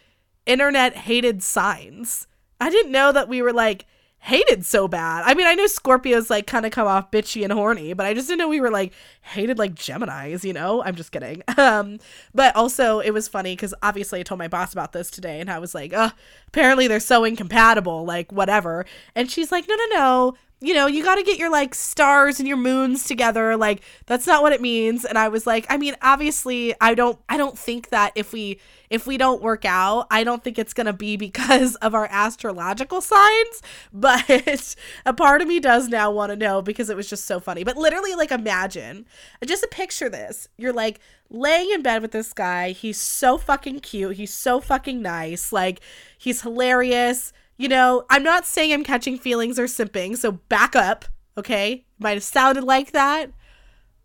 internet 0.45 0.95
hated 0.95 1.43
signs. 1.43 2.27
I 2.59 2.69
didn't 2.69 2.91
know 2.91 3.11
that 3.11 3.27
we 3.27 3.41
were 3.41 3.53
like 3.53 3.85
hated 4.23 4.65
so 4.65 4.87
bad. 4.87 5.23
I 5.25 5.33
mean, 5.33 5.47
I 5.47 5.53
know 5.53 5.65
Scorpios 5.65 6.29
like 6.29 6.47
kind 6.47 6.65
of 6.65 6.71
come 6.71 6.87
off 6.87 7.11
bitchy 7.11 7.43
and 7.43 7.51
horny, 7.51 7.91
but 7.91 8.05
I 8.05 8.13
just 8.13 8.29
didn't 8.29 8.39
know 8.39 8.47
we 8.47 8.61
were 8.61 8.71
like 8.71 8.93
hated 9.19 9.59
like 9.59 9.75
Geminis, 9.75 10.45
you 10.45 10.53
know? 10.53 10.81
I'm 10.81 10.95
just 10.95 11.11
kidding. 11.11 11.43
Um, 11.55 11.99
but 12.33 12.55
also 12.55 12.99
it 12.99 13.11
was 13.11 13.27
funny 13.27 13.55
because 13.55 13.73
obviously 13.81 14.19
I 14.19 14.23
told 14.23 14.39
my 14.39 14.47
boss 14.47 14.73
about 14.73 14.91
this 14.91 15.09
today 15.09 15.39
and 15.39 15.49
I 15.49 15.59
was 15.59 15.73
like, 15.73 15.93
uh, 15.93 16.09
apparently 16.47 16.87
they're 16.87 16.99
so 16.99 17.23
incompatible, 17.23 18.05
like 18.05 18.31
whatever. 18.31 18.85
And 19.15 19.29
she's 19.31 19.51
like, 19.51 19.67
no, 19.67 19.75
no, 19.75 19.85
no 19.95 20.37
you 20.63 20.73
know, 20.73 20.87
you 20.87 21.03
got 21.03 21.15
to 21.15 21.23
get 21.23 21.37
your 21.37 21.51
like 21.51 21.75
stars 21.75 22.39
and 22.39 22.47
your 22.47 22.55
moons 22.55 23.03
together. 23.03 23.57
Like 23.57 23.81
that's 24.05 24.25
not 24.25 24.41
what 24.41 24.53
it 24.53 24.61
means. 24.61 25.03
And 25.03 25.17
I 25.17 25.27
was 25.27 25.45
like, 25.45 25.65
I 25.67 25.75
mean, 25.75 25.97
obviously, 26.01 26.73
I 26.79 26.95
don't 26.95 27.19
I 27.27 27.35
don't 27.35 27.59
think 27.59 27.89
that 27.89 28.13
if 28.15 28.31
we 28.31 28.61
if 28.89 29.05
we 29.05 29.17
don't 29.17 29.41
work 29.41 29.65
out, 29.65 30.07
I 30.09 30.23
don't 30.23 30.41
think 30.41 30.57
it's 30.57 30.73
going 30.73 30.85
to 30.85 30.93
be 30.93 31.17
because 31.23 31.75
of 31.75 31.93
our 31.93 32.07
astrological 32.09 33.01
signs, 33.01 33.61
but 33.91 34.77
a 35.05 35.13
part 35.13 35.41
of 35.41 35.49
me 35.49 35.59
does 35.59 35.89
now 35.89 36.11
want 36.11 36.31
to 36.31 36.37
know 36.37 36.61
because 36.61 36.89
it 36.89 36.95
was 36.95 37.09
just 37.09 37.25
so 37.25 37.41
funny. 37.41 37.65
But 37.65 37.75
literally 37.75 38.15
like 38.15 38.31
imagine, 38.31 39.05
just 39.45 39.69
picture 39.69 40.07
this. 40.07 40.47
You're 40.57 40.71
like 40.71 41.01
laying 41.29 41.71
in 41.71 41.81
bed 41.81 42.01
with 42.01 42.11
this 42.11 42.31
guy. 42.31 42.71
He's 42.71 43.01
so 43.01 43.37
fucking 43.37 43.81
cute. 43.81 44.15
He's 44.15 44.33
so 44.33 44.61
fucking 44.61 45.01
nice. 45.01 45.51
Like 45.51 45.81
he's 46.17 46.41
hilarious 46.41 47.33
you 47.57 47.67
know, 47.67 48.05
I'm 48.09 48.23
not 48.23 48.45
saying 48.45 48.73
I'm 48.73 48.83
catching 48.83 49.17
feelings 49.17 49.59
or 49.59 49.65
simping, 49.65 50.17
so 50.17 50.33
back 50.33 50.75
up, 50.75 51.05
okay? 51.37 51.85
Might 51.99 52.13
have 52.13 52.23
sounded 52.23 52.63
like 52.63 52.91
that, 52.91 53.31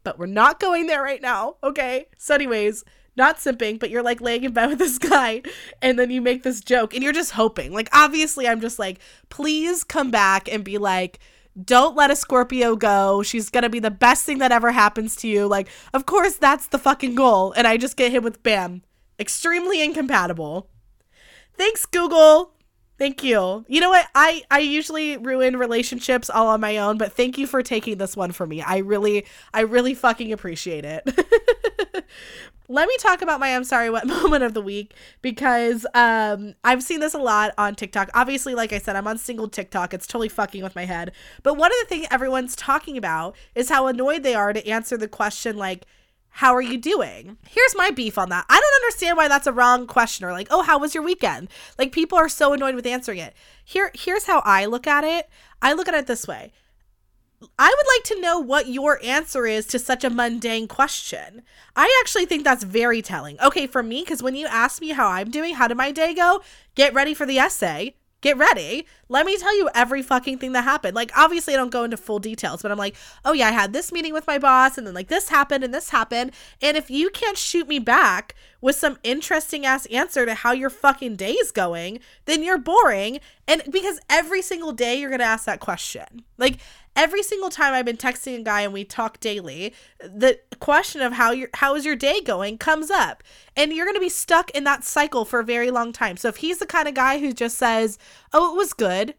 but 0.05 0.19
we're 0.19 0.27
not 0.27 0.61
going 0.61 0.87
there 0.87 1.03
right 1.03 1.23
now, 1.23 1.57
okay? 1.63 2.07
So, 2.19 2.35
anyways, 2.35 2.85
not 3.17 3.39
simping, 3.39 3.79
but 3.79 3.91
you're 3.91 4.03
like 4.03 4.21
laying 4.21 4.45
in 4.45 4.53
bed 4.53 4.69
with 4.71 4.79
this 4.79 4.99
guy, 4.99 5.43
and 5.83 5.99
then 5.99 6.11
you 6.11 6.21
make 6.21 6.43
this 6.43 6.61
joke, 6.61 6.95
and 6.95 7.03
you're 7.03 7.13
just 7.13 7.33
hoping. 7.33 7.73
Like, 7.73 7.89
obviously, 7.93 8.47
I'm 8.47 8.61
just 8.61 8.79
like, 8.79 9.01
please 9.29 9.83
come 9.85 10.11
back 10.11 10.51
and 10.51 10.65
be 10.65 10.79
like, 10.79 11.19
don't 11.65 11.97
let 11.97 12.11
a 12.11 12.17
Scorpio 12.17 12.77
go. 12.77 13.23
She's 13.23 13.51
gonna 13.51 13.69
be 13.69 13.81
the 13.81 13.91
best 13.91 14.25
thing 14.25 14.39
that 14.39 14.53
ever 14.53 14.71
happens 14.71 15.17
to 15.17 15.29
you. 15.29 15.47
Like, 15.49 15.69
of 15.93 16.07
course, 16.07 16.37
that's 16.37 16.69
the 16.69 16.79
fucking 16.79 17.17
goal. 17.17 17.53
And 17.53 17.67
I 17.67 17.77
just 17.77 17.97
get 17.97 18.13
hit 18.13 18.23
with 18.23 18.43
bam. 18.43 18.83
Extremely 19.19 19.83
incompatible. 19.83 20.71
Thanks, 21.57 21.85
Google. 21.85 22.55
Thank 22.99 23.23
you. 23.23 23.65
You 23.69 23.81
know 23.81 23.91
what? 23.91 24.09
I 24.17 24.43
I 24.51 24.59
usually 24.59 25.17
ruin 25.17 25.57
relationships 25.57 26.29
all 26.29 26.49
on 26.49 26.61
my 26.61 26.79
own, 26.79 26.99
but 26.99 27.13
thank 27.13 27.39
you 27.39 27.47
for 27.47 27.63
taking 27.63 27.99
this 27.99 28.17
one 28.17 28.33
for 28.33 28.45
me. 28.45 28.61
I 28.61 28.79
really 28.79 29.25
I 29.55 29.61
really 29.61 29.95
fucking 29.95 30.33
appreciate 30.33 30.85
it. 30.85 31.05
Let 32.71 32.87
me 32.87 32.97
talk 32.99 33.23
about 33.23 33.39
my 33.39 33.55
I'm 33.55 33.63
sorry 33.63 33.89
what 33.89 34.07
moment 34.23 34.43
of 34.43 34.53
the 34.53 34.61
week 34.61 34.95
because 35.23 35.87
um 35.95 36.55
I've 36.65 36.83
seen 36.83 36.99
this 36.99 37.15
a 37.15 37.19
lot 37.19 37.55
on 37.57 37.77
TikTok. 37.77 38.11
Obviously, 38.15 38.57
like 38.57 38.73
I 38.73 38.79
said, 38.79 38.97
I'm 38.97 39.07
on 39.07 39.17
single 39.17 39.49
TikTok. 39.49 39.95
It's 39.95 40.07
totally 40.07 40.29
fucking 40.29 40.65
with 40.65 40.75
my 40.75 40.85
head. 40.85 41.13
But 41.45 41.55
one 41.55 41.71
of 41.71 41.77
the 41.83 41.87
things 41.87 42.09
everyone's 42.11 42.57
talking 42.57 42.97
about 42.99 43.37
is 43.55 43.69
how 43.69 43.87
annoyed 43.87 44.25
they 44.25 44.35
are 44.35 44.53
to 44.53 44.69
answer 44.69 44.97
the 44.97 45.09
question 45.09 45.57
like 45.57 45.87
how 46.31 46.55
are 46.55 46.63
you 46.63 46.79
doing? 46.79 47.37
Here's 47.49 47.77
my 47.77 47.91
beef 47.91 48.17
on 48.17 48.29
that. 48.29 48.47
I 48.49 48.61
don't 48.61 48.85
understand 48.85 49.17
why 49.17 49.29
that's 49.29 49.47
a 49.47 49.53
wrong 49.53 49.87
question 49.87 50.25
or 50.25 50.33
like, 50.33 50.49
oh, 50.51 50.63
how 50.63 50.79
was 50.79 50.95
your 50.95 51.03
weekend? 51.03 51.49
Like 51.79 51.93
people 51.93 52.17
are 52.17 52.29
so 52.29 52.53
annoyed 52.53 52.75
with 52.75 52.87
answering 52.87 53.19
it. 53.19 53.35
Here 53.65 53.91
here's 53.95 54.27
how 54.27 54.43
I 54.45 54.67
look 54.67 54.87
at 54.87 55.05
it. 55.05 55.29
I 55.61 55.73
look 55.73 55.89
at 55.89 55.95
it 55.95 56.07
this 56.07 56.29
way. 56.29 56.53
I 57.59 57.69
would 57.77 57.87
like 57.97 58.05
to 58.05 58.21
know 58.21 58.41
what 58.41 58.69
your 58.69 59.01
answer 59.05 59.47
is 59.47 59.67
to 59.67 59.79
such 59.79 60.03
a 60.03 60.11
mundane 60.11 60.67
question. 60.67 61.43
I 61.77 62.01
actually 62.03 62.27
think 62.27 62.43
that's 62.43 62.65
very 62.65 63.01
telling. 63.01 63.39
Okay, 63.41 63.69
for 63.69 63.83
me, 63.83 64.03
because 64.03 64.23
when 64.23 64.35
you 64.35 64.47
ask 64.49 64.81
me 64.81 64.89
how 64.89 65.07
I'm 65.07 65.31
doing, 65.31 65.55
how 65.55 65.69
did 65.69 65.77
my 65.77 65.93
day 65.93 66.15
go? 66.15 66.43
Get 66.75 66.95
ready 66.95 67.15
for 67.15 67.27
the 67.27 67.39
essay 67.39 67.95
get 68.21 68.37
ready. 68.37 68.87
Let 69.09 69.27
me 69.27 69.37
tell 69.39 69.57
you 69.57 69.71
every 69.75 70.03
fucking 70.03 70.39
thing 70.39 70.53
that 70.53 70.65
happened. 70.65 70.95
Like, 70.95 71.11
obviously, 71.17 71.55
I 71.55 71.57
don't 71.57 71.71
go 71.71 71.85
into 71.85 71.97
full 71.97 72.19
details, 72.19 72.63
but 72.63 72.71
I'm 72.71 72.79
like, 72.79 72.97
oh, 73.25 73.33
yeah, 73.33 73.49
I 73.49 73.53
had 73.53 73.73
this 73.73 73.93
meeting 73.93 74.13
with 74.13 74.27
my 74.27 74.39
boss, 74.39 74.77
and 74.77 74.87
then 74.87 74.95
like 74.95 75.09
this 75.09 75.29
happened 75.29 75.65
and 75.65 75.73
this 75.73 75.91
happened. 75.91 76.33
And 76.61 76.77
if 76.77 76.91
you 76.91 77.11
can't 77.11 77.39
shoot 77.39 77.69
me 77.69 77.79
back 77.79 78.35
with 78.61 78.77
some 78.77 78.99
interesting 79.03 79.65
ass 79.65 79.87
answer 79.87 80.27
to 80.27 80.35
how 80.35 80.53
your 80.53 80.71
fucking 80.71 81.17
day 81.17 81.33
is 81.33 81.53
going, 81.53 82.01
then 82.25 82.43
you're 82.43 82.59
boring. 82.59 83.21
And 83.47 83.63
because 83.71 84.01
every 84.11 84.43
single 84.43 84.73
day 84.73 84.99
you're 84.99 85.11
going 85.11 85.21
to 85.21 85.25
ask 85.25 85.45
that 85.47 85.61
question. 85.61 86.25
Like, 86.37 86.59
every 86.99 87.23
single 87.23 87.49
time 87.49 87.73
I've 87.73 87.87
been 87.87 87.97
texting 87.97 88.41
a 88.41 88.43
guy 88.43 88.63
and 88.63 88.73
we 88.73 88.85
talk 88.85 89.21
daily, 89.21 89.73
the 90.01 90.41
question 90.59 91.01
of 91.01 91.13
how 91.13 91.31
your 91.31 91.49
how 91.55 91.77
is 91.77 91.87
your 91.87 91.97
day 91.97 92.21
going 92.21 92.59
comes 92.59 92.91
up. 92.91 93.23
And 93.57 93.73
you're 93.73 93.87
going 93.87 93.95
to 93.95 94.01
be 94.01 94.09
stuck 94.09 94.51
in 94.51 94.65
that 94.65 94.85
cycle 94.85 95.25
for 95.25 95.41
a 95.41 95.45
very 95.45 95.71
long 95.71 95.93
time. 95.93 96.17
So 96.17 96.29
if 96.29 96.39
he's 96.39 96.59
the 96.59 96.67
kind 96.67 96.89
of 96.89 96.95
guy 96.95 97.21
who 97.21 97.33
just 97.33 97.57
says, 97.57 97.99
"Oh, 98.35 98.53
it 98.53 98.57
was 98.59 98.75
good." 98.75 99.15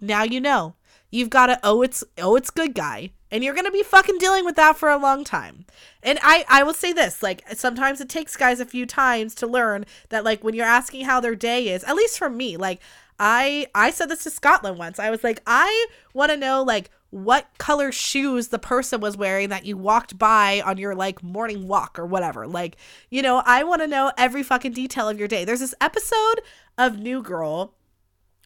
Now 0.00 0.24
you 0.24 0.40
know. 0.40 0.74
You've 1.10 1.30
got 1.30 1.46
to 1.46 1.60
oh 1.62 1.82
it's 1.82 2.02
oh 2.18 2.36
it's 2.36 2.50
good 2.50 2.74
guy. 2.74 3.12
And 3.30 3.44
you're 3.44 3.54
going 3.54 3.66
to 3.66 3.70
be 3.70 3.82
fucking 3.82 4.16
dealing 4.16 4.46
with 4.46 4.56
that 4.56 4.78
for 4.78 4.88
a 4.88 4.96
long 4.96 5.22
time. 5.22 5.66
And 6.02 6.18
I 6.22 6.44
I 6.48 6.62
will 6.62 6.74
say 6.74 6.92
this, 6.92 7.22
like 7.22 7.42
sometimes 7.54 8.00
it 8.00 8.08
takes 8.08 8.36
guys 8.36 8.60
a 8.60 8.66
few 8.66 8.86
times 8.86 9.34
to 9.36 9.46
learn 9.46 9.84
that 10.08 10.24
like 10.24 10.42
when 10.42 10.54
you're 10.54 10.66
asking 10.66 11.04
how 11.04 11.20
their 11.20 11.34
day 11.34 11.68
is, 11.68 11.84
at 11.84 11.96
least 11.96 12.18
for 12.18 12.30
me, 12.30 12.56
like 12.56 12.80
I 13.18 13.66
I 13.74 13.90
said 13.90 14.08
this 14.08 14.24
to 14.24 14.30
Scotland 14.30 14.78
once. 14.78 14.98
I 14.98 15.10
was 15.10 15.24
like, 15.24 15.40
I 15.46 15.86
want 16.14 16.30
to 16.30 16.36
know 16.36 16.62
like 16.62 16.90
what 17.10 17.46
color 17.56 17.90
shoes 17.90 18.48
the 18.48 18.58
person 18.58 19.00
was 19.00 19.16
wearing 19.16 19.48
that 19.48 19.64
you 19.64 19.76
walked 19.76 20.18
by 20.18 20.60
on 20.60 20.76
your 20.76 20.94
like 20.94 21.22
morning 21.22 21.66
walk 21.66 21.98
or 21.98 22.06
whatever. 22.06 22.46
Like, 22.46 22.76
you 23.10 23.22
know, 23.22 23.42
I 23.46 23.64
want 23.64 23.80
to 23.80 23.88
know 23.88 24.12
every 24.18 24.42
fucking 24.42 24.72
detail 24.72 25.08
of 25.08 25.18
your 25.18 25.28
day. 25.28 25.44
There's 25.44 25.60
this 25.60 25.74
episode 25.80 26.42
of 26.76 26.98
New 26.98 27.22
Girl 27.22 27.74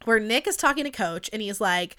where 0.04 0.20
Nick 0.20 0.46
is 0.46 0.56
talking 0.56 0.84
to 0.84 0.90
Coach 0.90 1.28
and 1.32 1.42
he's 1.42 1.60
like, 1.60 1.96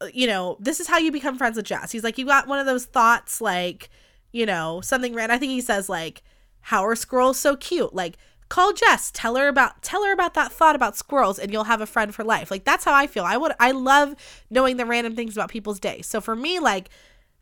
uh, 0.00 0.08
you 0.12 0.26
know, 0.26 0.56
this 0.60 0.80
is 0.80 0.88
how 0.88 0.98
you 0.98 1.12
become 1.12 1.38
friends 1.38 1.56
with 1.56 1.66
Jess. 1.66 1.92
He's 1.92 2.04
like, 2.04 2.18
you 2.18 2.26
got 2.26 2.48
one 2.48 2.58
of 2.58 2.66
those 2.66 2.86
thoughts 2.86 3.40
like, 3.40 3.88
you 4.32 4.46
know, 4.46 4.80
something 4.80 5.14
random. 5.14 5.36
I 5.36 5.38
think 5.38 5.50
he 5.50 5.60
says 5.60 5.88
like, 5.88 6.22
how 6.60 6.84
are 6.84 6.96
squirrels 6.96 7.38
so 7.38 7.56
cute? 7.56 7.94
Like 7.94 8.16
call 8.54 8.72
Jess, 8.72 9.10
tell 9.10 9.34
her 9.34 9.48
about 9.48 9.82
tell 9.82 10.04
her 10.04 10.12
about 10.12 10.34
that 10.34 10.52
thought 10.52 10.76
about 10.76 10.96
squirrels 10.96 11.40
and 11.40 11.52
you'll 11.52 11.64
have 11.64 11.80
a 11.80 11.86
friend 11.86 12.14
for 12.14 12.22
life. 12.22 12.52
Like 12.52 12.62
that's 12.62 12.84
how 12.84 12.94
I 12.94 13.08
feel. 13.08 13.24
I 13.24 13.36
would 13.36 13.50
I 13.58 13.72
love 13.72 14.14
knowing 14.48 14.76
the 14.76 14.86
random 14.86 15.16
things 15.16 15.36
about 15.36 15.48
people's 15.48 15.80
day. 15.80 16.02
So 16.02 16.20
for 16.20 16.36
me 16.36 16.60
like 16.60 16.88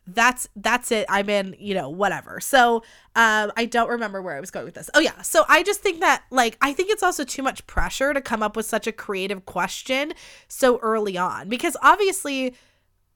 that's 0.07 0.49
that's 0.55 0.91
it. 0.91 1.05
I'm 1.07 1.29
in, 1.29 1.55
you 1.59 1.75
know, 1.75 1.87
whatever. 1.87 2.39
So 2.39 2.77
um 3.15 3.51
I 3.55 3.65
don't 3.65 3.89
remember 3.89 4.23
where 4.23 4.35
I 4.35 4.39
was 4.39 4.49
going 4.49 4.65
with 4.65 4.73
this. 4.73 4.89
Oh 4.95 4.99
yeah. 4.99 5.21
So 5.21 5.45
I 5.47 5.61
just 5.61 5.81
think 5.81 5.99
that 5.99 6.23
like 6.31 6.57
I 6.61 6.73
think 6.73 6.89
it's 6.89 7.03
also 7.03 7.23
too 7.23 7.43
much 7.43 7.67
pressure 7.67 8.11
to 8.15 8.19
come 8.19 8.41
up 8.41 8.55
with 8.55 8.65
such 8.65 8.87
a 8.87 8.91
creative 8.91 9.45
question 9.45 10.15
so 10.47 10.79
early 10.79 11.15
on 11.15 11.47
because 11.47 11.77
obviously 11.83 12.55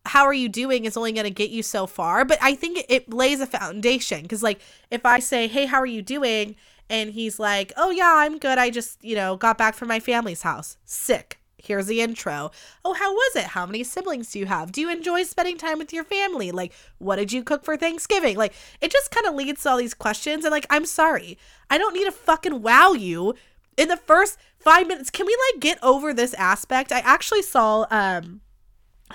how 0.06 0.24
are 0.24 0.34
you 0.34 0.48
doing 0.48 0.86
is 0.86 0.96
only 0.96 1.12
going 1.12 1.26
to 1.26 1.32
get 1.32 1.50
you 1.50 1.62
so 1.62 1.86
far 1.86 2.24
but 2.24 2.38
i 2.42 2.56
think 2.56 2.82
it 2.88 3.12
lays 3.12 3.42
a 3.42 3.46
foundation 3.46 4.22
because 4.22 4.42
like 4.42 4.62
if 4.90 5.06
i 5.06 5.20
say 5.20 5.50
hey 5.50 5.66
how 5.66 5.76
are 5.78 5.86
you 5.86 6.02
doing 6.02 6.56
and 6.89 7.12
he's 7.12 7.39
like, 7.39 7.73
"Oh 7.78 7.89
yeah, 7.89 8.13
I'm 8.17 8.38
good. 8.38 8.58
I 8.58 8.69
just, 8.69 9.04
you 9.04 9.15
know, 9.15 9.36
got 9.38 9.58
back 9.58 9.76
from 9.76 9.88
my 9.88 10.00
family's 10.00 10.41
house. 10.43 10.78
Sick." 10.86 11.39
Here's 11.60 11.88
the 11.88 12.02
intro. 12.02 12.52
Oh, 12.86 12.93
how 12.93 13.12
was 13.12 13.36
it? 13.36 13.45
How 13.45 13.65
many 13.65 13.84
siblings 13.84 14.32
do 14.32 14.39
you 14.39 14.45
have? 14.45 14.71
Do 14.71 14.80
you 14.80 14.89
enjoy 14.91 15.23
spending 15.23 15.58
time 15.58 15.80
with 15.80 15.91
your 15.91 16.04
family? 16.04 16.52
Like, 16.52 16.71
what 17.00 17.17
did 17.17 17.34
you 17.34 17.43
cook 17.43 17.65
for 17.65 17.76
Thanksgiving? 17.76 18.38
Like, 18.38 18.54
it 18.80 18.91
just 18.91 19.12
kind 19.12 19.26
of 19.26 19.34
leads 19.34 19.63
to 19.63 19.71
all 19.71 19.78
these 19.78 19.95
questions. 19.95 20.45
And, 20.45 20.52
like, 20.52 20.67
I'm 20.69 20.86
sorry. 20.86 21.38
I 21.69 21.78
don't 21.78 21.93
need 21.93 22.06
to 22.06 22.12
fucking 22.12 22.62
wow 22.62 22.93
you 22.93 23.34
in 23.76 23.89
the 23.89 23.97
first 23.97 24.38
five 24.60 24.88
minutes. 24.88 25.10
Can 25.10 25.26
we, 25.26 25.36
like, 25.52 25.60
get 25.60 25.84
over 25.84 26.13
this 26.13 26.36
aspect? 26.36 26.91
I 26.91 27.00
actually 27.00 27.41
saw, 27.41 27.86
um, 27.89 28.41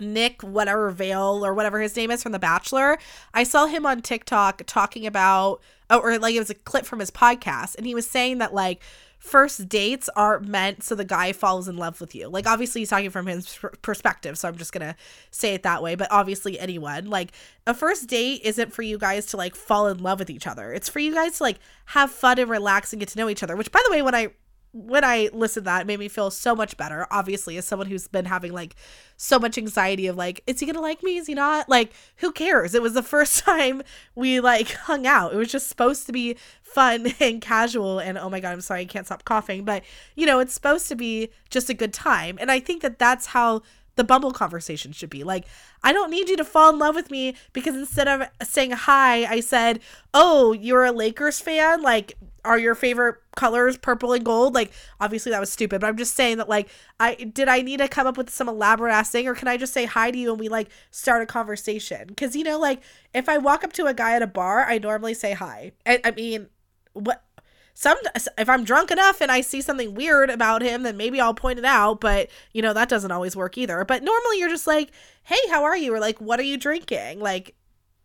Nick, 0.01 0.43
whatever 0.43 0.91
Vale 0.91 1.45
or 1.45 1.55
whatever 1.55 1.81
his 1.81 1.95
name 1.97 2.11
is 2.11 2.23
from 2.23 2.33
The 2.33 2.39
Bachelor. 2.39 2.99
I 3.33 3.45
saw 3.45 3.67
him 3.67 3.87
on 3.87 4.03
TikTok 4.03 4.63
talking 4.67 5.07
about, 5.07 5.63
oh, 5.93 6.01
or 6.01 6.19
like 6.19 6.35
it 6.35 6.41
was 6.41 6.51
a 6.51 6.55
clip 6.55 6.85
from 6.85 6.99
his 6.99 7.13
podcast, 7.13 7.77
and 7.77 7.87
he 7.87 7.95
was 7.95 8.11
saying 8.11 8.39
that 8.39 8.53
like 8.53 8.83
first 9.23 9.69
dates 9.69 10.11
aren't 10.17 10.49
meant 10.49 10.83
so 10.83 10.97
the 10.97 11.05
guy 11.05 11.33
falls 11.33 11.69
in 11.69 11.77
love 11.77 12.01
with 12.01 12.13
you. 12.13 12.29
Like 12.29 12.45
obviously 12.45 12.81
he's 12.81 12.91
talking 12.91 13.11
from 13.11 13.27
his 13.27 13.57
perspective, 13.81 14.37
so 14.37 14.49
I'm 14.49 14.57
just 14.57 14.73
going 14.73 14.85
to 14.85 14.97
say 15.31 15.55
it 15.55 15.63
that 15.63 15.81
way, 15.81 15.95
but 15.95 16.09
obviously 16.11 16.59
anyone, 16.59 17.07
like 17.07 17.31
a 17.65 17.73
first 17.73 18.09
date 18.09 18.41
isn't 18.43 18.73
for 18.73 18.83
you 18.83 18.99
guys 18.99 19.27
to 19.27 19.37
like 19.37 19.55
fall 19.55 19.87
in 19.87 19.99
love 19.99 20.19
with 20.19 20.29
each 20.29 20.49
other. 20.49 20.73
It's 20.73 20.89
for 20.89 20.99
you 20.99 21.15
guys 21.15 21.37
to 21.39 21.45
like 21.45 21.61
have 21.87 22.11
fun 22.11 22.41
and 22.41 22.51
relax 22.51 22.93
and 22.93 22.99
get 22.99 23.11
to 23.11 23.19
know 23.19 23.29
each 23.29 23.45
other, 23.45 23.55
which 23.55 23.71
by 23.71 23.81
the 23.87 23.93
way 23.93 24.03
when 24.03 24.17
I 24.17 24.31
when 24.73 25.05
I 25.05 25.29
listened 25.35 25.65
to 25.65 25.71
that, 25.71 25.83
it 25.83 25.87
made 25.87 25.99
me 25.99 26.09
feel 26.09 26.31
so 26.31 26.55
much 26.55 26.79
better. 26.79 27.07
Obviously, 27.11 27.59
as 27.59 27.67
someone 27.67 27.89
who's 27.89 28.09
been 28.09 28.25
having 28.25 28.53
like 28.53 28.75
so 29.19 29.39
much 29.39 29.59
anxiety 29.59 30.07
of 30.07 30.17
like, 30.17 30.43
is 30.47 30.61
he 30.61 30.67
gonna 30.67 30.81
like 30.81 31.03
me? 31.03 31.19
Is 31.19 31.27
he 31.27 31.35
not? 31.35 31.69
Like, 31.69 31.93
who 32.17 32.33
cares? 32.33 32.75
It 32.75 32.81
was 32.81 32.95
the 32.95 33.03
first 33.03 33.41
time 33.41 33.83
we 34.15 34.41
like 34.41 34.73
hung 34.73 35.07
out. 35.07 35.35
It 35.35 35.37
was 35.37 35.53
just 35.53 35.69
supposed 35.69 36.07
to 36.07 36.13
be 36.13 36.37
fun 36.63 37.13
and 37.21 37.43
casual. 37.43 37.99
And 37.99 38.17
oh 38.17 38.31
my 38.31 38.41
god, 38.41 38.53
I'm 38.53 38.63
sorry, 38.63 38.81
I 38.81 38.87
can't 38.87 39.07
stop 39.07 39.25
coughing. 39.25 39.65
But 39.65 39.83
you 40.17 40.25
know, 40.25 40.41
it's 40.41 40.55
supposed 40.55 40.89
to 40.89 40.97
be 40.97 41.29
just 41.51 41.69
a 41.69 41.75
good 41.75 41.93
time. 41.93 42.39
And 42.41 42.51
I 42.51 42.59
think 42.59 42.81
that 42.81 42.99
that's 42.99 43.27
how 43.27 43.63
the 43.97 44.05
Bumble 44.05 44.33
conversation 44.33 44.93
should 44.93 45.11
be. 45.11 45.23
Like, 45.23 45.45
I 45.83 45.93
don't 45.93 46.11
need 46.11 46.31
you 46.31 46.37
to 46.39 46.45
fall 46.45 46.73
in 46.73 46.79
love 46.79 46.95
with 46.95 47.11
me 47.11 47.37
because 47.53 47.75
instead 47.75 48.09
of 48.09 48.27
saying 48.43 48.71
hi, 48.71 49.27
I 49.27 49.41
said, 49.41 49.81
"Oh, 50.15 50.53
you're 50.53 50.85
a 50.85 50.93
Lakers 50.93 51.41
fan? 51.41 51.83
Like, 51.83 52.17
are 52.43 52.59
your 52.59 52.75
favorite 52.75 53.17
colors 53.35 53.79
purple 53.79 54.13
and 54.13 54.25
gold 54.25 54.55
like 54.55 54.73
obviously 55.01 55.31
that 55.31 55.41
was 55.41 55.51
stupid 55.51 55.81
but 55.81 55.87
i'm 55.87 55.97
just 55.97 56.15
saying 56.15 56.37
that 56.37 56.49
like 56.49 56.69
i 57.01 57.15
did 57.15 57.49
i 57.49 57.63
need 57.63 57.79
to 57.79 57.89
come 57.89 58.07
up 58.07 58.17
with 58.17 58.29
some 58.29 58.49
elaborate 58.49 58.93
ass 58.93 59.11
thing 59.11 59.27
or 59.27 59.35
can 59.35 59.49
i 59.49 59.57
just 59.57 59.73
say 59.73 59.87
hi 59.87 60.11
to 60.11 60.19
you 60.19 60.31
and 60.31 60.39
we 60.39 60.49
like 60.49 60.69
start 60.91 61.23
a 61.23 61.27
conversation? 61.27 62.07
Because 62.07 62.37
you 62.37 62.45
know 62.45 62.59
like 62.59 62.83
if 63.15 63.29
i 63.29 63.39
walk 63.39 63.65
up 63.65 63.73
to 63.75 63.87
a 63.87 63.95
guy 63.95 64.15
at 64.15 64.23
a 64.23 64.27
bar 64.27 64.65
i 64.69 64.79
normally 64.79 65.15
say 65.15 65.33
hi. 65.33 65.73
I, 65.87 66.01
I 66.05 66.11
mean 66.13 66.49
what 66.93 67.25
some 67.75 67.97
if 68.37 68.49
i'm 68.49 68.65
drunk 68.65 68.91
enough 68.91 69.23
and 69.23 69.33
i 69.33 69.41
see 69.41 69.63
something 69.63 69.95
weird 69.95 70.29
about 70.29 70.61
him 70.61 70.83
then 70.83 70.99
maybe 70.99 71.19
i'll 71.19 71.33
point 71.33 71.59
it 71.59 71.65
out 71.65 72.03
but 72.03 72.29
you 72.53 72.61
know 72.61 72.75
that 72.75 72.91
doesn't 72.91 73.11
always 73.11 73.35
work 73.35 73.57
either. 73.57 73.85
But 73.85 74.03
normally 74.03 74.39
you're 74.39 74.51
just 74.51 74.67
like 74.67 74.91
hey 75.25 75.39
how 75.51 75.65
are 75.65 75.77
you? 75.77 75.95
or 75.95 76.01
like 76.01 76.21
what 76.21 76.39
are 76.39 76.45
you 76.45 76.59
drinking? 76.59 77.21
Like 77.21 77.55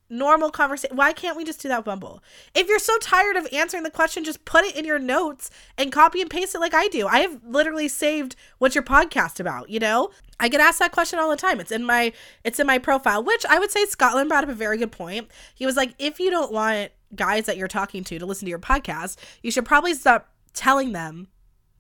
normal 0.10 0.50
conversation. 0.50 0.96
Why 0.96 1.14
can't 1.14 1.38
we 1.38 1.44
just 1.44 1.62
do 1.62 1.70
that 1.70 1.86
Bumble? 1.86 2.24
If 2.56 2.68
you're 2.68 2.80
so 2.80 2.98
tired 3.00 3.36
of 3.36 3.48
answering 3.52 3.84
the 3.84 3.92
question, 3.92 4.24
just 4.24 4.46
put 4.46 4.66
it 4.66 4.76
in 4.76 4.86
your 4.86 5.00
notes 5.00 5.50
and 5.78 5.92
copy 5.92 6.22
and 6.22 6.30
paste 6.30 6.56
it 6.56 6.60
like 6.60 6.74
I 6.74 6.88
do. 6.88 7.08
I 7.08 7.20
have 7.20 7.40
literally 7.46 7.88
saved 7.88 8.36
what's 8.58 8.76
your 8.76 8.84
podcast 8.84 9.40
about, 9.40 9.70
you 9.70 9.80
know? 9.80 10.12
I 10.40 10.50
get 10.50 10.62
asked 10.62 10.80
that 10.80 10.92
question 10.92 11.20
all 11.20 11.30
the 11.30 11.36
time. 11.36 11.60
It's 11.60 11.72
in 11.72 11.84
my 11.84 12.14
it's 12.44 12.60
in 12.60 12.68
my 12.68 12.78
profile, 12.78 13.24
which 13.24 13.46
I 13.46 13.60
would 13.60 13.72
say 13.72 13.86
Scotland 13.86 14.30
brought 14.30 14.44
up 14.44 14.50
a 14.50 14.54
very 14.54 14.78
good 14.78 14.92
point. 14.92 15.30
He 15.56 15.66
was 15.66 15.76
like, 15.76 15.94
if 15.98 16.20
you 16.20 16.30
don't 16.30 16.52
want 16.52 16.92
guys 17.16 17.46
that 17.46 17.58
you're 17.58 17.68
talking 17.68 18.04
to 18.04 18.20
to 18.20 18.26
listen 18.26 18.46
to 18.46 18.50
your 18.50 18.60
podcast, 18.60 19.18
you 19.42 19.52
should 19.52 19.66
probably 19.66 19.94
stop 19.94 20.30
telling 20.54 20.92
them 20.92 21.28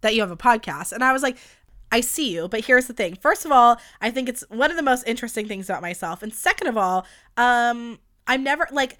that 0.01 0.15
you 0.15 0.21
have 0.21 0.31
a 0.31 0.37
podcast. 0.37 0.91
And 0.91 1.03
I 1.03 1.13
was 1.13 1.21
like, 1.21 1.37
I 1.91 2.01
see 2.01 2.33
you, 2.33 2.47
but 2.47 2.65
here's 2.65 2.87
the 2.87 2.93
thing. 2.93 3.15
First 3.15 3.45
of 3.45 3.51
all, 3.51 3.77
I 4.01 4.11
think 4.11 4.27
it's 4.27 4.43
one 4.49 4.71
of 4.71 4.77
the 4.77 4.83
most 4.83 5.07
interesting 5.07 5.47
things 5.47 5.69
about 5.69 5.81
myself. 5.81 6.21
And 6.21 6.33
second 6.33 6.67
of 6.67 6.77
all, 6.77 7.05
um, 7.37 7.99
I'm 8.27 8.43
never 8.43 8.67
like 8.71 8.97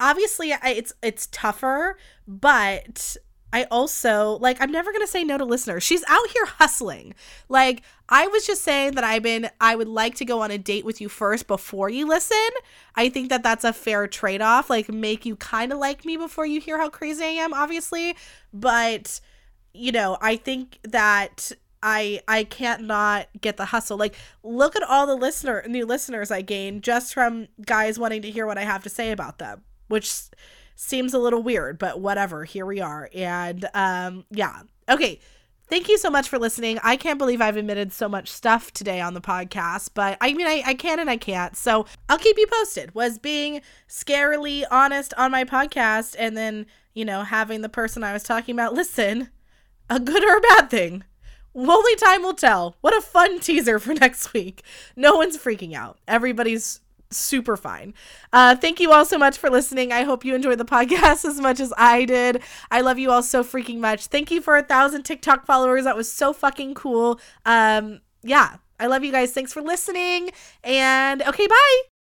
obviously 0.00 0.52
I, 0.52 0.70
it's 0.70 0.92
it's 1.02 1.28
tougher, 1.28 1.98
but 2.26 3.16
I 3.52 3.64
also 3.64 4.38
like 4.40 4.60
I'm 4.60 4.72
never 4.72 4.92
going 4.92 5.04
to 5.04 5.10
say 5.10 5.24
no 5.24 5.36
to 5.36 5.44
listeners. 5.44 5.82
She's 5.82 6.04
out 6.08 6.28
here 6.30 6.46
hustling. 6.46 7.14
Like 7.48 7.82
I 8.08 8.26
was 8.26 8.46
just 8.46 8.62
saying 8.62 8.92
that 8.92 9.04
I've 9.04 9.22
been 9.22 9.50
I 9.60 9.76
would 9.76 9.88
like 9.88 10.14
to 10.16 10.24
go 10.24 10.40
on 10.40 10.50
a 10.50 10.58
date 10.58 10.84
with 10.84 11.00
you 11.00 11.08
first 11.08 11.46
before 11.46 11.90
you 11.90 12.06
listen. 12.06 12.38
I 12.94 13.08
think 13.08 13.28
that 13.28 13.42
that's 13.42 13.64
a 13.64 13.72
fair 13.72 14.06
trade-off. 14.06 14.70
Like 14.70 14.88
make 14.88 15.26
you 15.26 15.36
kind 15.36 15.72
of 15.72 15.78
like 15.78 16.04
me 16.04 16.16
before 16.16 16.46
you 16.46 16.60
hear 16.60 16.78
how 16.78 16.88
crazy 16.88 17.24
I 17.24 17.28
am, 17.28 17.52
obviously, 17.52 18.16
but 18.52 19.20
you 19.74 19.92
know, 19.92 20.18
I 20.20 20.36
think 20.36 20.78
that 20.84 21.52
I 21.82 22.20
I 22.28 22.44
can't 22.44 22.82
not 22.82 23.28
get 23.40 23.56
the 23.56 23.66
hustle. 23.66 23.96
Like 23.96 24.14
look 24.42 24.76
at 24.76 24.82
all 24.82 25.06
the 25.06 25.16
listener 25.16 25.64
new 25.66 25.86
listeners 25.86 26.30
I 26.30 26.42
gained 26.42 26.82
just 26.82 27.12
from 27.14 27.48
guys 27.64 27.98
wanting 27.98 28.22
to 28.22 28.30
hear 28.30 28.46
what 28.46 28.58
I 28.58 28.62
have 28.62 28.82
to 28.84 28.88
say 28.88 29.10
about 29.10 29.38
them, 29.38 29.62
which 29.88 30.12
seems 30.76 31.14
a 31.14 31.18
little 31.18 31.42
weird, 31.42 31.78
but 31.78 32.00
whatever. 32.00 32.44
Here 32.44 32.66
we 32.66 32.80
are. 32.80 33.10
And 33.14 33.68
um 33.74 34.24
yeah. 34.30 34.62
Okay. 34.88 35.20
Thank 35.68 35.88
you 35.88 35.96
so 35.96 36.10
much 36.10 36.28
for 36.28 36.38
listening. 36.38 36.78
I 36.82 36.96
can't 36.96 37.18
believe 37.18 37.40
I've 37.40 37.56
admitted 37.56 37.94
so 37.94 38.06
much 38.06 38.28
stuff 38.28 38.72
today 38.72 39.00
on 39.00 39.14
the 39.14 39.22
podcast, 39.22 39.90
but 39.94 40.18
I 40.20 40.34
mean, 40.34 40.46
I, 40.46 40.62
I 40.66 40.74
can 40.74 41.00
and 41.00 41.08
I 41.08 41.16
can't. 41.16 41.56
So 41.56 41.86
I'll 42.10 42.18
keep 42.18 42.36
you 42.36 42.46
posted. 42.46 42.94
Was 42.94 43.18
being 43.18 43.62
scarily 43.88 44.64
honest 44.70 45.14
on 45.16 45.30
my 45.30 45.44
podcast 45.44 46.14
and 46.18 46.36
then, 46.36 46.66
you 46.92 47.06
know, 47.06 47.22
having 47.22 47.62
the 47.62 47.70
person 47.70 48.04
I 48.04 48.12
was 48.12 48.22
talking 48.22 48.54
about 48.54 48.74
listen 48.82 49.30
a 49.88 49.98
good 49.98 50.22
or 50.22 50.36
a 50.36 50.40
bad 50.40 50.68
thing? 50.68 51.04
Only 51.54 51.96
time 51.96 52.22
will 52.22 52.34
tell. 52.34 52.76
What 52.80 52.96
a 52.96 53.00
fun 53.00 53.40
teaser 53.40 53.78
for 53.78 53.94
next 53.94 54.32
week. 54.32 54.62
No 54.96 55.16
one's 55.16 55.36
freaking 55.36 55.74
out. 55.74 55.98
Everybody's 56.08 56.80
super 57.10 57.56
fine. 57.56 57.94
Uh, 58.32 58.56
thank 58.56 58.80
you 58.80 58.92
all 58.92 59.04
so 59.04 59.18
much 59.18 59.36
for 59.38 59.50
listening. 59.50 59.92
I 59.92 60.02
hope 60.04 60.24
you 60.24 60.34
enjoyed 60.34 60.58
the 60.58 60.64
podcast 60.76 61.24
as 61.24 61.40
much 61.40 61.60
as 61.60 61.72
I 61.76 62.04
did. 62.04 62.42
I 62.70 62.80
love 62.80 62.98
you 62.98 63.10
all 63.10 63.22
so 63.22 63.44
freaking 63.44 63.78
much. 63.78 64.06
Thank 64.06 64.30
you 64.30 64.40
for 64.40 64.56
a 64.56 64.62
thousand 64.62 65.02
TikTok 65.04 65.46
followers. 65.46 65.84
That 65.84 65.96
was 65.96 66.10
so 66.10 66.32
fucking 66.32 66.74
cool. 66.74 67.20
Um, 67.44 68.00
yeah, 68.22 68.56
I 68.80 68.86
love 68.86 69.04
you 69.04 69.12
guys. 69.12 69.32
Thanks 69.32 69.52
for 69.52 69.62
listening. 69.62 70.30
And 70.64 71.22
okay, 71.22 71.46
bye. 71.46 71.91